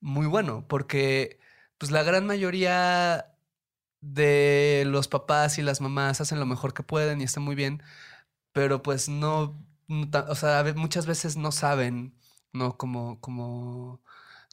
muy 0.00 0.26
bueno, 0.26 0.66
porque 0.68 1.40
pues 1.78 1.90
la 1.90 2.02
gran 2.02 2.26
mayoría 2.26 3.34
de 4.00 4.84
los 4.86 5.08
papás 5.08 5.58
y 5.58 5.62
las 5.62 5.80
mamás 5.80 6.20
hacen 6.20 6.38
lo 6.40 6.46
mejor 6.46 6.74
que 6.74 6.82
pueden 6.82 7.20
y 7.20 7.24
está 7.24 7.40
muy 7.40 7.54
bien, 7.54 7.82
pero 8.52 8.82
pues 8.82 9.08
no, 9.08 9.64
o 10.28 10.34
sea, 10.34 10.64
muchas 10.76 11.06
veces 11.06 11.36
no 11.36 11.52
saben, 11.52 12.14
¿no? 12.52 12.76
Como, 12.76 13.20
como, 13.20 14.02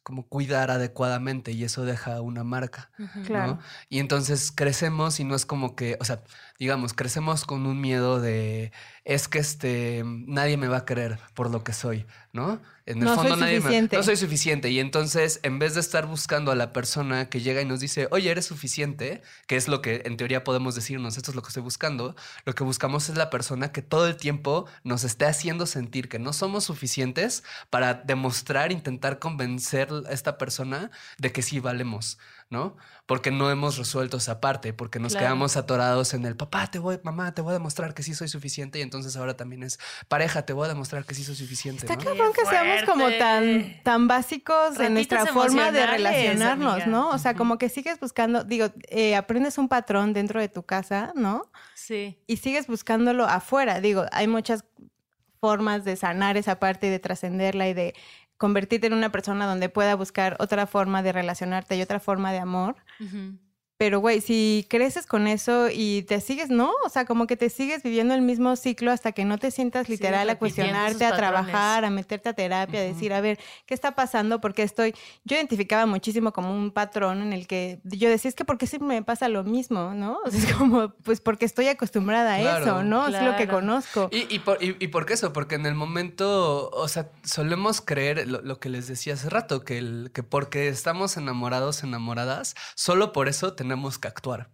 como 0.03 0.28
cuidar 0.28 0.72
adecuadamente 0.72 1.51
y 1.51 1.64
eso 1.64 1.84
deja 1.86 2.22
una 2.22 2.43
marca. 2.43 2.91
Claro. 3.26 3.56
¿no? 3.56 3.60
Y 3.89 3.99
entonces 3.99 4.51
crecemos 4.51 5.20
y 5.20 5.24
no 5.24 5.36
es 5.36 5.45
como 5.45 5.76
que, 5.76 5.97
o 5.99 6.06
sea, 6.06 6.24
digamos, 6.60 6.93
crecemos 6.93 7.45
con 7.45 7.66
un 7.66 7.82
miedo 7.82 8.20
de, 8.22 8.72
es 9.03 9.28
que 9.28 9.39
este, 9.39 10.03
nadie 10.06 10.58
me 10.58 10.68
va 10.68 10.78
a 10.78 10.86
querer 10.86 11.20
por 11.34 11.49
lo 11.51 11.64
que 11.64 11.74
soy, 11.74 12.06
¿no? 12.34 12.62
En 12.88 12.99
el 12.99 13.06
No 13.06 13.16
soy 13.16 13.30
fondo 13.30 13.38
nadie 13.38 13.56
me, 13.56 13.62
suficiente. 13.62 13.97
no 13.97 14.03
soy 14.03 14.16
suficiente. 14.16 14.70
Y 14.70 14.80
entonces, 14.80 15.39
en 15.43 15.58
vez 15.58 15.74
de 15.74 15.80
estar 15.80 16.06
buscando 16.06 16.51
a 16.51 16.56
la 16.56 16.72
persona 16.72 17.30
que 17.30 17.41
llega 17.41 17.62
y 17.62 17.66
nos 17.66 17.80
dice, 17.80 18.08
oye, 18.12 18.30
eres 18.30 18.45
suficiente, 18.45 19.22
que 19.47 19.56
es 19.56 19.68
lo 19.68 19.82
que 19.82 20.03
en 20.06 20.18
teoría 20.18 20.43
podemos 20.43 20.76
decirnos, 20.76 21.18
esto 21.18 21.32
es 21.32 21.36
lo 21.36 21.41
que 21.41 21.47
estoy 21.47 21.64
buscando, 21.64 22.16
lo 22.45 22.53
que 22.53 22.64
buscamos 22.64 23.10
es 23.10 23.18
la 23.18 23.30
persona 23.32 23.72
que 23.72 23.82
todo 23.82 24.08
el 24.08 24.16
tiempo 24.18 24.66
nos 24.84 25.03
esté 25.03 25.26
haciendo 25.26 25.66
sentir 25.66 26.10
que 26.10 26.20
no 26.20 26.32
somos 26.32 26.64
suficientes 26.66 27.43
para 27.72 27.95
demostrar, 27.95 28.72
intentar 28.72 29.18
convencer 29.20 29.89
a 30.08 30.12
esta 30.12 30.38
persona 30.38 30.91
de 31.18 31.32
que 31.32 31.41
sí 31.41 31.60
valemos, 31.60 32.20
¿no? 32.51 32.78
Porque 33.08 33.32
no 33.32 33.49
hemos 33.49 33.78
resuelto 33.78 34.18
esa 34.18 34.39
parte, 34.39 34.74
porque 34.74 34.99
nos 34.99 35.14
Claro. 35.14 35.26
quedamos 35.28 35.58
atorados 35.58 36.14
en 36.14 36.26
el 36.26 36.36
papá, 36.46 36.68
te 36.68 36.80
voy, 36.80 37.00
mamá, 37.04 37.34
te 37.34 37.41
voy 37.41 37.52
a 37.52 37.54
demostrar 37.54 37.93
que 37.93 38.04
sí 38.04 38.14
soy 38.14 38.28
suficiente 38.28 38.80
y 38.80 38.82
entonces 38.82 39.16
ahora 39.18 39.36
también 39.36 39.64
es 39.64 39.80
pareja, 40.08 40.46
te 40.46 40.54
voy 40.54 40.66
a 40.66 40.70
demostrar 40.70 41.06
que 41.06 41.14
sí 41.14 41.24
soy 41.24 41.36
suficiente. 41.36 41.82
Está 41.82 41.96
¿no? 41.96 42.04
cabrón 42.04 42.32
que 42.34 42.46
seamos 42.46 42.84
como 42.84 43.10
tan, 43.18 43.82
tan 43.84 44.08
básicos 44.08 44.80
en 44.80 44.93
nuestra 44.93 45.26
forma 45.26 45.72
de 45.72 45.86
relacionarnos, 45.86 46.74
amiga. 46.74 46.88
¿no? 46.88 47.10
O 47.10 47.18
sea, 47.18 47.34
como 47.36 47.58
que 47.58 47.70
sigues 47.70 48.00
buscando, 48.00 48.43
digo, 48.43 48.68
eh, 48.89 49.16
aprendes 49.16 49.58
un 49.58 49.68
patrón 49.68 50.14
dentro 50.14 50.39
de 50.39 50.50
tu 50.50 50.64
casa, 50.64 51.12
¿no? 51.16 51.52
Sí. 51.74 52.20
Y 52.28 52.38
sigues 52.38 52.68
buscándolo 52.68 53.26
afuera. 53.26 53.82
Digo, 53.82 54.06
hay 54.12 54.28
muchas 54.28 54.66
formas 55.39 55.84
de 55.86 55.96
sanar 55.96 56.38
esa 56.38 56.60
parte 56.60 56.88
y 56.88 56.89
de 56.89 57.00
trascenderla 57.00 57.68
y 57.68 57.74
de 57.74 57.93
convertirte 58.38 58.88
en 58.88 58.93
una 58.93 59.12
persona 59.12 59.46
donde 59.46 59.70
pueda 59.70 59.96
buscar 59.96 60.36
otra 60.39 60.68
forma 60.68 61.04
de 61.04 61.12
relacionarte 61.12 61.76
y 61.76 61.82
otra 61.82 62.00
forma 62.00 62.32
de 62.32 62.39
amor. 62.39 62.76
Pero, 63.78 63.99
güey, 63.99 64.21
si 64.21 64.65
creces 64.69 65.05
con 65.05 65.28
eso 65.28 65.67
y 65.69 66.03
te 66.03 66.21
sigues, 66.21 66.49
¿no? 66.49 66.71
O 66.86 66.89
sea, 66.89 67.03
como 67.05 67.28
que 67.28 67.36
te 67.36 67.49
sigues 67.49 67.84
viviendo 67.84 68.13
el 68.13 68.21
mismo 68.21 68.55
ciclo 68.55 68.91
hasta 68.91 69.11
que 69.11 69.26
no 69.26 69.38
te 69.38 69.51
sientas 69.51 69.89
literal 69.89 70.30
a 70.30 70.39
cuestionarte, 70.39 71.05
a 71.05 71.09
patrones. 71.09 71.17
trabajar, 71.17 71.84
a 71.84 71.89
meterte 71.89 72.30
a 72.30 72.34
terapia, 72.34 72.80
a 72.80 72.84
decir, 72.84 73.11
a 73.11 73.19
ver, 73.19 73.38
¿qué 73.65 73.73
está 73.73 73.93
pasando? 73.93 74.39
Porque 74.39 74.63
estoy. 74.63 74.95
Yo 75.26 75.36
identificaba 75.36 75.86
muchísimo 75.86 76.32
como 76.32 76.55
un 76.55 76.71
patrón 76.71 77.21
en 77.21 77.34
el 77.34 77.47
que 77.47 77.80
yo 77.84 78.09
decía, 78.09 78.30
es 78.30 78.36
que 78.36 78.45
¿por 78.45 78.57
qué 78.57 78.65
siempre 78.65 78.88
me 78.88 79.03
pasa 79.03 79.28
lo 79.28 79.43
mismo? 79.43 79.93
¿no? 79.93 80.19
O 80.26 80.32
sea, 80.32 80.39
es 80.39 80.53
como, 80.53 80.89
pues 81.03 81.19
porque 81.19 81.43
estoy 81.45 81.67
acostumbrada 81.67 82.36
a 82.36 82.39
Claro. 82.39 82.65
eso, 82.65 82.84
¿no? 82.84 83.07
Es 83.09 83.21
lo 83.21 83.36
que 83.36 83.47
conozco. 83.47 84.07
Y, 84.11 84.34
y, 84.34 84.39
por, 84.39 84.63
y, 84.63 84.78
y 84.80 84.88
por 84.88 85.05
qué 85.05 85.13
eso? 85.15 85.34
Porque 85.34 85.55
en 85.55 85.65
el 85.65 85.76
momento, 85.76 86.69
o 86.69 86.88
sea, 86.88 87.09
solemos 87.26 87.82
creer 87.82 88.26
lo, 88.28 88.41
lo 88.41 88.59
que 88.59 88.69
les 88.69 88.88
decía 88.88 89.15
hace 89.15 89.30
rato, 89.30 89.65
que, 89.65 89.78
el, 89.80 90.11
que 90.13 90.23
porque 90.23 90.69
estamos 90.69 91.17
enamorados, 91.17 91.84
enamoradas, 91.84 92.55
solo 92.76 93.11
por 93.11 93.28
eso 93.28 93.51
tenemos 93.53 93.64
que 94.01 94.07
actuar. 94.07 94.49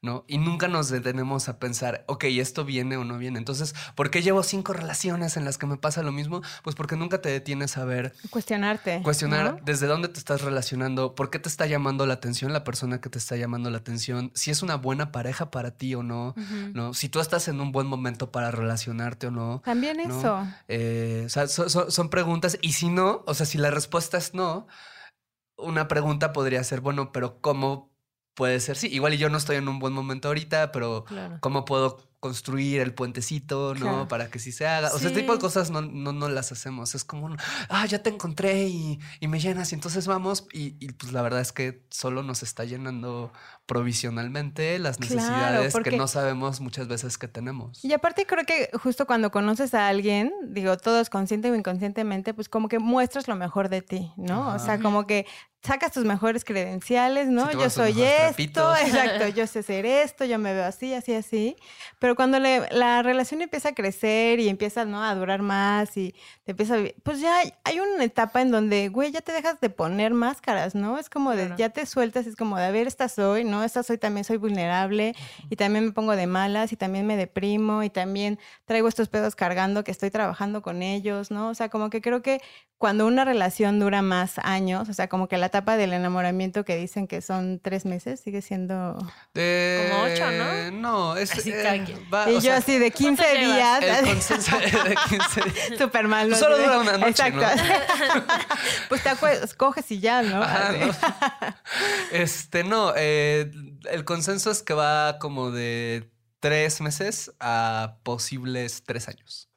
¿No? 0.00 0.24
Y 0.28 0.38
nunca 0.38 0.68
nos 0.68 0.90
detenemos 0.90 1.48
a 1.48 1.58
pensar, 1.58 2.04
ok, 2.06 2.22
esto 2.28 2.64
viene 2.64 2.96
o 2.96 3.02
no 3.02 3.18
viene. 3.18 3.36
Entonces, 3.36 3.74
¿por 3.96 4.12
qué 4.12 4.22
llevo 4.22 4.44
cinco 4.44 4.72
relaciones 4.72 5.36
en 5.36 5.44
las 5.44 5.58
que 5.58 5.66
me 5.66 5.76
pasa 5.76 6.04
lo 6.04 6.12
mismo? 6.12 6.40
Pues 6.62 6.76
porque 6.76 6.94
nunca 6.94 7.20
te 7.20 7.30
detienes 7.30 7.76
a 7.76 7.84
ver, 7.84 8.14
Cuestionarte. 8.30 9.02
cuestionar 9.02 9.54
¿no? 9.56 9.60
desde 9.64 9.88
dónde 9.88 10.06
te 10.06 10.20
estás 10.20 10.42
relacionando, 10.42 11.16
por 11.16 11.30
qué 11.30 11.40
te 11.40 11.48
está 11.48 11.66
llamando 11.66 12.06
la 12.06 12.14
atención 12.14 12.52
la 12.52 12.62
persona 12.62 13.00
que 13.00 13.08
te 13.10 13.18
está 13.18 13.34
llamando 13.34 13.70
la 13.70 13.78
atención, 13.78 14.30
si 14.36 14.52
es 14.52 14.62
una 14.62 14.76
buena 14.76 15.10
pareja 15.10 15.50
para 15.50 15.72
ti 15.72 15.96
o 15.96 16.04
no. 16.04 16.32
¿no? 16.74 16.94
Si 16.94 17.08
tú 17.08 17.18
estás 17.18 17.48
en 17.48 17.60
un 17.60 17.72
buen 17.72 17.88
momento 17.88 18.30
para 18.30 18.52
relacionarte 18.52 19.26
o 19.26 19.30
no. 19.32 19.62
También 19.64 19.96
¿no? 20.06 20.16
eso. 20.16 20.46
Eh, 20.68 21.24
o 21.26 21.28
sea, 21.28 21.48
so- 21.48 21.68
so- 21.68 21.90
son 21.90 22.08
preguntas 22.08 22.56
y 22.62 22.74
si 22.74 22.88
no, 22.88 23.24
o 23.26 23.34
sea, 23.34 23.46
si 23.46 23.58
la 23.58 23.72
respuesta 23.72 24.16
es 24.16 24.32
no, 24.32 24.68
una 25.56 25.88
pregunta 25.88 26.32
podría 26.32 26.62
ser, 26.62 26.80
bueno, 26.80 27.10
pero 27.10 27.40
¿cómo 27.40 27.87
puede 28.38 28.60
ser? 28.60 28.76
Sí, 28.76 28.86
igual 28.86 29.14
y 29.14 29.18
yo 29.18 29.28
no 29.28 29.36
estoy 29.36 29.56
en 29.56 29.66
un 29.66 29.80
buen 29.80 29.92
momento 29.92 30.28
ahorita, 30.28 30.70
pero 30.70 31.02
Claro. 31.04 31.38
¿cómo 31.40 31.64
puedo 31.64 31.98
construir 32.20 32.80
el 32.80 32.94
puentecito, 32.94 33.74
no? 33.74 33.80
Claro. 33.80 34.08
Para 34.08 34.28
que 34.30 34.38
sí 34.38 34.52
se 34.52 34.66
haga. 34.66 34.88
O 34.88 34.98
sea, 34.98 35.08
este 35.08 35.20
tipo 35.20 35.32
de 35.32 35.40
cosas 35.40 35.70
no, 35.70 35.82
no, 35.82 36.12
no 36.12 36.28
las 36.28 36.50
hacemos. 36.52 36.94
Es 36.94 37.04
como, 37.04 37.26
un, 37.26 37.36
ah, 37.68 37.86
ya 37.86 38.00
te 38.00 38.10
encontré 38.10 38.68
y, 38.68 39.00
y 39.18 39.26
me 39.28 39.40
llenas 39.40 39.72
y 39.72 39.74
entonces 39.74 40.06
vamos. 40.06 40.46
Y, 40.52 40.76
y, 40.78 40.92
pues 40.92 41.12
la 41.12 41.22
verdad 41.22 41.40
es 41.40 41.52
que 41.52 41.84
solo 41.90 42.22
nos 42.22 42.42
está 42.44 42.64
llenando 42.64 43.32
provisionalmente 43.66 44.78
las 44.78 44.98
necesidades 45.00 45.74
que 45.82 45.96
no 45.96 46.06
sabemos 46.08 46.60
muchas 46.60 46.88
veces 46.88 47.18
que 47.18 47.28
tenemos. 47.28 47.84
Y 47.84 47.92
aparte 47.92 48.24
creo 48.24 48.44
que 48.44 48.70
justo 48.82 49.06
cuando 49.06 49.30
conoces 49.30 49.74
a 49.74 49.88
alguien, 49.88 50.32
digo, 50.46 50.76
todos 50.76 51.10
consciente 51.10 51.50
o 51.50 51.54
inconscientemente, 51.54 52.34
pues 52.34 52.48
como 52.48 52.68
que 52.68 52.78
muestras 52.78 53.28
lo 53.28 53.36
mejor 53.36 53.68
de 53.68 53.82
ti, 53.82 54.12
¿no? 54.16 54.54
O 54.54 54.58
sea, 54.58 54.80
como 54.80 55.06
que 55.06 55.26
sacas 55.62 55.92
tus 55.92 56.04
mejores 56.04 56.44
credenciales, 56.44 57.28
¿no? 57.28 57.46
Sí, 57.50 57.58
yo 57.58 57.68
soy 57.68 58.00
esto, 58.02 58.26
trapitos. 58.28 58.78
exacto, 58.86 59.28
yo 59.36 59.46
sé 59.46 59.62
ser 59.62 59.86
esto, 59.86 60.24
yo 60.24 60.38
me 60.38 60.52
veo 60.54 60.64
así, 60.64 60.94
así, 60.94 61.14
así. 61.14 61.56
Pero 61.98 62.14
cuando 62.14 62.38
le- 62.38 62.68
la 62.70 63.02
relación 63.02 63.42
empieza 63.42 63.70
a 63.70 63.74
crecer 63.74 64.38
y 64.40 64.48
empieza, 64.48 64.84
¿no? 64.84 65.02
A 65.02 65.14
durar 65.14 65.42
más 65.42 65.96
y 65.96 66.14
te 66.44 66.52
empieza 66.52 66.76
a... 66.76 66.78
Pues 67.02 67.20
ya 67.20 67.38
hay, 67.38 67.52
hay 67.64 67.80
una 67.80 68.04
etapa 68.04 68.40
en 68.40 68.50
donde, 68.50 68.88
güey, 68.88 69.10
ya 69.10 69.20
te 69.20 69.32
dejas 69.32 69.60
de 69.60 69.68
poner 69.68 70.14
máscaras, 70.14 70.74
¿no? 70.74 70.98
Es 70.98 71.10
como 71.10 71.32
de, 71.32 71.46
Claro. 71.46 71.56
ya 71.58 71.68
te 71.70 71.86
sueltas, 71.86 72.26
es 72.26 72.36
como 72.36 72.56
de, 72.56 72.64
a 72.64 72.70
ver, 72.70 72.86
esta 72.86 73.08
soy, 73.08 73.44
¿no? 73.44 73.64
Esta 73.64 73.82
soy, 73.82 73.98
también 73.98 74.24
soy 74.24 74.36
vulnerable 74.36 75.14
y 75.50 75.56
también 75.56 75.86
me 75.86 75.92
pongo 75.92 76.14
de 76.14 76.26
malas 76.26 76.72
y 76.72 76.76
también 76.76 77.06
me 77.06 77.16
deprimo 77.16 77.82
y 77.82 77.90
también 77.90 78.38
traigo 78.64 78.86
estos 78.88 79.08
pedos 79.08 79.34
cargando 79.34 79.82
que 79.84 79.90
estoy 79.90 80.10
trabajando 80.10 80.62
con 80.62 80.82
ellos, 80.82 81.30
¿no? 81.30 81.48
O 81.48 81.54
sea, 81.54 81.68
como 81.68 81.90
que 81.90 82.00
creo 82.00 82.22
que 82.22 82.40
cuando 82.78 83.08
una 83.08 83.24
relación 83.24 83.80
dura 83.80 84.02
más 84.02 84.38
años, 84.38 84.88
o 84.88 84.92
sea, 84.92 85.08
como 85.08 85.26
que 85.26 85.36
la 85.36 85.47
etapa 85.48 85.76
del 85.76 85.92
enamoramiento 85.92 86.64
que 86.64 86.76
dicen 86.76 87.06
que 87.08 87.20
son 87.20 87.58
tres 87.60 87.84
meses, 87.84 88.20
sigue 88.20 88.40
siendo... 88.40 88.96
De- 89.34 89.88
Como 89.90 90.04
ocho, 90.04 90.30
¿no? 90.30 90.70
No, 90.70 91.16
es. 91.16 91.32
Así 91.32 91.50
eh, 91.52 91.84
va, 92.12 92.30
y 92.30 92.34
yo 92.34 92.40
sea, 92.40 92.56
así 92.58 92.78
de 92.78 92.90
15 92.90 93.22
¿cuánto 93.22 93.40
llevas? 93.40 93.80
días, 93.80 93.98
El 93.98 94.06
consenso 94.06 94.58
de 94.58 94.96
15 95.08 95.40
días. 95.68 95.78
súper 95.78 96.06
mal. 96.08 96.28
¿no? 96.30 96.36
Solo 96.36 96.56
dura 96.58 96.78
una 96.78 96.96
noche, 96.98 97.30
¿no? 97.32 97.42
Pues 98.88 99.02
te 99.02 99.08
acuerdas, 99.10 99.54
coges 99.54 99.90
y 99.90 100.00
ya, 100.00 100.22
¿no? 100.22 100.42
Ajá, 100.42 100.68
Así. 100.70 100.78
no. 100.80 100.92
Este, 102.12 102.64
no, 102.64 102.92
eh, 102.96 103.50
el 103.90 104.04
consenso 104.04 104.50
es 104.50 104.62
que 104.62 104.74
va 104.74 105.18
como 105.18 105.50
de 105.50 106.10
tres 106.40 106.80
meses 106.80 107.32
a 107.40 107.96
posibles 108.02 108.82
tres 108.86 109.08
años. 109.08 109.47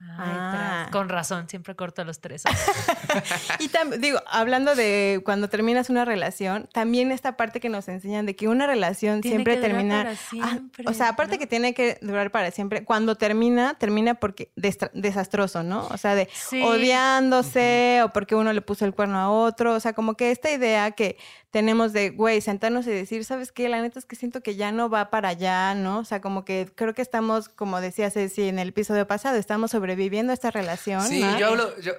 Ah. 0.00 0.88
Con 0.92 1.08
razón, 1.08 1.48
siempre 1.48 1.74
corto 1.74 2.04
los 2.04 2.20
tres. 2.20 2.42
Y 3.58 3.68
también, 3.68 4.00
digo, 4.00 4.18
hablando 4.26 4.74
de 4.74 5.20
cuando 5.24 5.48
terminas 5.48 5.88
una 5.90 6.04
relación, 6.04 6.68
también 6.72 7.12
esta 7.12 7.36
parte 7.36 7.60
que 7.60 7.68
nos 7.68 7.88
enseñan 7.88 8.26
de 8.26 8.36
que 8.36 8.48
una 8.48 8.66
relación 8.66 9.20
Tiene 9.20 9.36
siempre 9.38 9.54
que 9.54 9.60
durar 9.60 9.72
termina. 9.76 9.96
para 10.02 10.10
Ah, 10.10 10.50
siempre, 10.50 10.84
o 10.86 10.92
sea, 10.92 11.08
aparte 11.10 11.34
¿no? 11.36 11.38
que 11.38 11.46
tiene 11.46 11.74
que 11.74 11.98
durar 12.02 12.30
para 12.30 12.50
siempre, 12.50 12.84
cuando 12.84 13.14
termina, 13.16 13.74
termina 13.78 14.14
porque 14.14 14.50
desastroso, 14.54 15.62
¿no? 15.62 15.86
O 15.88 15.96
sea, 15.96 16.14
de 16.14 16.28
Sí. 16.32 16.62
odiándose 16.62 18.02
o 18.04 18.12
porque 18.12 18.34
uno 18.34 18.52
le 18.52 18.60
puso 18.62 18.84
el 18.84 18.94
cuerno 18.94 19.18
a 19.18 19.30
otro. 19.30 19.74
O 19.74 19.80
sea, 19.80 19.92
como 19.94 20.14
que 20.14 20.30
esta 20.30 20.50
idea 20.50 20.90
que 20.92 21.16
tenemos 21.56 21.94
de, 21.94 22.10
güey, 22.10 22.42
sentarnos 22.42 22.86
y 22.86 22.90
decir, 22.90 23.24
¿sabes 23.24 23.50
qué? 23.50 23.70
La 23.70 23.80
neta 23.80 23.98
es 23.98 24.04
que 24.04 24.14
siento 24.14 24.42
que 24.42 24.56
ya 24.56 24.72
no 24.72 24.90
va 24.90 25.08
para 25.08 25.30
allá, 25.30 25.74
¿no? 25.74 26.00
O 26.00 26.04
sea, 26.04 26.20
como 26.20 26.44
que 26.44 26.70
creo 26.74 26.92
que 26.92 27.00
estamos, 27.00 27.48
como 27.48 27.80
decía 27.80 28.10
Ceci 28.10 28.50
en 28.50 28.58
el 28.58 28.68
episodio 28.68 29.06
pasado, 29.06 29.38
estamos 29.38 29.70
sobreviviendo 29.70 30.32
a 30.32 30.34
esta 30.34 30.50
relación. 30.50 31.00
Sí, 31.00 31.20
¿no? 31.20 31.38
yo 31.38 31.46
hablo, 31.46 31.80
yo, 31.80 31.94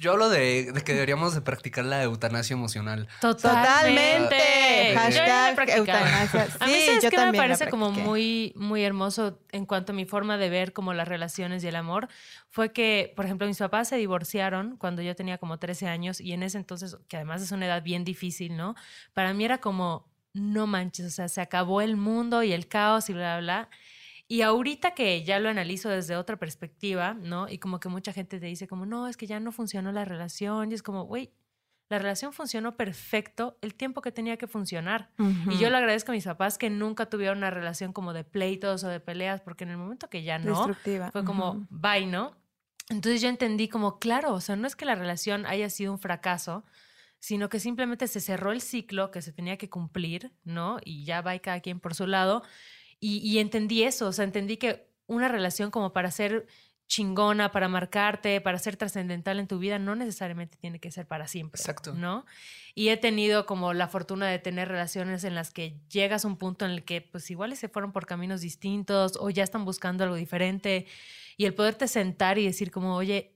yo 0.00 0.10
hablo 0.10 0.28
de, 0.28 0.72
de 0.72 0.80
que 0.80 0.92
deberíamos 0.92 1.36
de 1.36 1.40
practicar 1.40 1.84
la 1.84 2.02
eutanasia 2.02 2.54
emocional. 2.54 3.06
Totalmente. 3.20 4.90
He 4.90 4.96
Hashtag 4.96 5.70
eutanasia. 5.70 6.48
A 6.58 6.66
mí, 6.66 6.72
Sí, 6.72 6.86
¿sabes 6.86 7.04
yo 7.04 7.10
qué 7.10 7.16
me 7.16 7.22
también 7.22 7.42
la 7.42 7.48
parece 7.56 7.70
como 7.70 7.92
muy, 7.92 8.54
muy 8.56 8.82
hermoso 8.82 9.38
en 9.52 9.66
cuanto 9.66 9.92
a 9.92 9.94
mi 9.94 10.04
forma 10.04 10.36
de 10.36 10.50
ver 10.50 10.72
como 10.72 10.94
las 10.94 11.06
relaciones 11.06 11.62
y 11.62 11.68
el 11.68 11.76
amor? 11.76 12.08
Fue 12.50 12.72
que, 12.72 13.12
por 13.14 13.24
ejemplo, 13.24 13.46
mis 13.46 13.58
papás 13.58 13.86
se 13.88 13.96
divorciaron 13.98 14.76
cuando 14.78 15.00
yo 15.00 15.14
tenía 15.14 15.38
como 15.38 15.60
13 15.60 15.86
años 15.86 16.20
y 16.20 16.32
en 16.32 16.42
ese 16.42 16.58
entonces, 16.58 16.96
que 17.06 17.16
además 17.16 17.40
es 17.40 17.52
una 17.52 17.66
edad 17.66 17.84
bien 17.84 18.02
difícil, 18.02 18.56
¿no? 18.56 18.74
Para 19.12 19.34
mí 19.34 19.44
era 19.44 19.58
como, 19.58 20.10
no 20.32 20.66
manches, 20.66 21.06
o 21.06 21.10
sea, 21.10 21.28
se 21.28 21.40
acabó 21.40 21.80
el 21.80 21.96
mundo 21.96 22.42
y 22.42 22.52
el 22.52 22.68
caos 22.68 23.08
y 23.10 23.12
bla, 23.12 23.38
bla, 23.38 23.40
bla. 23.40 23.70
Y 24.28 24.42
ahorita 24.42 24.92
que 24.92 25.22
ya 25.22 25.38
lo 25.38 25.48
analizo 25.48 25.88
desde 25.88 26.16
otra 26.16 26.36
perspectiva, 26.36 27.14
¿no? 27.14 27.48
Y 27.48 27.58
como 27.58 27.78
que 27.78 27.88
mucha 27.88 28.12
gente 28.12 28.40
te 28.40 28.46
dice 28.46 28.66
como, 28.66 28.84
no, 28.84 29.06
es 29.06 29.16
que 29.16 29.26
ya 29.26 29.38
no 29.38 29.52
funcionó 29.52 29.92
la 29.92 30.04
relación. 30.04 30.72
Y 30.72 30.74
es 30.74 30.82
como, 30.82 31.04
güey, 31.04 31.32
la 31.88 31.98
relación 31.98 32.32
funcionó 32.32 32.76
perfecto 32.76 33.56
el 33.62 33.74
tiempo 33.74 34.02
que 34.02 34.10
tenía 34.10 34.36
que 34.36 34.48
funcionar. 34.48 35.10
Y 35.48 35.58
yo 35.58 35.70
le 35.70 35.76
agradezco 35.76 36.10
a 36.10 36.14
mis 36.14 36.24
papás 36.24 36.58
que 36.58 36.68
nunca 36.70 37.06
tuvieron 37.06 37.38
una 37.38 37.50
relación 37.50 37.92
como 37.92 38.12
de 38.12 38.24
pleitos 38.24 38.82
o 38.82 38.88
de 38.88 38.98
peleas, 38.98 39.40
porque 39.40 39.62
en 39.62 39.70
el 39.70 39.76
momento 39.76 40.10
que 40.10 40.24
ya 40.24 40.40
no, 40.40 40.74
fue 41.12 41.24
como, 41.24 41.52
Ujú. 41.52 41.66
bye, 41.70 42.06
¿no? 42.06 42.36
Entonces 42.88 43.20
yo 43.20 43.28
entendí 43.28 43.68
como, 43.68 44.00
claro, 44.00 44.34
o 44.34 44.40
sea, 44.40 44.56
no 44.56 44.66
es 44.66 44.74
que 44.74 44.84
la 44.84 44.96
relación 44.96 45.46
haya 45.46 45.70
sido 45.70 45.92
un 45.92 46.00
fracaso, 46.00 46.64
sino 47.18 47.48
que 47.48 47.60
simplemente 47.60 48.06
se 48.08 48.20
cerró 48.20 48.52
el 48.52 48.60
ciclo 48.60 49.10
que 49.10 49.22
se 49.22 49.32
tenía 49.32 49.56
que 49.56 49.70
cumplir, 49.70 50.32
¿no? 50.44 50.78
Y 50.84 51.04
ya 51.04 51.20
va 51.20 51.34
y 51.34 51.40
cada 51.40 51.60
quien 51.60 51.80
por 51.80 51.94
su 51.94 52.06
lado. 52.06 52.42
Y, 53.00 53.18
y 53.18 53.38
entendí 53.38 53.82
eso, 53.82 54.08
o 54.08 54.12
sea, 54.12 54.24
entendí 54.24 54.56
que 54.56 54.88
una 55.06 55.28
relación 55.28 55.70
como 55.70 55.92
para 55.92 56.10
ser 56.10 56.46
chingona, 56.86 57.50
para 57.50 57.68
marcarte, 57.68 58.40
para 58.40 58.58
ser 58.58 58.76
trascendental 58.76 59.40
en 59.40 59.48
tu 59.48 59.58
vida, 59.58 59.78
no 59.78 59.96
necesariamente 59.96 60.56
tiene 60.56 60.78
que 60.78 60.90
ser 60.90 61.06
para 61.06 61.26
siempre. 61.26 61.60
Exacto. 61.60 61.94
¿No? 61.94 62.24
Y 62.74 62.88
he 62.88 62.96
tenido 62.96 63.46
como 63.46 63.74
la 63.74 63.88
fortuna 63.88 64.28
de 64.28 64.38
tener 64.38 64.68
relaciones 64.68 65.24
en 65.24 65.34
las 65.34 65.50
que 65.50 65.80
llegas 65.90 66.24
a 66.24 66.28
un 66.28 66.36
punto 66.36 66.64
en 66.64 66.70
el 66.70 66.84
que 66.84 67.00
pues 67.00 67.30
igual 67.30 67.56
se 67.56 67.68
fueron 67.68 67.92
por 67.92 68.06
caminos 68.06 68.40
distintos 68.40 69.18
o 69.18 69.30
ya 69.30 69.42
están 69.42 69.64
buscando 69.64 70.04
algo 70.04 70.16
diferente 70.16 70.86
y 71.36 71.46
el 71.46 71.54
poderte 71.54 71.88
sentar 71.88 72.38
y 72.38 72.46
decir 72.46 72.70
como, 72.70 72.94
oye, 72.94 73.35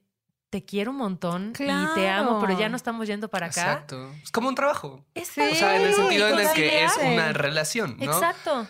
te 0.51 0.65
quiero 0.65 0.91
un 0.91 0.97
montón 0.97 1.53
y 1.57 1.93
te 1.95 2.09
amo, 2.09 2.39
pero 2.41 2.59
ya 2.59 2.67
no 2.67 2.75
estamos 2.75 3.07
yendo 3.07 3.29
para 3.29 3.47
acá. 3.47 3.61
Exacto. 3.61 4.11
Es 4.21 4.31
como 4.31 4.49
un 4.49 4.55
trabajo. 4.55 5.03
Exacto. 5.15 5.53
O 5.53 5.55
sea, 5.55 5.77
en 5.77 5.87
el 5.87 5.93
sentido 5.95 6.27
en 6.27 6.39
el 6.39 6.51
que 6.51 6.83
es 6.83 6.91
una 6.97 7.31
relación, 7.31 7.95
¿no? 7.97 8.11
Exacto. 8.11 8.67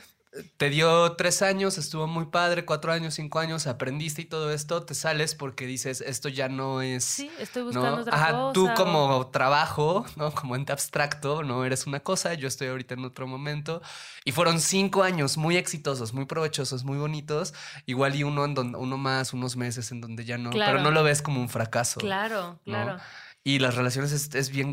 Te 0.57 0.69
dio 0.69 1.13
tres 1.17 1.41
años, 1.41 1.77
estuvo 1.77 2.07
muy 2.07 2.27
padre, 2.27 2.63
cuatro 2.63 2.91
años, 2.93 3.15
cinco 3.15 3.39
años, 3.39 3.67
aprendiste 3.67 4.21
y 4.21 4.25
todo 4.25 4.51
esto, 4.51 4.83
te 4.83 4.93
sales 4.95 5.35
porque 5.35 5.65
dices, 5.65 5.99
esto 5.99 6.29
ya 6.29 6.47
no 6.47 6.81
es... 6.81 7.03
Sí, 7.03 7.29
estoy 7.37 7.63
¿no? 7.63 7.67
buscando 7.67 8.01
otra 8.01 8.15
Ajá, 8.15 8.31
cosa. 8.31 8.53
tú 8.53 8.69
o- 8.69 8.73
como 8.73 9.27
trabajo, 9.31 10.05
¿no? 10.15 10.31
Como 10.33 10.55
ente 10.55 10.71
abstracto, 10.71 11.43
no 11.43 11.65
eres 11.65 11.85
una 11.85 11.99
cosa, 11.99 12.33
yo 12.33 12.47
estoy 12.47 12.69
ahorita 12.69 12.93
en 12.93 13.03
otro 13.03 13.27
momento. 13.27 13.81
Y 14.23 14.31
fueron 14.31 14.61
cinco 14.61 15.03
años 15.03 15.35
muy 15.37 15.57
exitosos, 15.57 16.13
muy 16.13 16.25
provechosos, 16.25 16.83
muy 16.85 16.97
bonitos. 16.97 17.53
Igual 17.85 18.15
y 18.15 18.23
uno 18.23 18.45
en 18.45 18.53
donde, 18.53 18.77
uno 18.77 18.97
más, 18.97 19.33
unos 19.33 19.57
meses 19.57 19.91
en 19.91 19.99
donde 19.99 20.23
ya 20.23 20.37
no. 20.37 20.51
Claro. 20.51 20.71
Pero 20.73 20.83
no 20.83 20.91
lo 20.91 21.03
ves 21.03 21.21
como 21.21 21.41
un 21.41 21.49
fracaso. 21.49 21.99
Claro, 21.99 22.59
claro. 22.63 22.97
Y 23.43 23.57
las 23.57 23.73
relaciones 23.75 24.11
es, 24.11 24.33
es 24.35 24.51
bien 24.51 24.71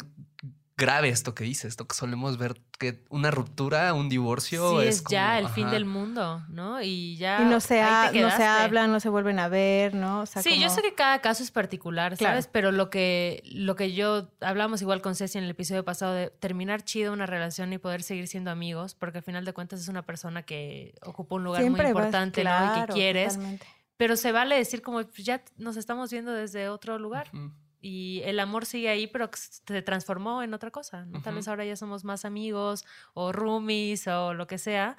grave 0.78 1.08
esto 1.10 1.34
que 1.34 1.44
dices, 1.44 1.66
esto 1.66 1.86
que 1.86 1.94
solemos 1.94 2.38
ver 2.38 2.60
que 2.78 3.02
una 3.10 3.30
ruptura, 3.30 3.92
un 3.92 4.08
divorcio 4.08 4.80
Sí, 4.80 4.86
es, 4.86 4.96
es, 4.98 5.04
ya 5.10 5.34
como, 5.34 5.48
el 5.48 5.54
fin 5.54 5.70
del 5.70 5.84
mundo, 5.84 6.42
¿no? 6.48 6.80
Y 6.80 7.16
ya. 7.16 7.42
Y 7.42 7.44
no 7.46 7.60
se, 7.60 7.82
ha- 7.82 8.12
no 8.12 8.30
se 8.30 8.44
hablan, 8.44 8.90
no 8.92 9.00
se 9.00 9.08
vuelven 9.08 9.40
a 9.40 9.48
ver, 9.48 9.94
¿no? 9.94 10.20
O 10.20 10.26
sea, 10.26 10.40
sí, 10.40 10.58
yo 10.60 10.70
sé 10.70 10.80
que 10.80 10.94
cada 10.94 11.20
caso 11.20 11.42
es 11.42 11.50
particular, 11.50 12.16
Claro. 12.16 12.32
¿sabes? 12.34 12.46
Pero 12.46 12.70
lo 12.72 12.88
que, 12.88 13.42
lo 13.44 13.74
que 13.76 13.92
yo 13.92 14.30
hablamos 14.40 14.80
igual 14.80 15.02
con 15.02 15.14
Ceci 15.16 15.36
en 15.36 15.44
el 15.44 15.50
episodio 15.50 15.84
pasado 15.84 16.14
de 16.14 16.30
terminar 16.30 16.82
chido 16.82 17.12
una 17.12 17.26
relación 17.26 17.72
y 17.72 17.78
poder 17.78 18.02
seguir 18.02 18.28
siendo 18.28 18.50
amigos, 18.50 18.94
porque 18.94 19.18
al 19.18 19.24
final 19.24 19.44
de 19.44 19.52
cuentas 19.52 19.80
es 19.80 19.88
una 19.88 20.02
persona 20.06 20.44
que 20.44 20.94
ocupa 21.04 21.34
un 21.34 21.44
lugar 21.44 21.60
Siempre 21.60 21.82
muy 21.82 21.92
vas- 21.92 21.98
importante, 22.06 22.44
¿no? 22.44 22.76
Y 22.84 22.86
que 22.86 22.92
quieres. 22.92 23.34
totalmente. 23.34 23.66
Pero 23.96 24.14
se 24.16 24.30
vale 24.30 24.54
decir 24.56 24.80
como 24.80 24.98
pues, 25.02 25.24
ya 25.24 25.42
nos 25.56 25.76
estamos 25.76 26.12
viendo 26.12 26.32
desde 26.32 26.68
otro 26.68 27.00
lugar. 27.00 27.28
Ujú. 27.34 27.50
Y 27.80 28.22
el 28.24 28.40
amor 28.40 28.66
sigue 28.66 28.88
ahí, 28.88 29.06
pero 29.06 29.30
se 29.32 29.82
transformó 29.82 30.42
en 30.42 30.52
otra 30.54 30.70
cosa. 30.70 31.04
¿no? 31.06 31.22
Tal 31.22 31.34
Ujú. 31.34 31.36
vez 31.36 31.48
ahora 31.48 31.64
ya 31.64 31.76
somos 31.76 32.04
más 32.04 32.24
amigos 32.24 32.84
o 33.14 33.32
roomies 33.32 34.06
o 34.08 34.34
lo 34.34 34.46
que 34.46 34.58
sea. 34.58 34.96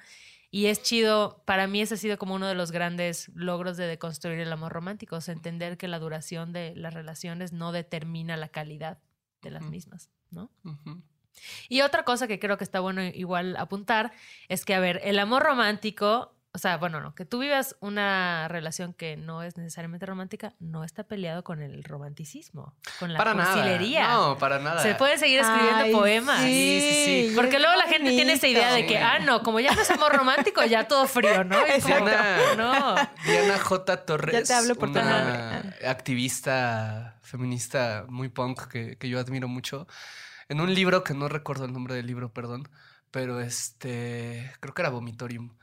Y 0.52 0.66
es 0.66 0.82
chido, 0.82 1.42
para 1.46 1.68
mí 1.68 1.80
ese 1.80 1.94
ha 1.94 1.96
sido 1.96 2.18
como 2.18 2.34
uno 2.34 2.48
de 2.48 2.56
los 2.56 2.72
grandes 2.72 3.30
logros 3.34 3.76
de 3.76 3.86
deconstruir 3.86 4.40
el 4.40 4.52
amor 4.52 4.72
romántico, 4.72 5.16
es 5.16 5.28
entender 5.28 5.76
que 5.76 5.86
la 5.86 6.00
duración 6.00 6.52
de 6.52 6.74
las 6.74 6.92
relaciones 6.92 7.52
no 7.52 7.70
determina 7.70 8.36
la 8.36 8.48
calidad 8.48 8.98
de 9.42 9.50
las 9.52 9.62
mismas, 9.62 10.10
¿no? 10.30 10.50
Y 11.68 11.82
otra 11.82 12.04
cosa 12.04 12.26
que 12.26 12.40
creo 12.40 12.58
que 12.58 12.64
está 12.64 12.80
bueno 12.80 13.02
igual 13.02 13.56
apuntar 13.56 14.12
es 14.48 14.64
que, 14.64 14.74
a 14.74 14.80
ver, 14.80 15.00
el 15.04 15.20
amor 15.20 15.44
romántico, 15.44 16.34
o 16.52 16.58
sea, 16.58 16.78
bueno, 16.78 17.00
no, 17.00 17.14
que 17.14 17.24
tú 17.24 17.38
vivas 17.38 17.76
una 17.80 18.48
relación 18.48 18.92
que 18.92 19.16
no 19.16 19.42
es 19.44 19.56
necesariamente 19.56 20.04
romántica, 20.04 20.54
no 20.58 20.82
está 20.82 21.04
peleado 21.04 21.44
con 21.44 21.62
el 21.62 21.84
romanticismo, 21.84 22.74
con 22.98 23.12
la 23.12 23.18
Para 23.18 23.34
nada. 23.34 23.78
No, 24.08 24.36
para 24.36 24.58
nada. 24.58 24.82
Se 24.82 24.96
pueden 24.96 25.18
seguir 25.18 25.40
escribiendo 25.40 25.84
Ay, 25.84 25.92
poemas. 25.92 26.40
Sí, 26.42 26.80
sí, 26.80 27.04
sí. 27.28 27.32
Porque 27.36 27.60
luego 27.60 27.76
la 27.76 27.84
gente 27.86 28.10
tiene 28.10 28.32
esa 28.32 28.48
idea 28.48 28.72
de 28.74 28.84
que, 28.84 28.98
ah, 28.98 29.20
no, 29.20 29.42
como 29.42 29.60
ya 29.60 29.74
no 29.74 29.82
es 29.82 29.90
amor 29.90 30.12
romántico, 30.16 30.64
ya 30.64 30.88
todo 30.88 31.06
frío, 31.06 31.44
¿no? 31.44 31.56
Y 31.66 31.70
es 31.70 31.84
como, 31.84 32.06
Diana, 32.06 32.54
no. 32.56 32.94
Diana 33.24 33.58
J. 33.58 34.04
Torres, 34.04 34.34
Ya 34.34 34.42
te 34.42 34.52
hablo 34.54 34.74
por 34.74 34.92
tu 34.92 34.98
una 34.98 35.52
nombre. 35.52 35.86
activista 35.88 37.16
feminista 37.22 38.06
muy 38.08 38.28
punk 38.28 38.66
que, 38.66 38.96
que 38.96 39.08
yo 39.08 39.20
admiro 39.20 39.46
mucho, 39.46 39.86
en 40.48 40.60
un 40.60 40.74
libro 40.74 41.04
que 41.04 41.14
no 41.14 41.28
recuerdo 41.28 41.64
el 41.64 41.72
nombre 41.72 41.94
del 41.94 42.08
libro, 42.08 42.32
perdón, 42.32 42.68
pero 43.12 43.40
este, 43.40 44.52
creo 44.58 44.74
que 44.74 44.82
era 44.82 44.90
Vomitorium. 44.90 45.54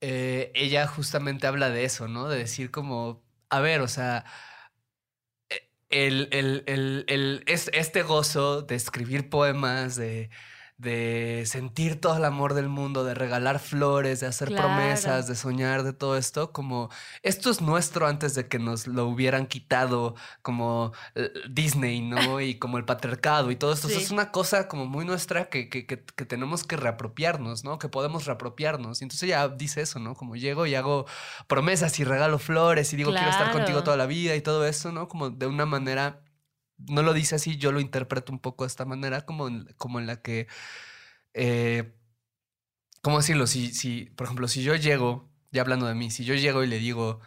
Eh, 0.00 0.52
ella 0.54 0.86
justamente 0.86 1.46
habla 1.46 1.70
de 1.70 1.84
eso, 1.84 2.08
¿no? 2.08 2.28
De 2.28 2.38
decir 2.38 2.70
como, 2.70 3.24
a 3.50 3.60
ver, 3.60 3.80
o 3.80 3.88
sea, 3.88 4.24
eh, 5.50 5.70
el, 5.90 6.28
el, 6.32 6.64
el, 6.66 7.04
el- 7.08 7.44
es- 7.46 7.70
este 7.72 8.02
gozo 8.02 8.62
de 8.62 8.74
escribir 8.76 9.28
poemas, 9.30 9.96
de, 9.96 10.30
de 10.78 11.42
sentir 11.46 12.00
todo 12.00 12.16
el 12.16 12.24
amor 12.24 12.54
del 12.54 12.68
mundo, 12.68 13.02
de 13.04 13.12
regalar 13.14 13.58
flores, 13.58 14.20
de 14.20 14.28
hacer 14.28 14.48
Claro. 14.48 14.68
promesas, 14.68 15.26
de 15.26 15.34
soñar, 15.34 15.82
de 15.82 15.92
todo 15.92 16.16
esto, 16.16 16.52
como 16.52 16.88
esto 17.24 17.50
es 17.50 17.60
nuestro 17.60 18.06
antes 18.06 18.36
de 18.36 18.46
que 18.46 18.60
nos 18.60 18.86
lo 18.86 19.06
hubieran 19.06 19.46
quitado 19.48 20.14
como 20.40 20.92
eh, 21.16 21.30
Disney, 21.50 22.00
¿no? 22.00 22.40
Y 22.40 22.54
como 22.60 22.78
el 22.78 22.84
patriarcado 22.84 23.50
y 23.50 23.56
todo 23.56 23.72
esto. 23.72 23.88
O 23.88 23.90
sea, 23.90 23.98
Sí. 23.98 24.04
es 24.04 24.10
una 24.12 24.30
cosa 24.30 24.68
como 24.68 24.86
muy 24.86 25.04
nuestra 25.04 25.48
que, 25.50 25.68
que, 25.68 25.84
que, 25.84 26.00
que 26.04 26.24
tenemos 26.24 26.62
que 26.62 26.76
reapropiarnos, 26.76 27.64
¿no? 27.64 27.78
Que 27.80 27.88
podemos 27.88 28.26
reapropiarnos. 28.26 29.00
Y 29.00 29.04
entonces 29.04 29.24
ella 29.24 29.48
dice 29.48 29.80
eso, 29.80 29.98
¿no? 29.98 30.14
Como 30.14 30.36
llego 30.36 30.64
y 30.66 30.76
hago 30.76 31.06
promesas 31.48 31.98
y 31.98 32.04
regalo 32.04 32.38
flores 32.38 32.92
y 32.92 32.96
digo 32.96 33.10
quiero 33.12 33.30
estar 33.30 33.50
contigo 33.50 33.82
toda 33.82 33.96
la 33.96 34.06
vida 34.06 34.36
y 34.36 34.40
todo 34.42 34.64
eso, 34.64 34.92
¿no? 34.92 35.08
Como 35.08 35.30
de 35.30 35.46
una 35.48 35.66
manera 35.66 36.20
no 36.78 37.02
lo 37.02 37.12
dice 37.14 37.36
así, 37.36 37.56
yo 37.56 37.72
lo 37.72 37.80
interpreto 37.80 38.32
un 38.32 38.40
poco 38.40 38.64
de 38.64 38.68
esta 38.68 38.84
manera, 38.84 39.22
como 39.26 39.48
en, 39.48 39.66
como 39.76 39.98
en 40.00 40.06
la 40.06 40.22
que, 40.22 40.46
eh, 41.34 41.94
¿cómo 43.02 43.18
decirlo? 43.18 43.46
Si, 43.46 43.72
si, 43.72 44.06
por 44.06 44.26
ejemplo, 44.26 44.48
si 44.48 44.62
yo 44.62 44.74
llego, 44.74 45.30
ya 45.50 45.62
hablando 45.62 45.86
de 45.86 45.94
mí, 45.94 46.10
si 46.10 46.24
yo 46.24 46.34
llego 46.34 46.62
y 46.62 46.66
le 46.66 46.78
digo, 46.78 47.20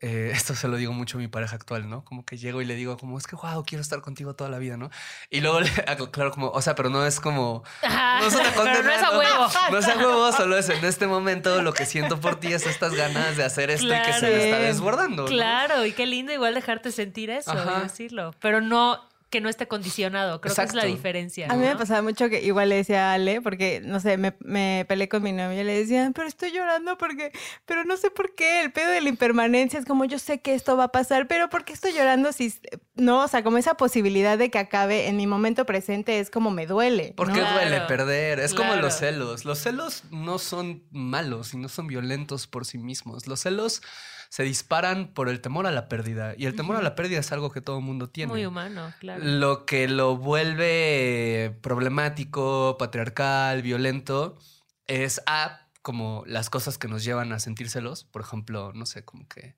eh, 0.00 0.30
esto 0.34 0.54
se 0.54 0.68
lo 0.68 0.76
digo 0.76 0.92
mucho 0.92 1.18
a 1.18 1.20
mi 1.20 1.28
pareja 1.28 1.56
actual, 1.56 1.88
¿no? 1.88 2.04
Como 2.04 2.24
que 2.24 2.36
llego 2.38 2.62
y 2.62 2.64
le 2.64 2.74
digo, 2.74 2.96
como, 2.96 3.18
es 3.18 3.26
que, 3.26 3.36
wow, 3.36 3.64
quiero 3.64 3.82
estar 3.82 4.00
contigo 4.00 4.34
toda 4.34 4.50
la 4.50 4.58
vida, 4.58 4.76
¿no? 4.76 4.90
Y 5.30 5.40
luego 5.40 5.60
le 5.60 5.70
claro, 6.12 6.30
como, 6.30 6.48
o 6.48 6.62
sea, 6.62 6.74
pero 6.74 6.90
no 6.90 7.04
es 7.06 7.20
como, 7.20 7.62
no 7.82 8.26
es 8.26 8.34
una 8.34 8.50
pero 8.50 8.82
no 8.82 8.90
es 8.90 9.02
a 9.02 9.06
condena, 9.08 9.18
huevo. 9.18 9.48
No 9.70 9.78
es 9.78 9.88
a 9.88 9.96
huevo, 9.96 10.32
solo 10.32 10.56
es 10.56 10.68
en 10.68 10.84
este 10.84 11.06
momento 11.06 11.62
lo 11.62 11.72
que 11.72 11.86
siento 11.86 12.20
por 12.20 12.36
ti 12.40 12.52
es 12.52 12.66
estas 12.66 12.94
ganas 12.94 13.36
de 13.36 13.44
hacer 13.44 13.70
esto 13.70 13.86
y 13.86 14.02
que 14.02 14.12
se 14.12 14.26
me 14.26 14.36
está 14.36 14.48
Claro. 14.50 14.64
desbordando. 14.64 15.22
¿no? 15.24 15.28
Claro, 15.28 15.84
y 15.84 15.92
qué 15.92 16.06
lindo 16.06 16.32
igual 16.32 16.54
dejarte 16.54 16.92
sentir 16.92 17.30
eso 17.30 17.52
y 17.52 17.82
decirlo. 17.82 18.34
Pero 18.40 18.60
no 18.60 19.09
que 19.30 19.40
no 19.40 19.48
esté 19.48 19.68
condicionado. 19.68 20.40
Creo 20.40 20.54
que 20.54 20.62
es 20.62 20.74
la 20.74 20.84
diferencia. 20.84 21.46
A 21.48 21.54
mí 21.54 21.64
me 21.64 21.76
pasaba 21.76 22.02
mucho 22.02 22.28
que 22.28 22.42
igual 22.42 22.68
le 22.68 22.76
decía 22.76 23.10
a 23.10 23.14
Ale, 23.14 23.40
porque, 23.40 23.80
no 23.84 24.00
sé, 24.00 24.16
me, 24.16 24.34
me 24.40 24.84
peleé 24.88 25.08
con 25.08 25.22
mi 25.22 25.32
novia 25.32 25.60
y 25.60 25.64
le 25.64 25.78
decía, 25.78 26.10
pero 26.14 26.26
estoy 26.26 26.50
llorando 26.50 26.98
porque, 26.98 27.32
pero 27.64 27.84
no 27.84 27.96
sé 27.96 28.10
por 28.10 28.34
qué, 28.34 28.60
el 28.60 28.72
pedo 28.72 28.90
de 28.90 29.00
la 29.00 29.08
impermanencia 29.08 29.78
es 29.78 29.86
como 29.86 30.04
yo 30.04 30.18
sé 30.18 30.40
que 30.40 30.54
esto 30.54 30.76
va 30.76 30.84
a 30.84 30.92
pasar, 30.92 31.28
pero 31.28 31.48
¿por 31.48 31.64
qué 31.64 31.72
estoy 31.72 31.92
llorando 31.92 32.32
si, 32.32 32.52
no, 32.94 33.24
o 33.24 33.28
sea, 33.28 33.42
como 33.42 33.56
esa 33.56 33.74
posibilidad 33.74 34.36
de 34.36 34.50
que 34.50 34.58
acabe 34.58 35.08
en 35.08 35.16
mi 35.16 35.26
momento 35.26 35.64
presente 35.64 36.18
es 36.18 36.30
como 36.30 36.50
me 36.50 36.66
duele. 36.66 37.14
Porque 37.16 37.40
¿no? 37.40 37.52
duele 37.52 37.70
Claro, 37.70 37.86
perder. 37.86 38.40
Es 38.40 38.54
como 38.54 38.74
los 38.76 38.94
celos. 38.94 39.44
Los 39.44 39.58
celos 39.58 40.04
no 40.10 40.38
son 40.38 40.84
malos 40.90 41.54
y 41.54 41.56
no 41.56 41.68
son 41.68 41.86
violentos 41.86 42.46
por 42.46 42.66
sí 42.66 42.78
mismos. 42.78 43.26
Los 43.26 43.40
celos 43.40 43.82
se 44.30 44.44
disparan 44.44 45.12
por 45.12 45.28
el 45.28 45.40
temor 45.40 45.66
a 45.66 45.72
la 45.72 45.88
pérdida. 45.88 46.34
Y 46.38 46.46
el 46.46 46.54
temor 46.54 46.76
a 46.76 46.82
la 46.82 46.94
pérdida 46.94 47.18
es 47.18 47.32
algo 47.32 47.50
que 47.50 47.60
todo 47.60 47.78
el 47.78 47.84
mundo 47.84 48.08
tiene. 48.08 48.32
Muy 48.32 48.46
humano, 48.46 48.94
claro. 49.00 49.24
Lo 49.24 49.66
que 49.66 49.88
lo 49.88 50.16
vuelve 50.16 51.58
problemático, 51.60 52.76
patriarcal, 52.78 53.60
violento, 53.62 54.38
es 54.86 55.20
A, 55.26 55.66
como 55.82 56.22
las 56.26 56.48
cosas 56.48 56.78
que 56.78 56.86
nos 56.86 57.02
llevan 57.02 57.32
a 57.32 57.40
sentir 57.40 57.68
celos. 57.70 58.04
Por 58.04 58.22
ejemplo, 58.22 58.72
no 58.72 58.86
sé, 58.86 59.04
como 59.04 59.26
que 59.26 59.56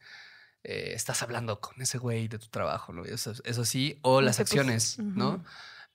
eh, 0.65 0.93
estás 0.95 1.23
hablando 1.23 1.61
con 1.61 1.83
ese 1.83 1.99
güey 1.99 2.29
de 2.29 2.39
tu 2.39 2.47
trabajo, 2.47 2.95
¿no? 2.95 3.05
Eso, 3.05 3.35
eso 3.45 3.67
sí. 3.67 3.99
O 4.01 4.23
No 4.23 4.27
las 4.27 4.39
pues, 4.39 4.49
acciones, 4.49 4.99
¿no? 4.99 5.45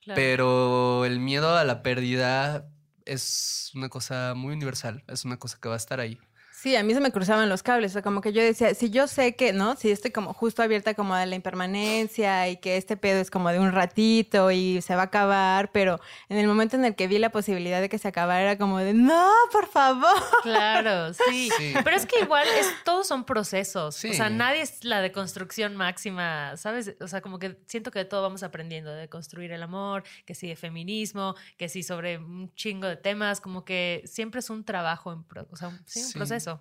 claro. 0.02 0.14
Pero 0.14 1.04
el 1.04 1.18
miedo 1.18 1.56
a 1.56 1.64
la 1.64 1.82
pérdida 1.82 2.64
es 3.06 3.72
una 3.74 3.88
cosa 3.88 4.34
muy 4.36 4.52
universal, 4.52 5.02
es 5.08 5.24
una 5.24 5.36
cosa 5.36 5.58
que 5.60 5.68
va 5.68 5.74
a 5.74 5.78
estar 5.78 5.98
ahí. 5.98 6.20
Sí, 6.60 6.74
a 6.74 6.82
mí 6.82 6.92
se 6.92 6.98
me 7.00 7.12
cruzaban 7.12 7.48
los 7.48 7.62
cables, 7.62 7.92
o 7.92 7.94
sea, 7.94 8.02
como 8.02 8.20
que 8.20 8.32
yo 8.32 8.42
decía, 8.42 8.74
si 8.74 8.90
yo 8.90 9.06
sé 9.06 9.36
que, 9.36 9.52
¿no? 9.52 9.76
Si 9.76 9.92
estoy 9.92 10.10
como 10.10 10.32
justo 10.34 10.60
abierta 10.60 10.94
como 10.94 11.14
a 11.14 11.24
la 11.24 11.36
impermanencia 11.36 12.48
y 12.48 12.56
que 12.56 12.76
este 12.76 12.96
pedo 12.96 13.20
es 13.20 13.30
como 13.30 13.50
de 13.50 13.60
un 13.60 13.70
ratito 13.70 14.50
y 14.50 14.82
se 14.82 14.96
va 14.96 15.02
a 15.02 15.04
acabar, 15.04 15.70
pero 15.70 16.00
en 16.28 16.36
el 16.36 16.48
momento 16.48 16.74
en 16.74 16.84
el 16.84 16.96
que 16.96 17.06
vi 17.06 17.18
la 17.18 17.30
posibilidad 17.30 17.80
de 17.80 17.88
que 17.88 17.98
se 17.98 18.08
acabara 18.08 18.42
era 18.42 18.58
como 18.58 18.78
de, 18.78 18.92
no, 18.92 19.30
por 19.52 19.68
favor. 19.68 20.08
Claro, 20.42 21.14
sí. 21.14 21.48
Sí. 21.56 21.74
Pero 21.84 21.94
es 21.96 22.06
que 22.06 22.20
igual 22.22 22.46
es, 22.58 22.66
todos 22.84 23.06
son 23.06 23.24
procesos. 23.24 23.94
Sí. 23.94 24.10
O 24.10 24.14
sea, 24.14 24.28
nadie 24.28 24.62
es 24.62 24.82
la 24.84 25.00
deconstrucción 25.00 25.76
máxima, 25.76 26.56
¿sabes? 26.56 26.96
O 27.00 27.06
sea, 27.06 27.20
como 27.20 27.38
que 27.38 27.56
siento 27.66 27.90
que 27.92 28.00
de 28.00 28.04
todo 28.04 28.22
vamos 28.22 28.42
aprendiendo, 28.42 28.92
de 28.92 29.08
construir 29.08 29.52
el 29.52 29.62
amor, 29.62 30.02
que 30.24 30.34
sí 30.34 30.48
de 30.48 30.56
feminismo, 30.56 31.36
que 31.56 31.68
sí 31.68 31.84
sobre 31.84 32.18
un 32.18 32.52
chingo 32.56 32.88
de 32.88 32.96
temas, 32.96 33.40
como 33.40 33.64
que 33.64 34.02
siempre 34.06 34.40
es 34.40 34.50
un 34.50 34.64
trabajo, 34.64 35.12
en 35.12 35.22
pro- 35.22 35.46
o 35.52 35.56
sea, 35.56 35.68
un- 35.68 35.80
sí, 35.86 36.00
un 36.00 36.06
Sí. 36.06 36.18
proceso, 36.18 36.57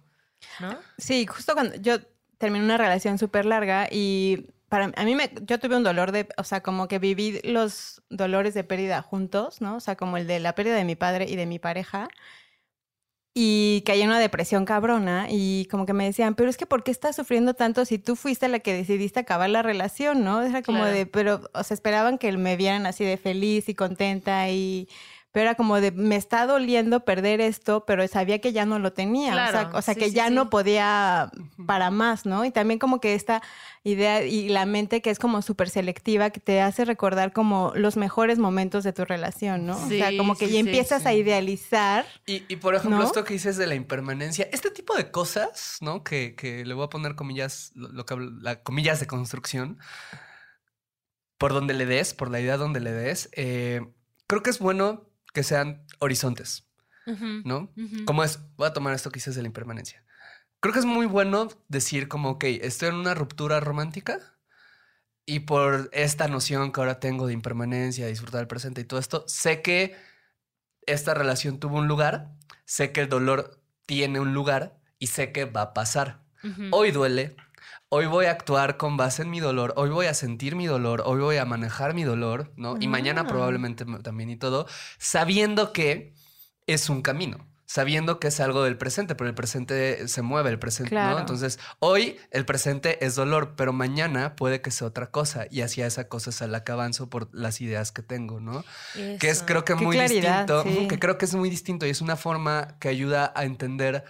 ¿no? 0.60 0.78
Sí, 0.98 1.26
justo 1.26 1.54
cuando 1.54 1.76
yo 1.76 1.98
terminé 2.38 2.64
una 2.66 2.78
relación 2.78 3.18
súper 3.18 3.46
larga 3.46 3.88
y 3.92 4.48
para 4.70 4.92
a 4.96 5.04
mí 5.06 5.16
me, 5.16 5.32
yo 5.44 5.60
tuve 5.60 5.78
un 5.78 5.84
dolor 5.84 6.12
de, 6.12 6.28
o 6.38 6.44
sea, 6.44 6.62
como 6.62 6.88
que 6.88 7.00
viví 7.00 7.40
los 7.44 8.02
dolores 8.10 8.54
de 8.54 8.64
pérdida 8.64 9.02
juntos, 9.02 9.62
¿no? 9.62 9.78
O 9.78 9.80
sea, 9.80 9.96
como 9.96 10.18
el 10.18 10.28
de 10.28 10.40
la 10.40 10.56
pérdida 10.56 10.76
de 10.76 10.84
mi 10.84 10.96
padre 10.96 11.26
y 11.30 11.36
de 11.36 11.46
mi 11.46 11.60
pareja. 11.60 12.10
Y 13.40 13.84
caí 13.86 14.02
en 14.02 14.08
una 14.10 14.20
depresión 14.20 14.66
cabrona 14.66 15.28
y 15.30 15.68
como 15.70 15.86
que 15.86 15.94
me 15.94 16.06
decían, 16.06 16.34
pero 16.34 16.50
es 16.50 16.58
que 16.58 16.66
¿por 16.66 16.84
qué 16.84 16.90
estás 16.90 17.16
sufriendo 17.16 17.54
tanto 17.54 17.86
si 17.86 18.00
tú 18.00 18.16
fuiste 18.16 18.48
la 18.48 18.60
que 18.60 18.74
decidiste 18.74 19.20
acabar 19.20 19.48
la 19.52 19.62
relación, 19.62 20.24
¿no? 20.24 20.42
Era 20.42 20.64
como 20.64 20.80
Claro. 20.80 20.94
de, 20.94 21.06
pero, 21.06 21.42
o 21.54 21.64
sea, 21.64 21.76
esperaban 21.76 22.18
que 22.18 22.36
me 22.36 22.56
vieran 22.58 22.88
así 22.88 23.06
de 23.06 23.18
feliz 23.18 23.70
y 23.70 23.76
contenta 23.76 24.50
y... 24.50 24.90
Pero 25.38 25.50
era 25.52 25.56
como 25.56 25.80
de, 25.80 25.92
me 25.92 26.16
está 26.16 26.48
doliendo 26.48 27.06
perder 27.06 27.42
esto, 27.42 27.86
pero 27.86 28.08
sabía 28.08 28.42
que 28.42 28.54
ya 28.54 28.66
no 28.66 28.80
lo 28.80 28.92
tenía. 28.92 29.34
o 29.34 29.36
sea, 29.36 29.50
Claro, 29.52 29.78
o 29.78 29.82
sea 29.84 29.94
sí, 29.94 30.00
que 30.00 30.10
sí, 30.10 30.16
ya 30.16 30.30
sí. 30.30 30.34
no 30.34 30.50
podía 30.50 31.30
para 31.68 31.92
más, 31.92 32.26
¿no? 32.26 32.44
Y 32.44 32.50
también 32.50 32.80
como 32.80 33.00
que 33.00 33.14
esta 33.14 33.44
idea 33.84 34.24
y 34.26 34.50
la 34.50 34.66
mente 34.66 35.00
que 35.04 35.12
es 35.12 35.20
como 35.20 35.44
súper 35.44 35.70
selectiva, 35.70 36.32
que 36.32 36.40
te 36.40 36.60
hace 36.60 36.86
recordar 36.86 37.34
como 37.34 37.72
los 37.76 37.98
mejores 37.98 38.40
momentos 38.40 38.84
de 38.84 38.94
tu 38.94 39.06
relación, 39.06 39.68
¿no? 39.68 39.78
o 39.78 39.90
sea, 39.90 40.10
como 40.18 40.34
que 40.36 40.48
sí, 40.48 40.54
ya 40.54 40.62
sí, 40.64 40.68
empiezas 40.68 41.06
a 41.06 41.14
idealizar. 41.14 42.08
Y, 42.26 42.44
y, 42.48 42.56
por 42.56 42.74
ejemplo, 42.74 42.98
¿No? 42.98 43.06
esto 43.06 43.24
que 43.24 43.34
dices 43.34 43.58
de 43.58 43.68
la 43.68 43.76
impermanencia, 43.76 44.50
este 44.52 44.72
tipo 44.72 44.96
de 44.96 45.12
cosas, 45.12 45.78
¿no? 45.82 46.04
Que, 46.04 46.34
que 46.36 46.66
le 46.66 46.74
voy 46.74 46.86
a 46.86 46.90
poner 46.90 47.14
comillas, 47.16 47.74
lo, 47.76 47.90
lo 47.90 48.08
que 48.08 48.16
hablo- 48.16 48.32
la 48.42 48.64
comillas 48.64 49.00
de 49.00 49.06
construcción, 49.06 49.78
por 51.38 51.54
donde 51.54 51.76
le 51.76 51.86
des, 51.86 52.16
por 52.16 52.32
la 52.32 52.40
idea 52.40 52.58
donde 52.58 52.80
le 52.80 52.92
des, 52.92 53.30
eh, 53.34 53.86
creo 54.26 54.42
que 54.42 54.50
es 54.50 54.58
bueno 54.58 55.04
que 55.34 55.44
sean 55.44 55.86
horizontes, 56.00 56.68
¿no? 57.46 57.72
Como 58.06 58.24
es, 58.24 58.40
voy 58.56 58.68
a 58.68 58.74
tomar 58.74 58.94
esto 58.94 59.12
que 59.12 59.18
dices 59.18 59.36
de 59.36 59.42
la 59.42 59.48
impermanencia. 59.48 60.04
Creo 60.60 60.74
que 60.74 60.80
es 60.80 60.86
muy 60.86 61.06
bueno 61.06 61.50
decir 61.68 62.08
como, 62.08 62.32
ok, 62.32 62.44
estoy 62.46 62.90
en 62.90 62.96
una 62.96 63.14
ruptura 63.14 63.60
romántica 63.60 64.20
y 65.26 65.42
por 65.42 65.90
esta 65.92 66.28
noción 66.28 66.72
que 66.72 66.80
ahora 66.80 67.00
tengo 67.00 67.28
de 67.28 67.34
impermanencia, 67.34 68.08
disfrutar 68.08 68.40
del 68.40 68.48
presente 68.48 68.82
y 68.82 68.86
todo 68.86 69.00
esto, 69.00 69.24
sé 69.28 69.62
que 69.62 69.96
esta 70.86 71.14
relación 71.14 71.60
tuvo 71.60 71.78
un 71.78 71.88
lugar, 71.88 72.32
sé 72.66 72.92
que 72.92 73.02
el 73.02 73.10
dolor 73.10 73.62
tiene 73.86 74.20
un 74.20 74.34
lugar 74.34 74.80
y 75.00 75.08
sé 75.08 75.32
que 75.32 75.46
va 75.46 75.62
a 75.62 75.74
pasar. 75.74 76.24
Hoy 76.72 76.92
duele, 76.92 77.36
hoy 77.90 78.06
voy 78.06 78.26
a 78.26 78.32
actuar 78.32 78.78
con 78.78 78.98
base 78.98 79.22
en 79.22 79.30
mi 79.30 79.40
dolor, 79.40 79.74
hoy 79.78 79.90
voy 79.90 80.08
a 80.08 80.14
sentir 80.14 80.56
mi 80.56 80.66
dolor, 80.66 81.04
hoy 81.06 81.20
voy 81.22 81.38
a 81.38 81.46
manejar 81.46 81.94
mi 81.94 82.04
dolor, 82.04 82.52
¿no? 82.58 82.76
Y 82.80 82.88
mañana 82.88 83.22
Ah. 83.22 83.28
probablemente 83.28 83.86
también 84.04 84.30
y 84.30 84.36
todo, 84.38 84.68
sabiendo 84.98 85.72
que 85.74 86.14
es 86.68 86.90
un 86.90 87.02
camino. 87.02 87.48
Sabiendo 87.70 88.18
que 88.22 88.30
es 88.30 88.40
algo 88.40 88.64
del 88.64 88.78
presente, 88.78 89.14
pero 89.14 89.28
el 89.30 89.36
presente 89.36 90.08
se 90.08 90.22
mueve, 90.22 90.50
el 90.52 90.58
presente, 90.58 90.96
¿no? 90.96 91.20
Entonces, 91.20 91.60
hoy 91.80 92.16
el 92.32 92.46
presente 92.46 93.06
es 93.06 93.16
dolor, 93.16 93.56
pero 93.58 93.74
mañana 93.74 94.38
puede 94.38 94.62
que 94.62 94.72
sea 94.72 94.88
otra 94.88 95.12
cosa 95.12 95.48
y 95.52 95.60
hacia 95.64 95.86
esa 95.86 96.08
cosa 96.08 96.30
es 96.30 96.42
a 96.42 96.48
la 96.48 96.64
que 96.64 96.72
avanzo 96.72 97.10
por 97.10 97.28
las 97.34 97.60
ideas 97.60 97.92
que 97.92 98.02
tengo, 98.02 98.40
¿no? 98.40 98.64
Que 99.20 99.30
es 99.30 99.44
creo 99.44 99.66
que 99.66 99.76
Qué 99.76 99.84
muy 99.84 99.98
claridad, 99.98 100.48
distinto, 100.48 100.64
sí. 100.82 100.88
que 100.88 100.98
creo 100.98 101.18
que 101.18 101.26
es 101.26 101.36
muy 101.36 101.50
distinto 101.50 101.86
y 101.86 101.90
es 101.90 102.00
una 102.00 102.16
forma 102.16 102.78
que 102.80 102.88
ayuda 102.88 103.34
a 103.36 103.44
entender 103.44 104.06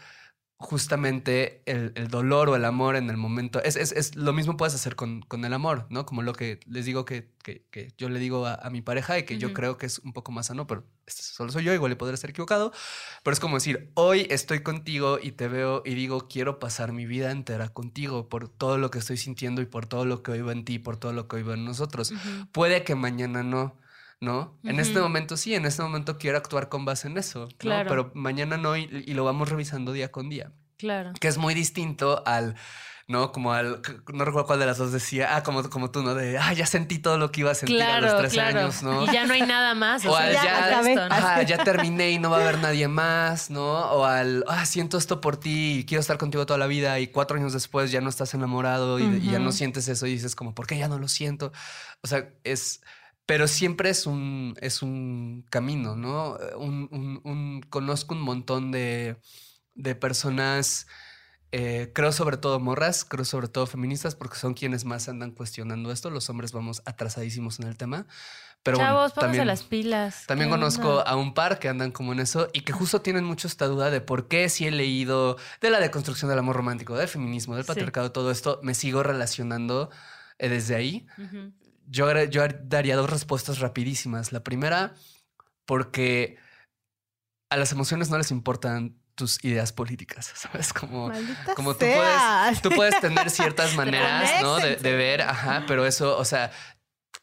justamente 0.59 1.61
el, 1.65 1.91
el 1.95 2.07
dolor 2.07 2.49
o 2.49 2.55
el 2.55 2.65
amor 2.65 2.95
en 2.95 3.11
el 3.11 3.17
momento. 3.17 3.61
Es, 3.61 3.75
es, 3.75 3.91
es 3.91 4.15
lo 4.15 4.33
mismo 4.33 4.57
puedes 4.57 4.73
hacer 4.73 4.95
con, 4.95 5.21
con 5.21 5.45
el 5.45 5.53
amor, 5.53 5.85
¿no? 5.89 6.05
Como 6.07 6.23
lo 6.23 6.33
que 6.33 6.59
les 6.65 6.85
digo 6.85 7.05
que, 7.05 7.29
que, 7.43 7.63
que 7.69 7.93
yo 7.97 8.09
le 8.09 8.19
digo 8.19 8.47
a, 8.47 8.55
a 8.55 8.71
mi 8.71 8.81
pareja 8.81 9.19
y 9.19 9.23
que 9.23 9.37
yo 9.37 9.53
creo 9.53 9.77
que 9.77 9.85
es 9.85 9.99
un 9.99 10.13
poco 10.13 10.31
más 10.31 10.47
sano, 10.47 10.65
pero 10.65 10.83
este 11.05 11.21
solo 11.21 11.51
soy 11.51 11.63
yo, 11.63 11.73
igual 11.73 11.91
le 11.91 11.95
podré 11.95 12.15
estar 12.15 12.31
equivocado, 12.31 12.73
pero 13.23 13.33
es 13.33 13.39
como 13.39 13.57
decir, 13.57 13.91
hoy 13.93 14.25
estoy 14.31 14.63
contigo 14.63 15.19
y 15.21 15.33
te 15.33 15.47
veo 15.47 15.83
y 15.85 15.93
digo, 15.93 16.27
quiero 16.27 16.57
pasar 16.57 16.91
mi 16.91 17.05
vida 17.05 17.29
entera 17.29 17.69
contigo 17.69 18.27
por 18.27 18.49
todo 18.49 18.79
lo 18.79 18.89
que 18.89 18.97
estoy 18.97 19.17
sintiendo 19.17 19.61
y 19.61 19.65
por 19.65 19.85
todo 19.85 20.05
lo 20.05 20.23
que 20.23 20.31
oigo 20.31 20.51
en 20.51 20.65
ti, 20.65 20.79
por 20.79 20.97
todo 20.97 21.13
lo 21.13 21.27
que 21.27 21.35
oigo 21.35 21.53
en 21.53 21.65
nosotros. 21.65 22.13
Puede 22.51 22.83
que 22.83 22.95
mañana 22.95 23.43
no, 23.43 23.77
¿no? 24.19 24.57
En 24.63 24.79
este 24.79 24.99
momento 24.99 25.37
sí, 25.37 25.53
en 25.55 25.65
este 25.65 25.81
momento 25.83 26.17
quiero 26.17 26.37
actuar 26.37 26.69
con 26.69 26.85
base 26.85 27.07
en 27.07 27.17
eso, 27.17 27.41
¿no? 27.41 27.47
Claro. 27.57 27.89
Pero 27.89 28.11
mañana 28.15 28.57
no 28.57 28.75
y, 28.75 29.03
y 29.05 29.13
lo 29.13 29.23
vamos 29.23 29.49
revisando 29.49 29.91
día 29.91 30.11
con 30.11 30.29
día, 30.29 30.51
Claro. 30.77 31.13
que 31.19 31.27
es 31.27 31.37
muy 31.37 31.53
distinto 31.53 32.23
al... 32.25 32.55
¿no? 33.09 33.31
Como 33.31 33.53
al, 33.53 33.81
no 34.13 34.25
recuerdo 34.25 34.45
cuál 34.47 34.59
de 34.59 34.65
las 34.65 34.79
dos 34.79 34.91
decía, 34.91 35.37
ah, 35.37 35.41
como, 35.41 35.69
como 35.69 35.91
tú, 35.91 36.03
¿no? 36.03 36.13
De, 36.13 36.37
ah, 36.37 36.51
ya 36.51 36.65
sentí 36.65 36.99
todo 36.99 37.17
lo 37.17 37.31
que 37.31 37.39
iba 37.39 37.51
a 37.51 37.55
sentir 37.55 37.81
a 37.81 38.01
los 38.01 38.09
Claro, 38.09 38.17
tres 38.19 38.33
claro. 38.33 38.59
años, 38.59 38.83
¿no? 38.83 39.05
Y 39.05 39.13
ya 39.13 39.25
no 39.25 39.33
hay 39.33 39.43
nada 39.43 39.73
más. 39.75 40.05
O, 40.05 40.13
al 40.13 40.33
ya, 40.33 40.43
ya- 40.43 40.81
es 40.81 40.87
esto, 40.87 41.07
¿no? 41.07 41.15
Ajá, 41.15 41.41
ya 41.43 41.63
terminé 41.63 42.11
y 42.11 42.19
no 42.19 42.29
va 42.31 42.39
a 42.39 42.41
haber 42.41 42.57
nadie 42.59 42.89
más, 42.89 43.49
¿no? 43.49 43.63
O 43.91 44.03
al, 44.03 44.43
ah, 44.49 44.65
siento 44.65 44.97
esto 44.97 45.21
por 45.21 45.37
ti 45.37 45.75
y 45.79 45.85
quiero 45.85 46.01
estar 46.01 46.17
contigo 46.17 46.45
toda 46.45 46.59
la 46.59 46.67
vida 46.67 46.99
y 46.99 47.07
cuatro 47.07 47.37
años 47.37 47.53
después 47.53 47.91
ya 47.91 48.01
no 48.01 48.09
estás 48.09 48.33
enamorado 48.33 48.99
y, 48.99 49.03
y 49.05 49.31
ya 49.31 49.39
no 49.39 49.53
sientes 49.53 49.87
eso 49.87 50.05
y 50.05 50.11
dices 50.11 50.35
como, 50.35 50.53
¿por 50.53 50.67
qué 50.67 50.77
ya 50.77 50.89
no 50.89 50.99
lo 50.99 51.07
siento? 51.07 51.53
O 52.03 52.07
sea, 52.07 52.27
es, 52.43 52.81
pero 53.27 53.47
siempre 53.47 53.89
es 53.91 54.07
un, 54.07 54.55
es 54.61 54.81
un 54.81 55.45
camino, 55.51 55.95
¿no? 55.95 56.37
Un, 56.57 56.89
un- 56.91 57.21
un- 57.23 57.61
conozco 57.69 58.15
un 58.15 58.21
montón 58.21 58.71
de, 58.71 59.17
de 59.75 59.93
personas, 59.95 60.87
eh, 61.51 61.91
creo 61.93 62.11
sobre 62.11 62.37
todo 62.37 62.59
morras, 62.59 63.05
creo 63.05 63.25
sobre 63.25 63.47
todo 63.49 63.67
feministas, 63.67 64.15
porque 64.15 64.37
son 64.37 64.53
quienes 64.55 64.85
más 64.85 65.07
andan 65.09 65.31
cuestionando 65.31 65.91
esto. 65.91 66.09
Los 66.09 66.29
hombres 66.29 66.51
vamos 66.51 66.81
atrasadísimos 66.85 67.59
en 67.59 67.67
el 67.67 67.77
tema. 67.77 68.07
Pero 68.63 68.77
bueno, 68.77 68.91
Chavos, 68.91 69.11
pónganse 69.13 69.25
también- 69.37 69.47
las 69.47 69.63
pilas. 69.63 70.23
también 70.25 70.49
¿Qué 70.49 70.55
conozco 70.55 70.89
onda? 70.99 71.03
a 71.03 71.15
un 71.15 71.33
par 71.33 71.59
que 71.59 71.69
andan 71.69 71.91
como 71.91 72.11
en 72.13 72.19
eso 72.19 72.49
y 72.53 72.61
que 72.61 72.73
justo 72.73 73.01
tienen 73.01 73.23
mucho 73.23 73.47
esta 73.47 73.67
duda 73.67 73.91
de 73.91 74.01
por 74.01 74.27
qué 74.27 74.49
si 74.49 74.65
he 74.67 74.71
leído 74.71 75.37
de 75.61 75.69
la 75.69 75.79
deconstrucción 75.79 76.29
del 76.29 76.39
amor 76.39 76.55
romántico, 76.55 76.95
del 76.97 77.07
feminismo, 77.07 77.55
del 77.55 77.63
Sí. 77.63 77.67
patriarcado, 77.67 78.11
todo 78.11 78.31
esto, 78.31 78.59
me 78.63 78.73
sigo 78.73 79.03
relacionando 79.03 79.89
eh, 80.39 80.49
desde 80.49 80.75
ahí. 80.75 81.07
Ujú. 81.17 81.51
Yo, 81.87 82.07
daría 82.63 82.95
dos 82.95 83.09
respuestas 83.09 83.59
rapidísimas. 83.59 84.31
La 84.31 84.43
primera, 84.43 84.93
porque 85.65 86.37
a 87.49 87.57
las 87.57 87.71
emociones 87.71 88.09
no 88.09 88.17
les 88.17 88.31
importan 88.31 88.97
tus 89.15 89.43
ideas 89.43 89.73
políticas, 89.73 90.31
¿sabes? 90.35 90.73
Como, 90.73 91.07
Maldita 91.07 91.55
como 91.55 91.73
tú 91.73 91.79
puedes, 91.79 92.61
tú 92.61 92.69
puedes 92.69 92.99
tener 93.01 93.29
ciertas 93.29 93.75
maneras, 93.75 94.41
¿no? 94.41 94.57
De, 94.57 94.75
de 94.75 94.95
ver, 94.95 95.21
ajá, 95.23 95.63
pero 95.67 95.85
eso, 95.85 96.17
o 96.17 96.25
sea, 96.25 96.51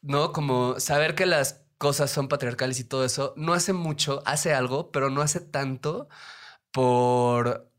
¿no? 0.02 0.32
Como 0.32 0.80
saber 0.80 1.14
que 1.14 1.26
las 1.26 1.64
cosas 1.78 2.10
son 2.10 2.28
patriarcales 2.28 2.80
y 2.80 2.84
todo 2.84 3.04
eso, 3.04 3.34
no 3.36 3.52
hace 3.52 3.72
mucho, 3.72 4.22
hace 4.26 4.54
algo, 4.54 4.90
pero 4.90 5.10
no 5.10 5.20
hace 5.20 5.40
tanto 5.40 6.08
por 6.72 7.70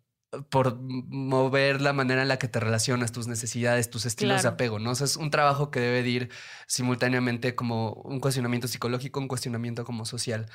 por 0.49 0.77
mover 0.79 1.81
la 1.81 1.93
manera 1.93 2.21
en 2.21 2.27
la 2.27 2.37
que 2.37 2.47
te 2.47 2.59
relacionas, 2.59 3.11
tus 3.11 3.27
necesidades, 3.27 3.89
tus 3.89 4.05
estilos 4.05 4.43
de 4.43 4.49
apego, 4.49 4.79
¿no? 4.79 4.91
O 4.91 4.95
sea, 4.95 5.05
es 5.05 5.17
un 5.17 5.31
trabajo 5.31 5.71
que 5.71 5.79
debe 5.79 6.03
de 6.03 6.09
ir 6.09 6.29
simultáneamente 6.67 7.55
como 7.55 7.93
un 7.93 8.19
cuestionamiento 8.19 8.67
psicológico, 8.67 9.19
un 9.19 9.27
cuestionamiento 9.27 9.85
como 9.85 10.05
social. 10.05 10.47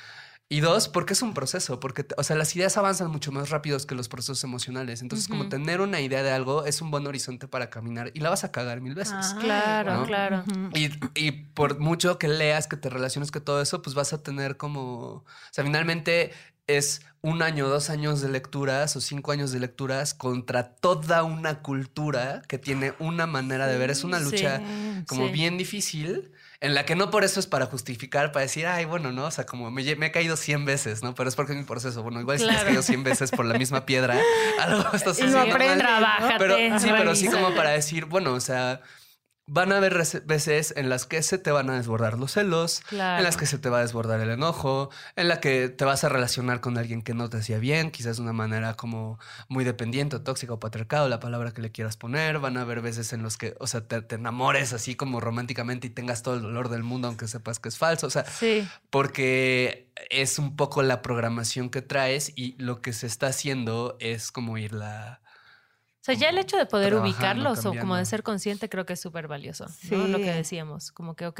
Y 0.51 0.59
dos, 0.59 0.89
porque 0.89 1.13
es 1.13 1.21
un 1.21 1.33
proceso, 1.33 1.79
porque, 1.79 2.05
o 2.17 2.23
sea, 2.23 2.35
las 2.35 2.53
ideas 2.57 2.75
avanzan 2.75 3.09
mucho 3.09 3.31
más 3.31 3.51
rápidos 3.51 3.85
que 3.85 3.95
los 3.95 4.09
procesos 4.09 4.43
emocionales. 4.43 5.01
Entonces, 5.01 5.29
como 5.29 5.47
tener 5.47 5.79
una 5.79 6.01
idea 6.01 6.23
de 6.23 6.31
algo 6.31 6.65
es 6.65 6.81
un 6.81 6.91
buen 6.91 7.07
horizonte 7.07 7.47
para 7.47 7.69
caminar 7.69 8.11
y 8.13 8.19
la 8.19 8.31
vas 8.31 8.43
a 8.43 8.51
cagar 8.51 8.81
mil 8.81 8.93
veces. 8.93 9.15
Ay, 9.15 9.43
Claro, 9.45 9.93
¿no? 9.99 10.05
claro. 10.05 10.43
Y, 10.73 10.89
y 11.15 11.31
por 11.31 11.79
mucho 11.79 12.19
que 12.19 12.27
leas, 12.27 12.67
que 12.67 12.75
te 12.75 12.89
relaciones 12.89 13.31
con 13.31 13.45
todo 13.45 13.61
eso, 13.61 13.81
pues 13.81 13.95
vas 13.95 14.11
a 14.11 14.23
tener 14.23 14.57
como, 14.57 14.81
o 14.83 15.25
sea, 15.51 15.63
finalmente 15.63 16.33
es 16.67 17.01
un 17.23 17.41
año, 17.43 17.67
dos 17.67 17.89
años 17.89 18.21
de 18.21 18.29
lecturas 18.29 18.95
o 18.95 19.01
cinco 19.01 19.31
años 19.31 19.51
de 19.51 19.59
lecturas 19.59 20.13
contra 20.13 20.73
toda 20.75 21.23
una 21.23 21.61
cultura 21.61 22.41
que 22.47 22.57
tiene 22.57 22.93
una 22.99 23.27
manera 23.27 23.67
de 23.67 23.77
ver. 23.77 23.91
Es 23.91 24.03
una 24.03 24.19
lucha 24.19 24.57
Sí. 24.59 25.03
como 25.07 25.27
Sí. 25.27 25.31
bien 25.31 25.57
difícil, 25.57 26.31
en 26.61 26.73
la 26.73 26.85
que 26.85 26.95
no 26.95 27.09
por 27.11 27.23
eso 27.23 27.39
es 27.39 27.45
para 27.47 27.65
justificar, 27.67 28.31
para 28.31 28.43
decir, 28.43 28.65
ay, 28.67 28.85
bueno, 28.85 29.11
¿no? 29.11 29.25
O 29.25 29.31
sea, 29.31 29.45
como 29.45 29.69
me, 29.69 29.81
he 29.83 30.11
caído 30.11 30.35
100 30.37 30.65
veces, 30.65 31.03
¿no? 31.03 31.13
Pero 31.13 31.29
es 31.29 31.35
porque 31.35 31.51
es 31.53 31.57
mi 31.59 31.63
proceso. 31.65 32.01
Bueno, 32.03 32.21
igual 32.21 32.39
si 32.39 32.45
te 32.45 32.49
has 32.51 32.55
Claro. 32.57 32.67
caído 32.69 32.81
100 32.83 33.03
veces 33.03 33.31
por 33.31 33.45
la 33.45 33.57
misma 33.57 33.85
piedra, 33.85 34.17
algo 34.59 34.83
estás 34.93 35.19
Y 35.19 35.23
haciendo 35.23 35.37
no 35.39 35.45
mal. 35.45 35.51
aprendes, 35.51 35.87
¿no? 36.21 36.37
Pero 36.39 36.55
sí, 36.79 36.87
pero 36.97 37.15
sí 37.15 37.27
como 37.27 37.53
para 37.55 37.71
decir, 37.71 38.05
bueno, 38.05 38.33
o 38.33 38.39
sea, 38.39 38.81
van 39.53 39.73
a 39.73 39.77
haber 39.77 40.01
veces 40.25 40.73
en 40.77 40.87
las 40.87 41.05
que 41.05 41.21
se 41.23 41.37
te 41.37 41.51
van 41.51 41.69
a 41.69 41.75
desbordar 41.75 42.17
los 42.17 42.31
celos, 42.31 42.79
Claro. 42.87 43.17
en 43.17 43.25
las 43.25 43.35
que 43.35 43.45
se 43.45 43.57
te 43.59 43.67
va 43.69 43.79
a 43.79 43.81
desbordar 43.81 44.21
el 44.21 44.29
enojo, 44.29 44.89
en 45.17 45.27
la 45.27 45.41
que 45.41 45.67
te 45.67 45.83
vas 45.83 46.05
a 46.05 46.09
relacionar 46.09 46.61
con 46.61 46.77
alguien 46.77 47.01
que 47.01 47.13
no 47.13 47.29
te 47.29 47.35
hacía 47.37 47.57
bien, 47.59 47.91
quizás 47.91 48.15
de 48.15 48.23
una 48.23 48.31
manera 48.31 48.75
como 48.75 49.19
muy 49.49 49.65
dependiente, 49.65 50.15
o 50.15 50.21
tóxica 50.21 50.53
o 50.53 50.59
patriarcado, 50.61 51.09
la 51.09 51.19
palabra 51.19 51.51
que 51.53 51.61
le 51.61 51.69
quieras 51.69 51.97
poner. 51.97 52.39
Van 52.39 52.55
a 52.55 52.61
haber 52.61 52.81
veces 52.81 53.11
en 53.11 53.23
los 53.23 53.35
que, 53.37 53.55
o 53.59 53.67
sea, 53.67 53.81
te, 53.81 54.01
te 54.01 54.15
enamores 54.15 54.71
así 54.71 54.95
como 54.95 55.19
románticamente 55.19 55.87
y 55.87 55.89
tengas 55.89 56.23
todo 56.23 56.35
el 56.35 56.41
dolor 56.43 56.69
del 56.69 56.83
mundo, 56.83 57.09
aunque 57.09 57.27
sepas 57.27 57.59
que 57.59 57.67
es 57.67 57.77
falso. 57.77 58.07
O 58.07 58.09
sea, 58.09 58.23
Sí. 58.25 58.65
porque 58.89 59.89
es 60.09 60.39
un 60.39 60.55
poco 60.55 60.81
la 60.83 61.01
programación 61.01 61.69
que 61.69 61.81
traes 61.81 62.31
y 62.35 62.55
lo 62.57 62.81
que 62.81 62.93
se 62.93 63.07
está 63.07 63.27
haciendo 63.27 63.97
es 63.99 64.31
como 64.31 64.57
irla. 64.57 65.20
O 66.01 66.03
sea, 66.03 66.15
ya 66.15 66.29
el 66.29 66.37
hecho 66.39 66.57
de 66.57 66.65
poder 66.65 66.89
Trabajando, 66.89 67.15
ubicarlos 67.15 67.65
o 67.65 67.75
como 67.75 67.95
de 67.95 68.05
ser 68.05 68.23
consciente 68.23 68.69
creo 68.69 68.85
que 68.87 68.93
es 68.93 68.99
súper 68.99 69.27
valioso. 69.27 69.65
¿no? 69.91 70.07
Lo 70.07 70.17
Sí. 70.17 70.23
que 70.23 70.31
decíamos, 70.31 70.91
como 70.91 71.15
que, 71.15 71.27
ok, 71.27 71.39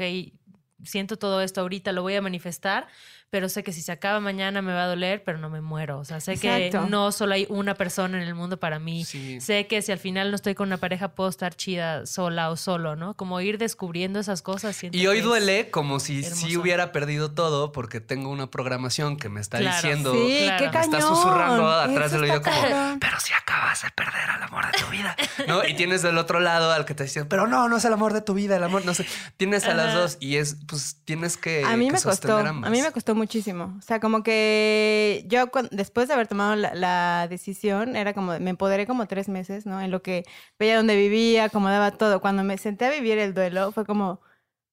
siento 0.84 1.16
todo 1.16 1.40
esto 1.42 1.60
ahorita, 1.62 1.90
lo 1.92 2.02
voy 2.02 2.14
a 2.14 2.22
manifestar, 2.22 2.86
pero 3.32 3.48
sé 3.48 3.62
que 3.64 3.72
si 3.72 3.80
se 3.80 3.90
acaba 3.92 4.20
mañana 4.20 4.60
me 4.60 4.74
va 4.74 4.84
a 4.84 4.86
doler, 4.88 5.24
pero 5.24 5.38
no 5.38 5.48
me 5.48 5.62
muero. 5.62 5.98
O 5.98 6.04
sea, 6.04 6.20
sé 6.20 6.36
que 6.36 6.70
no 6.90 7.10
solo 7.12 7.32
hay 7.32 7.46
una 7.48 7.74
persona 7.74 8.20
en 8.20 8.28
el 8.28 8.34
mundo 8.34 8.58
para 8.58 8.78
mí. 8.78 9.06
Sí. 9.06 9.40
Sé 9.40 9.66
que 9.66 9.80
si 9.80 9.90
al 9.90 9.98
final 9.98 10.28
no 10.30 10.36
estoy 10.36 10.54
con 10.54 10.68
una 10.68 10.76
pareja, 10.76 11.08
puedo 11.14 11.30
estar 11.30 11.54
chida 11.54 12.04
sola 12.04 12.50
o 12.50 12.58
solo, 12.58 12.94
¿no? 12.94 13.14
Como 13.14 13.40
ir 13.40 13.56
descubriendo 13.56 14.20
esas 14.20 14.42
cosas. 14.42 14.78
Y 14.84 15.06
hoy 15.06 15.22
duele 15.22 15.70
como 15.70 15.98
si 15.98 16.22
sí 16.22 16.58
hubiera 16.58 16.92
perdido 16.92 17.32
todo 17.32 17.72
porque 17.72 18.02
tengo 18.02 18.28
una 18.28 18.50
programación 18.50 19.16
que 19.16 19.30
me 19.30 19.40
está 19.40 19.60
Claro. 19.60 19.76
diciendo, 19.76 20.12
Sí, 20.12 20.40
claro. 20.42 20.58
qué 20.58 20.64
Me 20.66 20.70
cañón. 20.72 20.90
me 20.90 20.98
está 20.98 21.08
susurrando 21.08 21.70
atrás 21.70 22.06
Eso 22.12 22.20
del 22.20 22.24
oído 22.30 22.42
como, 22.42 22.98
pero 23.00 23.18
si 23.18 23.32
acabas 23.32 23.80
de 23.82 23.88
perder 23.92 24.28
al 24.28 24.42
amor 24.42 24.66
de 24.70 24.72
tu 24.78 24.90
vida, 24.90 25.16
¿no? 25.48 25.66
Y 25.66 25.72
tienes 25.72 26.02
del 26.02 26.18
otro 26.18 26.38
lado 26.38 26.70
al 26.70 26.84
que 26.84 26.92
te 26.94 27.04
dice, 27.04 27.24
pero 27.24 27.46
no, 27.46 27.66
no 27.70 27.78
es 27.78 27.84
el 27.86 27.94
amor 27.94 28.12
de 28.12 28.20
tu 28.20 28.34
vida, 28.34 28.56
el 28.56 28.62
amor, 28.64 28.84
no 28.84 28.92
sé. 28.92 29.06
Tienes 29.38 29.64
a 29.64 29.72
las 29.72 29.94
dos 29.94 30.18
y 30.20 30.36
es, 30.36 30.58
pues 30.68 30.98
tienes 31.06 31.38
que 31.38 31.64
a 31.64 31.78
mí 31.78 31.86
que 31.86 31.92
me 31.92 31.96
costó, 31.98 32.10
sostener 32.10 32.46
a 32.46 32.50
ambas. 32.50 32.70
mí 32.70 32.82
me 32.82 32.92
costó 32.92 33.21
muchísimo. 33.22 33.74
O 33.78 33.82
sea, 33.82 34.00
como 34.00 34.22
que 34.22 35.24
yo 35.28 35.46
después 35.70 36.08
de 36.08 36.14
haber 36.14 36.28
tomado 36.28 36.56
la, 36.56 36.74
la 36.74 37.26
decisión, 37.28 37.96
era 37.96 38.12
como, 38.14 38.38
me 38.40 38.50
empoderé 38.50 38.86
como 38.86 39.06
tres 39.06 39.28
meses, 39.28 39.66
¿no? 39.66 39.80
En 39.80 39.90
lo 39.90 40.02
que 40.02 40.24
veía 40.58 40.76
dónde 40.76 40.96
vivía, 40.96 41.44
acomodaba 41.44 41.92
todo. 41.92 42.20
Cuando 42.20 42.42
me 42.44 42.58
senté 42.58 42.86
a 42.86 42.90
vivir 42.90 43.18
el 43.18 43.34
duelo, 43.34 43.72
fue 43.72 43.86
como, 43.86 44.20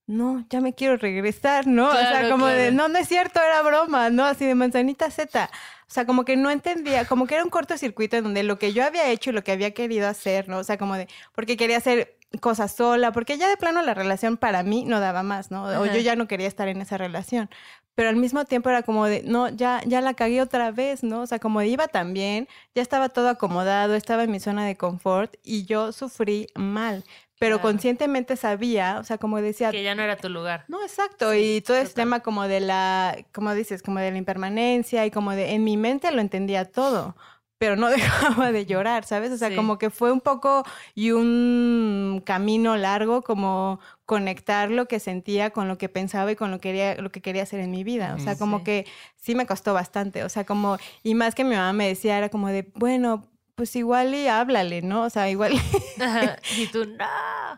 no, 0.07 0.45
ya 0.49 0.61
me 0.61 0.73
quiero 0.73 0.97
regresar, 0.97 1.67
¿no? 1.67 1.89
o 1.89 2.05
sea, 2.07 2.21
Claro, 2.21 2.29
como 2.29 2.47
de, 2.47 2.71
claro. 2.71 2.71
no, 2.71 2.87
no 2.89 2.97
es 2.99 3.07
cierto, 3.07 3.39
era 3.41 3.61
broma, 3.61 4.09
¿no? 4.09 4.25
Así 4.25 4.45
de 4.45 4.55
manzanita 4.55 5.11
Z. 5.11 5.49
O 5.87 5.91
sea, 5.91 6.05
como 6.05 6.25
que 6.25 6.35
no 6.37 6.49
entendía, 6.51 7.05
como 7.05 7.27
que 7.27 7.35
era 7.35 7.43
un 7.43 7.49
cortocircuito 7.51 8.17
en 8.17 8.23
donde 8.23 8.43
lo 8.43 8.57
que 8.59 8.73
yo 8.73 8.83
había 8.85 9.09
hecho 9.09 9.29
y 9.29 9.33
lo 9.33 9.43
que 9.43 9.51
había 9.51 9.71
querido 9.73 10.07
hacer, 10.07 10.49
¿no? 10.49 10.59
O 10.59 10.63
sea, 10.63 10.77
como 10.77 10.95
de, 10.95 11.07
porque 11.33 11.57
quería 11.57 11.77
hacer 11.77 12.17
cosas 12.41 12.75
sola, 12.75 13.11
porque 13.11 13.37
ya 13.37 13.49
de 13.49 13.57
plano 13.57 13.81
la 13.81 13.93
relación 13.95 14.37
para 14.37 14.63
mí 14.63 14.85
no 14.85 14.99
daba 14.99 15.23
más, 15.23 15.51
¿no? 15.51 15.63
O 15.65 15.85
Ajá. 15.85 15.87
yo 15.87 15.99
ya 15.99 16.15
no 16.15 16.27
quería 16.27 16.47
estar 16.47 16.67
en 16.67 16.81
esa 16.81 16.97
relación. 16.97 17.49
Pero 17.95 18.09
al 18.09 18.15
mismo 18.15 18.45
tiempo 18.45 18.69
era 18.69 18.83
como 18.83 19.05
de, 19.05 19.23
no, 19.23 19.49
ya, 19.49 19.81
ya 19.85 19.99
la 20.01 20.13
cagué 20.13 20.41
otra 20.41 20.71
vez, 20.71 21.03
¿no? 21.03 21.21
O 21.21 21.27
sea, 21.27 21.39
como 21.39 21.61
iba 21.61 21.87
tan 21.89 22.13
bien, 22.13 22.47
ya 22.73 22.81
estaba 22.81 23.09
todo 23.09 23.29
acomodado, 23.29 23.95
estaba 23.95 24.23
en 24.23 24.31
mi 24.31 24.39
zona 24.39 24.65
de 24.65 24.77
confort 24.77 25.35
y 25.43 25.65
yo 25.65 25.91
sufrí 25.91 26.47
mal. 26.55 27.03
Pero 27.39 27.57
Claro. 27.57 27.69
conscientemente 27.69 28.35
sabía, 28.35 28.97
o 28.99 29.03
sea, 29.05 29.17
como 29.17 29.41
decía, 29.41 29.71
Que 29.71 29.81
ya 29.83 29.95
no 29.95 30.01
era 30.03 30.17
tu 30.17 30.27
lugar. 30.29 30.65
no, 30.67 30.81
exacto. 30.83 31.33
y 31.33 31.61
todo 31.61 31.77
ese 31.77 31.93
tema 31.93 32.19
como 32.19 32.47
de 32.47 32.59
la, 32.59 33.17
como 33.33 33.53
dices, 33.53 33.81
como 33.81 33.99
de 33.99 34.11
la 34.11 34.17
impermanencia 34.17 35.05
y 35.05 35.11
como 35.11 35.31
de, 35.31 35.51
en 35.53 35.63
mi 35.63 35.77
mente 35.77 36.11
lo 36.11 36.19
entendía 36.21 36.65
todo, 36.65 37.15
pero 37.59 37.75
no 37.75 37.89
dejaba 38.39 38.51
de 38.51 38.65
llorar, 38.65 39.05
¿sabes? 39.05 39.31
O 39.31 39.37
sea, 39.37 39.49
Sí. 39.49 39.55
como 39.55 39.77
que 39.77 39.91
fue 39.91 40.11
un 40.11 40.21
poco 40.21 40.63
y 40.95 41.11
un 41.11 42.23
camino 42.25 42.75
largo 42.77 43.21
como 43.21 43.79
conectar 44.05 44.71
lo 44.71 44.87
que 44.87 44.99
sentía 44.99 45.51
con 45.51 45.67
lo 45.67 45.77
que 45.77 45.89
pensaba 45.89 46.31
y 46.31 46.35
con 46.35 46.49
lo 46.49 46.57
que 46.59 46.69
quería, 46.69 46.95
lo 46.95 47.11
que 47.11 47.21
quería 47.21 47.43
hacer 47.43 47.59
en 47.59 47.69
mi 47.69 47.83
vida. 47.83 48.15
O 48.15 48.19
sea, 48.19 48.35
como 48.37 48.59
Sí. 48.59 48.63
que 48.63 48.85
sí 49.17 49.35
me 49.35 49.45
costó 49.45 49.73
bastante. 49.73 50.23
O 50.23 50.29
sea, 50.29 50.45
como, 50.45 50.77
y 51.03 51.13
más 51.13 51.35
que 51.35 51.43
mi 51.43 51.55
mamá 51.55 51.73
me 51.73 51.87
decía, 51.87 52.17
era 52.17 52.29
como 52.29 52.47
de, 52.47 52.71
bueno, 52.75 53.27
pues 53.55 53.75
igual 53.75 54.15
y 54.15 54.27
háblale, 54.27 54.81
¿no? 54.81 55.03
O 55.03 55.09
sea, 55.09 55.29
igual 55.29 55.53
Ajá. 55.99 56.37
Y 56.57 56.65
tú, 56.67 56.85
no. 56.85 57.05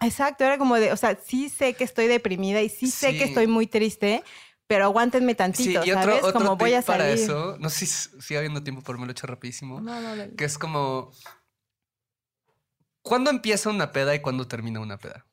Exacto, 0.02 0.43
era 0.43 0.58
como 0.58 0.76
de, 0.78 0.91
o 0.91 0.97
sea, 0.97 1.16
sí 1.24 1.47
sé 1.47 1.74
que 1.76 1.84
estoy 1.84 2.08
deprimida 2.08 2.62
y 2.62 2.70
sí 2.70 2.89
sé 2.89 3.16
que 3.16 3.26
estoy 3.26 3.45
muy 3.45 3.68
triste, 3.68 4.24
pero 4.72 4.86
aguántenme 4.86 5.34
Sí, 5.34 5.36
tantito, 5.36 5.86
y 5.86 5.91
otro, 5.91 6.03
¿sabes? 6.03 6.24
otro 6.24 6.34
como 6.39 6.55
voy 6.55 6.69
tip 6.69 6.80
a 6.80 6.82
salir. 6.82 6.99
para 7.01 7.09
eso, 7.11 7.57
no 7.59 7.69
sé 7.69 7.86
si 7.86 8.22
sigue 8.22 8.38
habiendo 8.38 8.63
tiempo, 8.63 8.82
pero 8.86 8.97
me 8.97 9.05
lo 9.05 9.11
he 9.11 9.13
hecho 9.13 9.28
rapidísimo, 9.28 9.82
No, 9.82 9.99
no, 9.99 10.15
dale. 10.15 10.34
que 10.36 10.45
es 10.45 10.57
como, 10.57 11.11
¿cuándo 13.01 13.30
empieza 13.32 13.69
una 13.69 13.91
peda 13.91 14.15
y 14.15 14.19
cuándo 14.22 14.47
termina 14.47 14.80
una 14.80 14.97
peda? 14.97 15.26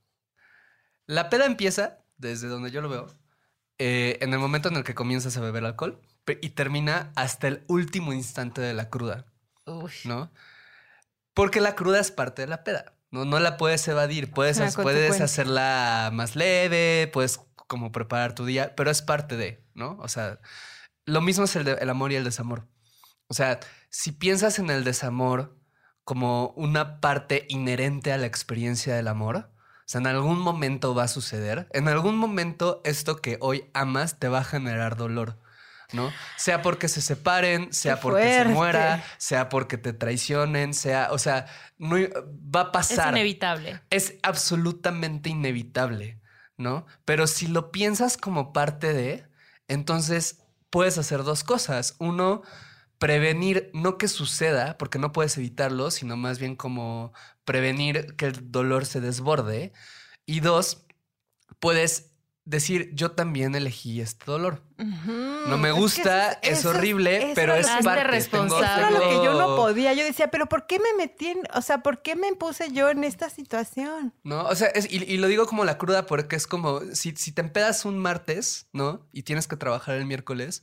La 1.06 1.30
peda 1.30 1.46
empieza, 1.46 1.98
desde 2.16 2.48
donde 2.48 2.72
yo 2.72 2.80
lo 2.80 2.88
veo, 2.88 3.06
eh, 3.78 4.18
en 4.22 4.32
el 4.32 4.40
momento 4.40 4.68
en 4.70 4.76
el 4.76 4.82
que 4.82 4.94
comienzas 4.96 5.36
a 5.36 5.40
beber 5.40 5.64
alcohol 5.64 6.00
y 6.42 6.50
termina 6.50 7.12
hasta 7.14 7.46
el 7.46 7.62
último 7.68 8.12
instante 8.12 8.60
de 8.60 8.74
la 8.74 8.90
cruda, 8.90 9.24
Uy. 9.66 9.92
¿no? 10.04 10.32
Porque 11.32 11.60
la 11.60 11.76
cruda 11.76 12.00
es 12.00 12.10
parte 12.10 12.42
de 12.42 12.48
la 12.48 12.64
peda. 12.64 12.92
No, 13.12 13.24
no 13.24 13.38
la 13.38 13.56
puedes 13.56 13.86
evadir. 13.86 14.30
Puedes, 14.32 14.60
puedes 14.74 15.20
hacerla 15.20 16.10
más 16.12 16.34
leve, 16.36 17.08
puedes 17.12 17.40
como 17.68 17.92
preparar 17.92 18.34
tu 18.34 18.44
día, 18.44 18.74
pero 18.74 18.90
es 18.90 19.00
parte 19.02 19.36
de, 19.36 19.62
¿no? 19.74 19.96
O 20.00 20.08
sea, 20.08 20.40
lo 21.04 21.20
mismo 21.20 21.44
es 21.44 21.54
el, 21.54 21.62
de- 21.64 21.74
el 21.80 21.88
amor 21.90 22.10
y 22.10 22.16
el 22.16 22.24
desamor. 22.24 22.66
O 23.28 23.34
sea, 23.34 23.60
si 23.90 24.10
piensas 24.10 24.58
en 24.58 24.70
el 24.70 24.82
desamor 24.82 25.56
como 26.02 26.48
una 26.56 27.00
parte 27.00 27.46
inherente 27.48 28.12
a 28.12 28.18
la 28.18 28.26
experiencia 28.26 28.96
del 28.96 29.06
amor, 29.06 29.36
o 29.36 29.90
sea, 29.90 30.00
en 30.00 30.06
algún 30.06 30.38
momento 30.40 30.94
va 30.94 31.04
a 31.04 31.08
suceder, 31.08 31.68
en 31.72 31.88
algún 31.88 32.16
momento 32.16 32.80
esto 32.84 33.16
que 33.22 33.38
hoy 33.40 33.70
amas 33.74 34.18
te 34.18 34.28
va 34.28 34.40
a 34.40 34.44
generar 34.44 34.96
dolor. 34.96 35.38
¿No? 35.94 36.12
Sea 36.36 36.60
porque 36.60 36.86
se 36.86 37.00
separen, 37.00 37.72
sea 37.72 37.94
Qué 37.96 38.02
porque 38.02 38.34
se 38.34 38.44
muera, 38.44 39.02
sea 39.16 39.48
porque 39.48 39.78
te 39.78 39.94
traicionen, 39.94 40.74
sea, 40.74 41.08
o 41.12 41.16
sea, 41.18 41.46
no 41.78 41.96
va 41.96 42.60
a 42.60 42.64
Es 42.64 42.70
pasar. 42.72 43.14
inevitable. 43.14 43.80
Es 43.88 44.16
absolutamente 44.22 45.30
inevitable, 45.30 46.20
¿no? 46.58 46.86
Pero 47.04 47.26
si 47.26 47.46
lo 47.46 47.72
piensas 47.72 48.16
como 48.16 48.52
parte 48.52 48.92
de, 48.92 49.26
entonces 49.68 50.42
puedes 50.70 50.98
hacer 50.98 51.22
dos 51.24 51.44
cosas. 51.44 51.96
Uno, 51.98 52.42
prevenir, 52.98 53.70
no 53.74 53.98
que 53.98 54.08
suceda, 54.08 54.76
porque 54.78 54.98
no 54.98 55.12
puedes 55.12 55.36
evitarlo, 55.38 55.90
sino 55.90 56.16
más 56.16 56.38
bien 56.38 56.56
como 56.56 57.12
prevenir 57.44 58.16
que 58.16 58.26
el 58.26 58.52
dolor 58.52 58.86
se 58.86 59.00
desborde. 59.00 59.72
Y 60.26 60.40
dos, 60.40 60.86
puedes 61.60 62.07
decir, 62.48 62.90
yo 62.94 63.10
también 63.12 63.54
elegí 63.54 64.00
este 64.00 64.24
dolor. 64.26 64.62
No 64.78 65.58
me 65.58 65.68
Es 65.68 65.74
que 65.74 65.80
gusta, 65.80 66.32
eso 66.32 66.38
es 66.42 66.58
eso 66.60 66.70
horrible, 66.70 67.16
eso 67.18 67.32
pero 67.34 67.54
es 67.54 67.66
parte. 67.66 68.00
Tengo- 68.00 68.10
responsable. 68.10 68.64
Eso 68.66 68.74
era 68.78 68.90
lo 68.90 69.00
que 69.08 69.14
yo 69.26 69.32
no 69.34 69.38
tengo- 69.40 69.56
podía. 69.56 69.92
Yo 69.92 70.04
decía, 70.04 70.28
pero 70.30 70.46
¿por 70.46 70.66
qué 70.66 70.78
me 70.78 70.94
metí 70.96 71.26
en, 71.28 71.40
o 71.54 71.60
sea, 71.62 71.82
por 71.82 72.00
qué 72.02 72.16
me 72.16 72.32
puse 72.34 72.72
yo 72.72 72.88
en 72.90 73.04
esta 73.04 73.28
situación? 73.30 74.14
¿No? 74.24 74.44
O 74.46 74.54
sea, 74.54 74.68
es- 74.68 74.90
y, 74.90 75.04
y 75.04 75.18
lo 75.18 75.26
digo 75.26 75.46
como 75.46 75.64
la 75.64 75.78
cruda 75.78 76.06
porque 76.06 76.36
es 76.36 76.46
como 76.46 76.80
si, 76.94 77.12
si 77.16 77.32
te 77.32 77.40
empedas 77.42 77.84
un 77.84 77.98
martes, 77.98 78.66
¿no? 78.72 79.06
Y 79.12 79.24
tienes 79.24 79.46
que 79.46 79.56
trabajar 79.56 79.96
el 79.96 80.06
miércoles, 80.06 80.62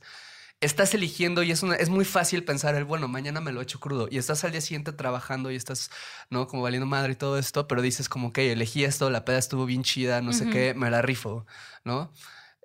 estás 0.60 0.94
eligiendo 0.94 1.42
y 1.42 1.50
es, 1.50 1.62
una, 1.62 1.76
es 1.76 1.88
muy 1.88 2.04
fácil 2.04 2.44
pensar 2.44 2.74
el, 2.74 2.84
bueno, 2.84 3.08
mañana 3.08 3.40
me 3.40 3.52
lo 3.52 3.60
echo 3.60 3.78
crudo. 3.80 4.08
Y 4.10 4.18
estás 4.18 4.44
al 4.44 4.52
día 4.52 4.60
siguiente 4.60 4.92
trabajando 4.92 5.50
y 5.50 5.56
estás, 5.56 5.90
¿no? 6.30 6.46
Como 6.46 6.62
valiendo 6.62 6.86
madre 6.86 7.12
y 7.12 7.16
todo 7.16 7.38
esto, 7.38 7.68
pero 7.68 7.82
dices 7.82 8.08
como, 8.08 8.28
ok, 8.28 8.38
elegí 8.38 8.84
esto, 8.84 9.10
la 9.10 9.24
peda 9.24 9.38
estuvo 9.38 9.66
bien 9.66 9.82
chida, 9.82 10.22
no 10.22 10.32
sé 10.32 10.48
qué, 10.50 10.74
me 10.74 10.90
la 10.90 11.02
rifo, 11.02 11.46
¿no? 11.84 12.12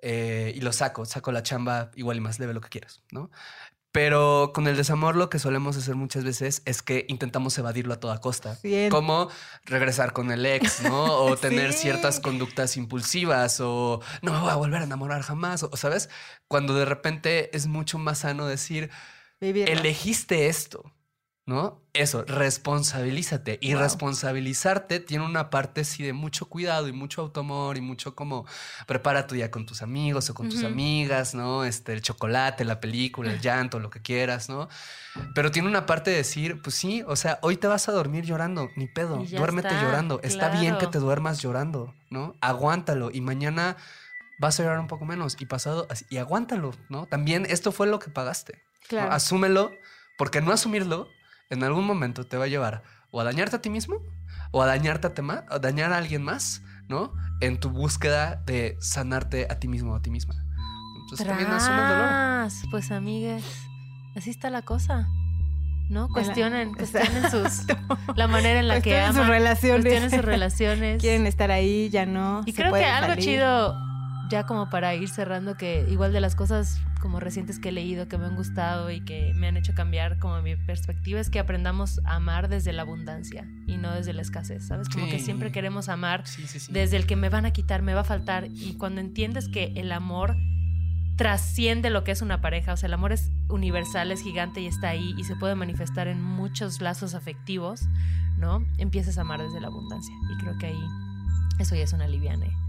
Eh, 0.00 0.52
y 0.56 0.60
lo 0.60 0.72
saco, 0.72 1.04
saco 1.04 1.30
la 1.30 1.42
chamba 1.42 1.90
igual 1.94 2.16
y 2.16 2.20
más 2.20 2.40
leve, 2.40 2.54
lo 2.54 2.60
que 2.60 2.68
quieras, 2.68 3.02
¿no? 3.12 3.30
Pero 3.92 4.52
con 4.54 4.66
el 4.68 4.76
desamor 4.76 5.16
lo 5.16 5.28
que 5.28 5.38
solemos 5.38 5.76
hacer 5.76 5.94
muchas 5.96 6.24
veces 6.24 6.62
es 6.64 6.80
que 6.82 7.04
intentamos 7.08 7.56
evadirlo 7.58 7.92
a 7.92 8.00
toda 8.00 8.20
costa. 8.22 8.56
Cien. 8.56 8.88
Como 8.90 9.28
regresar 9.66 10.14
con 10.14 10.30
el 10.32 10.46
ex, 10.46 10.80
¿no? 10.82 11.04
O 11.14 11.36
tener 11.36 11.72
Sí. 11.74 11.80
ciertas 11.82 12.18
conductas 12.18 12.76
impulsivas 12.78 13.60
o 13.60 14.00
no 14.22 14.32
me 14.32 14.40
voy 14.40 14.50
a 14.50 14.54
volver 14.56 14.80
a 14.80 14.84
enamorar 14.84 15.20
jamás, 15.22 15.62
o, 15.62 15.76
¿sabes? 15.76 16.08
Cuando 16.48 16.74
de 16.74 16.86
repente 16.86 17.54
es 17.54 17.66
mucho 17.66 17.98
más 17.98 18.20
sano 18.20 18.46
decir, 18.46 18.88
elegiste 19.40 20.46
esto, 20.48 20.90
¿no? 21.44 21.82
Eso, 21.92 22.24
responsabilízate. 22.24 23.58
Y 23.60 23.72
Wow. 23.74 23.82
responsabilizarte 23.82 25.00
tiene 25.00 25.24
una 25.24 25.50
parte 25.50 25.84
sí 25.84 26.02
de 26.02 26.12
mucho 26.12 26.46
cuidado 26.46 26.88
y 26.88 26.92
mucho 26.92 27.20
autoamor 27.22 27.76
y 27.76 27.80
mucho 27.80 28.14
como 28.14 28.46
prepara 28.86 29.26
tu 29.26 29.34
día 29.34 29.50
con 29.50 29.66
tus 29.66 29.82
amigos 29.82 30.30
o 30.30 30.34
con 30.34 30.48
tus 30.48 30.62
amigas, 30.64 31.34
¿no? 31.34 31.64
Este, 31.64 31.92
el 31.92 32.00
chocolate, 32.02 32.64
la 32.64 32.80
película, 32.80 33.32
el 33.32 33.40
llanto, 33.40 33.80
lo 33.80 33.90
que 33.90 34.00
quieras, 34.00 34.48
¿no? 34.48 34.68
Pero 35.34 35.50
tiene 35.50 35.68
una 35.68 35.84
parte 35.84 36.10
de 36.10 36.18
decir, 36.18 36.62
pues 36.62 36.76
sí, 36.76 37.02
o 37.06 37.16
sea, 37.16 37.38
hoy 37.42 37.56
te 37.56 37.66
vas 37.66 37.88
a 37.88 37.92
dormir 37.92 38.24
llorando, 38.24 38.70
ni 38.76 38.86
pedo, 38.86 39.16
duérmete 39.18 39.74
está, 39.74 39.80
llorando. 39.82 40.20
Está 40.22 40.48
bien 40.48 40.78
que 40.78 40.86
te 40.86 40.98
duermas 40.98 41.40
llorando, 41.42 41.94
¿no? 42.10 42.34
Aguántalo 42.40 43.10
y 43.12 43.20
mañana 43.20 43.76
vas 44.38 44.58
a 44.58 44.62
llorar 44.62 44.78
un 44.80 44.86
poco 44.86 45.04
menos 45.04 45.36
y 45.40 45.46
pasado 45.46 45.86
así- 45.90 46.06
y 46.08 46.16
aguántalo, 46.18 46.70
¿no? 46.88 47.06
También 47.06 47.46
esto 47.48 47.72
fue 47.72 47.86
lo 47.88 47.98
que 47.98 48.10
pagaste. 48.10 48.62
Asúmelo, 49.10 49.76
porque 50.16 50.40
no 50.40 50.52
asumirlo 50.52 51.08
en 51.52 51.62
algún 51.62 51.86
momento 51.86 52.24
te 52.24 52.38
va 52.38 52.46
a 52.46 52.48
llevar 52.48 52.82
o 53.10 53.20
a 53.20 53.24
dañarte 53.24 53.56
a 53.56 53.62
ti 53.62 53.68
mismo 53.68 53.96
o 54.52 54.62
a 54.62 54.66
dañarte 54.66 55.06
a, 55.06 55.14
tema, 55.14 55.44
a 55.50 55.58
dañar 55.58 55.92
a 55.92 55.98
alguien 55.98 56.22
más, 56.22 56.62
¿no? 56.88 57.12
En 57.40 57.60
tu 57.60 57.68
búsqueda 57.68 58.42
de 58.46 58.76
sanarte 58.80 59.46
a 59.50 59.60
ti 59.60 59.68
mismo 59.68 59.92
o 59.92 59.96
a 59.96 60.00
ti 60.02 60.10
misma. 60.10 60.34
Entonces 61.02 61.26
también 61.26 61.50
asume 61.50 61.82
el 61.82 61.88
dolor. 61.88 62.70
Pues 62.70 62.90
amigas, 62.90 63.44
así 64.16 64.30
está 64.30 64.48
la 64.48 64.62
cosa. 64.62 65.06
¿No? 65.90 66.08
Cuestionen, 66.08 66.72
cuestionen 66.78 67.30
sus 67.30 67.66
la 68.16 68.26
manera 68.26 68.60
en 68.60 68.68
la 68.68 68.80
que 68.80 68.90
Cuestionen 68.90 69.12
sus 69.12 69.18
aman. 69.18 69.30
relaciones. 69.30 69.82
Cuestionen 69.82 70.10
sus 70.10 70.24
relaciones. 70.24 71.00
Quieren 71.02 71.26
estar 71.26 71.50
ahí, 71.50 71.90
ya 71.90 72.06
no. 72.06 72.40
Y 72.46 72.52
se 72.52 72.62
creo 72.62 72.72
que 72.72 72.84
algo 72.86 73.08
salir. 73.08 73.24
chido, 73.24 73.76
ya 74.30 74.46
como 74.46 74.70
para 74.70 74.94
ir 74.94 75.10
cerrando, 75.10 75.58
que 75.58 75.84
igual 75.90 76.14
de 76.14 76.22
las 76.22 76.34
cosas 76.34 76.78
como 77.02 77.18
recientes 77.18 77.58
que 77.58 77.70
he 77.70 77.72
leído, 77.72 78.06
que 78.06 78.16
me 78.16 78.26
han 78.26 78.36
gustado 78.36 78.88
y 78.92 79.00
que 79.04 79.34
me 79.34 79.48
han 79.48 79.56
hecho 79.56 79.74
cambiar 79.74 80.20
como 80.20 80.40
mi 80.40 80.54
perspectiva, 80.54 81.18
es 81.18 81.30
que 81.30 81.40
aprendamos 81.40 82.00
a 82.04 82.14
amar 82.14 82.48
desde 82.48 82.72
la 82.72 82.82
abundancia 82.82 83.44
y 83.66 83.76
no 83.76 83.92
desde 83.92 84.12
la 84.12 84.22
escasez, 84.22 84.68
¿sabes? 84.68 84.88
Como 84.88 85.06
que 85.06 85.18
siempre 85.18 85.50
queremos 85.50 85.88
amar 85.88 86.24
Sí, 86.24 86.46
sí, 86.46 86.60
sí. 86.60 86.72
desde 86.72 86.96
el 86.96 87.06
que 87.06 87.16
me 87.16 87.28
van 87.28 87.44
a 87.44 87.50
quitar, 87.50 87.82
me 87.82 87.92
va 87.92 88.02
a 88.02 88.04
faltar. 88.04 88.46
Y 88.46 88.76
cuando 88.78 89.00
entiendes 89.00 89.48
que 89.48 89.72
el 89.74 89.90
amor 89.90 90.36
trasciende 91.16 91.90
lo 91.90 92.04
que 92.04 92.12
es 92.12 92.22
una 92.22 92.40
pareja, 92.40 92.72
o 92.72 92.76
sea, 92.76 92.86
el 92.86 92.94
amor 92.94 93.10
es 93.12 93.32
universal, 93.48 94.12
es 94.12 94.22
gigante 94.22 94.60
y 94.60 94.66
está 94.66 94.90
ahí 94.90 95.12
y 95.18 95.24
se 95.24 95.34
puede 95.34 95.56
manifestar 95.56 96.06
en 96.06 96.22
muchos 96.22 96.80
lazos 96.80 97.14
afectivos, 97.14 97.82
¿no? 98.38 98.64
Empiezas 98.78 99.18
a 99.18 99.22
amar 99.22 99.42
desde 99.42 99.60
la 99.60 99.66
abundancia. 99.66 100.14
Y 100.32 100.40
creo 100.40 100.56
que 100.56 100.66
ahí 100.66 100.82
eso 101.58 101.74
ya 101.74 101.82
es 101.82 101.92
una 101.92 102.06
liviane 102.06 102.61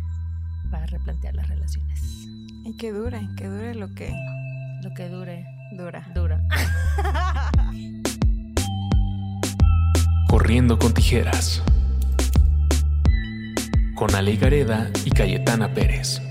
para 0.74 0.88
replantear 0.88 1.36
las 1.36 1.48
relaciones. 1.48 2.02
Y 2.66 2.76
que 2.78 2.92
dure, 2.92 3.22
que 3.38 3.48
dure 3.48 3.76
lo 3.76 3.94
que 3.94 4.12
Lo 4.82 4.92
que 4.96 5.08
dure, 5.08 5.46
dura. 5.78 6.04
dura. 6.16 6.42
Corriendo 10.28 10.80
con 10.80 10.92
tijeras. 10.96 11.62
Con 13.96 14.16
Ale 14.16 14.36
Gareda 14.38 14.90
y 15.06 15.12
Cayetana 15.12 15.72
Pérez. 15.72 16.22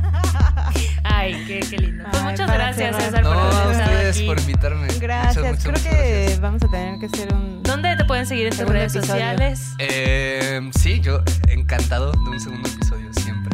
Ay, 1.02 1.34
qué, 1.48 1.60
qué 1.68 1.78
lindo. 1.78 2.04
Pues 2.10 2.22
muchas 2.22 2.46
gracias. 2.52 2.96
César, 2.96 3.24
No, 3.24 3.30
por 3.30 3.38
haber 3.38 3.54
a 3.56 3.72
estado 3.72 3.72
ustedes 3.90 4.16
aquí. 4.18 4.26
por 4.26 4.38
invitarme. 4.40 4.86
Gracias. 5.00 5.36
Muchas, 5.36 5.50
muchas, 5.50 5.62
Creo 5.64 5.72
muchas 5.72 5.82
que 5.82 6.20
gracias. 6.20 6.40
vamos 6.40 6.62
a 6.62 6.68
tener 6.68 6.98
que 7.00 7.06
hacer 7.06 7.34
un. 7.34 7.62
¿Dónde 7.64 7.96
te 7.96 8.04
pueden 8.04 8.26
seguir 8.26 8.46
en 8.46 8.56
tus 8.56 8.68
redes 8.68 8.94
episodio. 8.94 9.12
sociales? 9.20 9.74
Eh, 9.80 10.60
sí, 10.78 11.00
yo 11.00 11.20
encantado 11.48 12.12
de 12.12 12.18
un 12.30 12.38
segundo 12.40 12.68
episodio. 12.68 12.85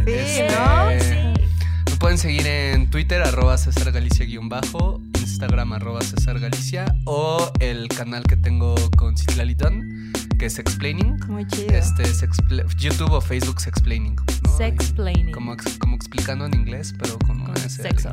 Sí, 0.04 0.12
Este, 0.12 0.48
¿no? 0.50 0.90
Sí. 1.00 1.44
Me 1.90 1.96
pueden 1.98 2.18
seguir 2.18 2.46
en 2.46 2.90
Twitter, 2.90 3.22
arroba 3.22 3.56
César 3.58 3.92
Galicia-bajo, 3.92 5.00
Instagram, 5.20 5.72
arroba 5.72 6.00
César 6.02 6.38
Galicia, 6.40 6.84
o 7.04 7.52
el 7.60 7.88
canal 7.88 8.24
que 8.24 8.36
tengo 8.36 8.74
con 8.96 9.16
Citlali 9.16 9.54
Dunn, 9.54 10.12
que 10.38 10.46
es 10.46 10.58
Explaining. 10.58 11.18
Muy 11.28 11.46
chido. 11.46 11.72
Este 11.74 12.02
es 12.02 12.22
expl- 12.22 12.66
YouTube 12.76 13.12
o 13.12 13.20
Facebook 13.20 13.60
Sexplaining. 13.60 14.16
¿no? 14.42 14.56
Sexplaining. 14.56 15.32
Como, 15.32 15.52
ex- 15.54 15.78
como 15.78 15.94
explicando 15.96 16.46
en 16.46 16.54
inglés, 16.54 16.94
pero 16.98 17.18
con 17.20 17.40
una 17.40 17.54
Con 17.54 17.56
S 17.64 17.82
al 17.86 17.88
sexo. 17.96 18.12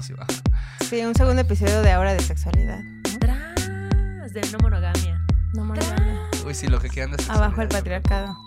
Sí, 0.89 1.01
un 1.01 1.15
segundo 1.15 1.41
episodio 1.41 1.81
de 1.81 1.91
ahora 1.91 2.13
de 2.13 2.21
sexualidad. 2.21 2.79
¿no? 2.83 3.19
Tras 3.19 4.33
de 4.33 4.41
no 4.51 4.59
monogamia. 4.61 5.19
No 5.55 5.65
monogama. 5.65 6.29
Uy, 6.45 6.53
sí, 6.53 6.67
lo 6.67 6.79
que 6.79 6.89
quieran 6.89 7.15
de 7.17 7.23
Abajo 7.27 7.61
el 7.63 7.67
patriarcado. 7.69 8.37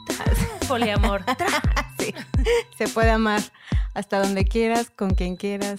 Poliamor. 0.68 1.24
Sí. 2.02 2.14
Se 2.78 2.88
puede 2.88 3.10
amar 3.10 3.42
hasta 3.94 4.20
donde 4.20 4.44
quieras, 4.44 4.90
con 4.90 5.14
quien 5.14 5.36
quieras, 5.36 5.76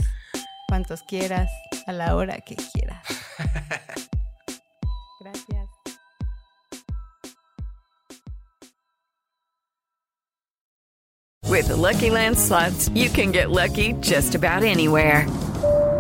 cuantos 0.68 1.04
quieras, 1.04 1.50
a 1.88 1.92
la 1.92 2.16
hora 2.16 2.38
que 2.42 2.56
quieras. 2.56 3.06
Gracias. 5.20 5.70
With 11.50 11.68
the 11.68 11.76
Lucky 11.76 12.10
Land 12.10 12.38
slots, 12.38 12.90
you 12.96 13.10
can 13.10 13.32
get 13.32 13.52
lucky 13.52 13.94
just 14.02 14.34
about 14.34 14.64
anywhere. 14.64 15.28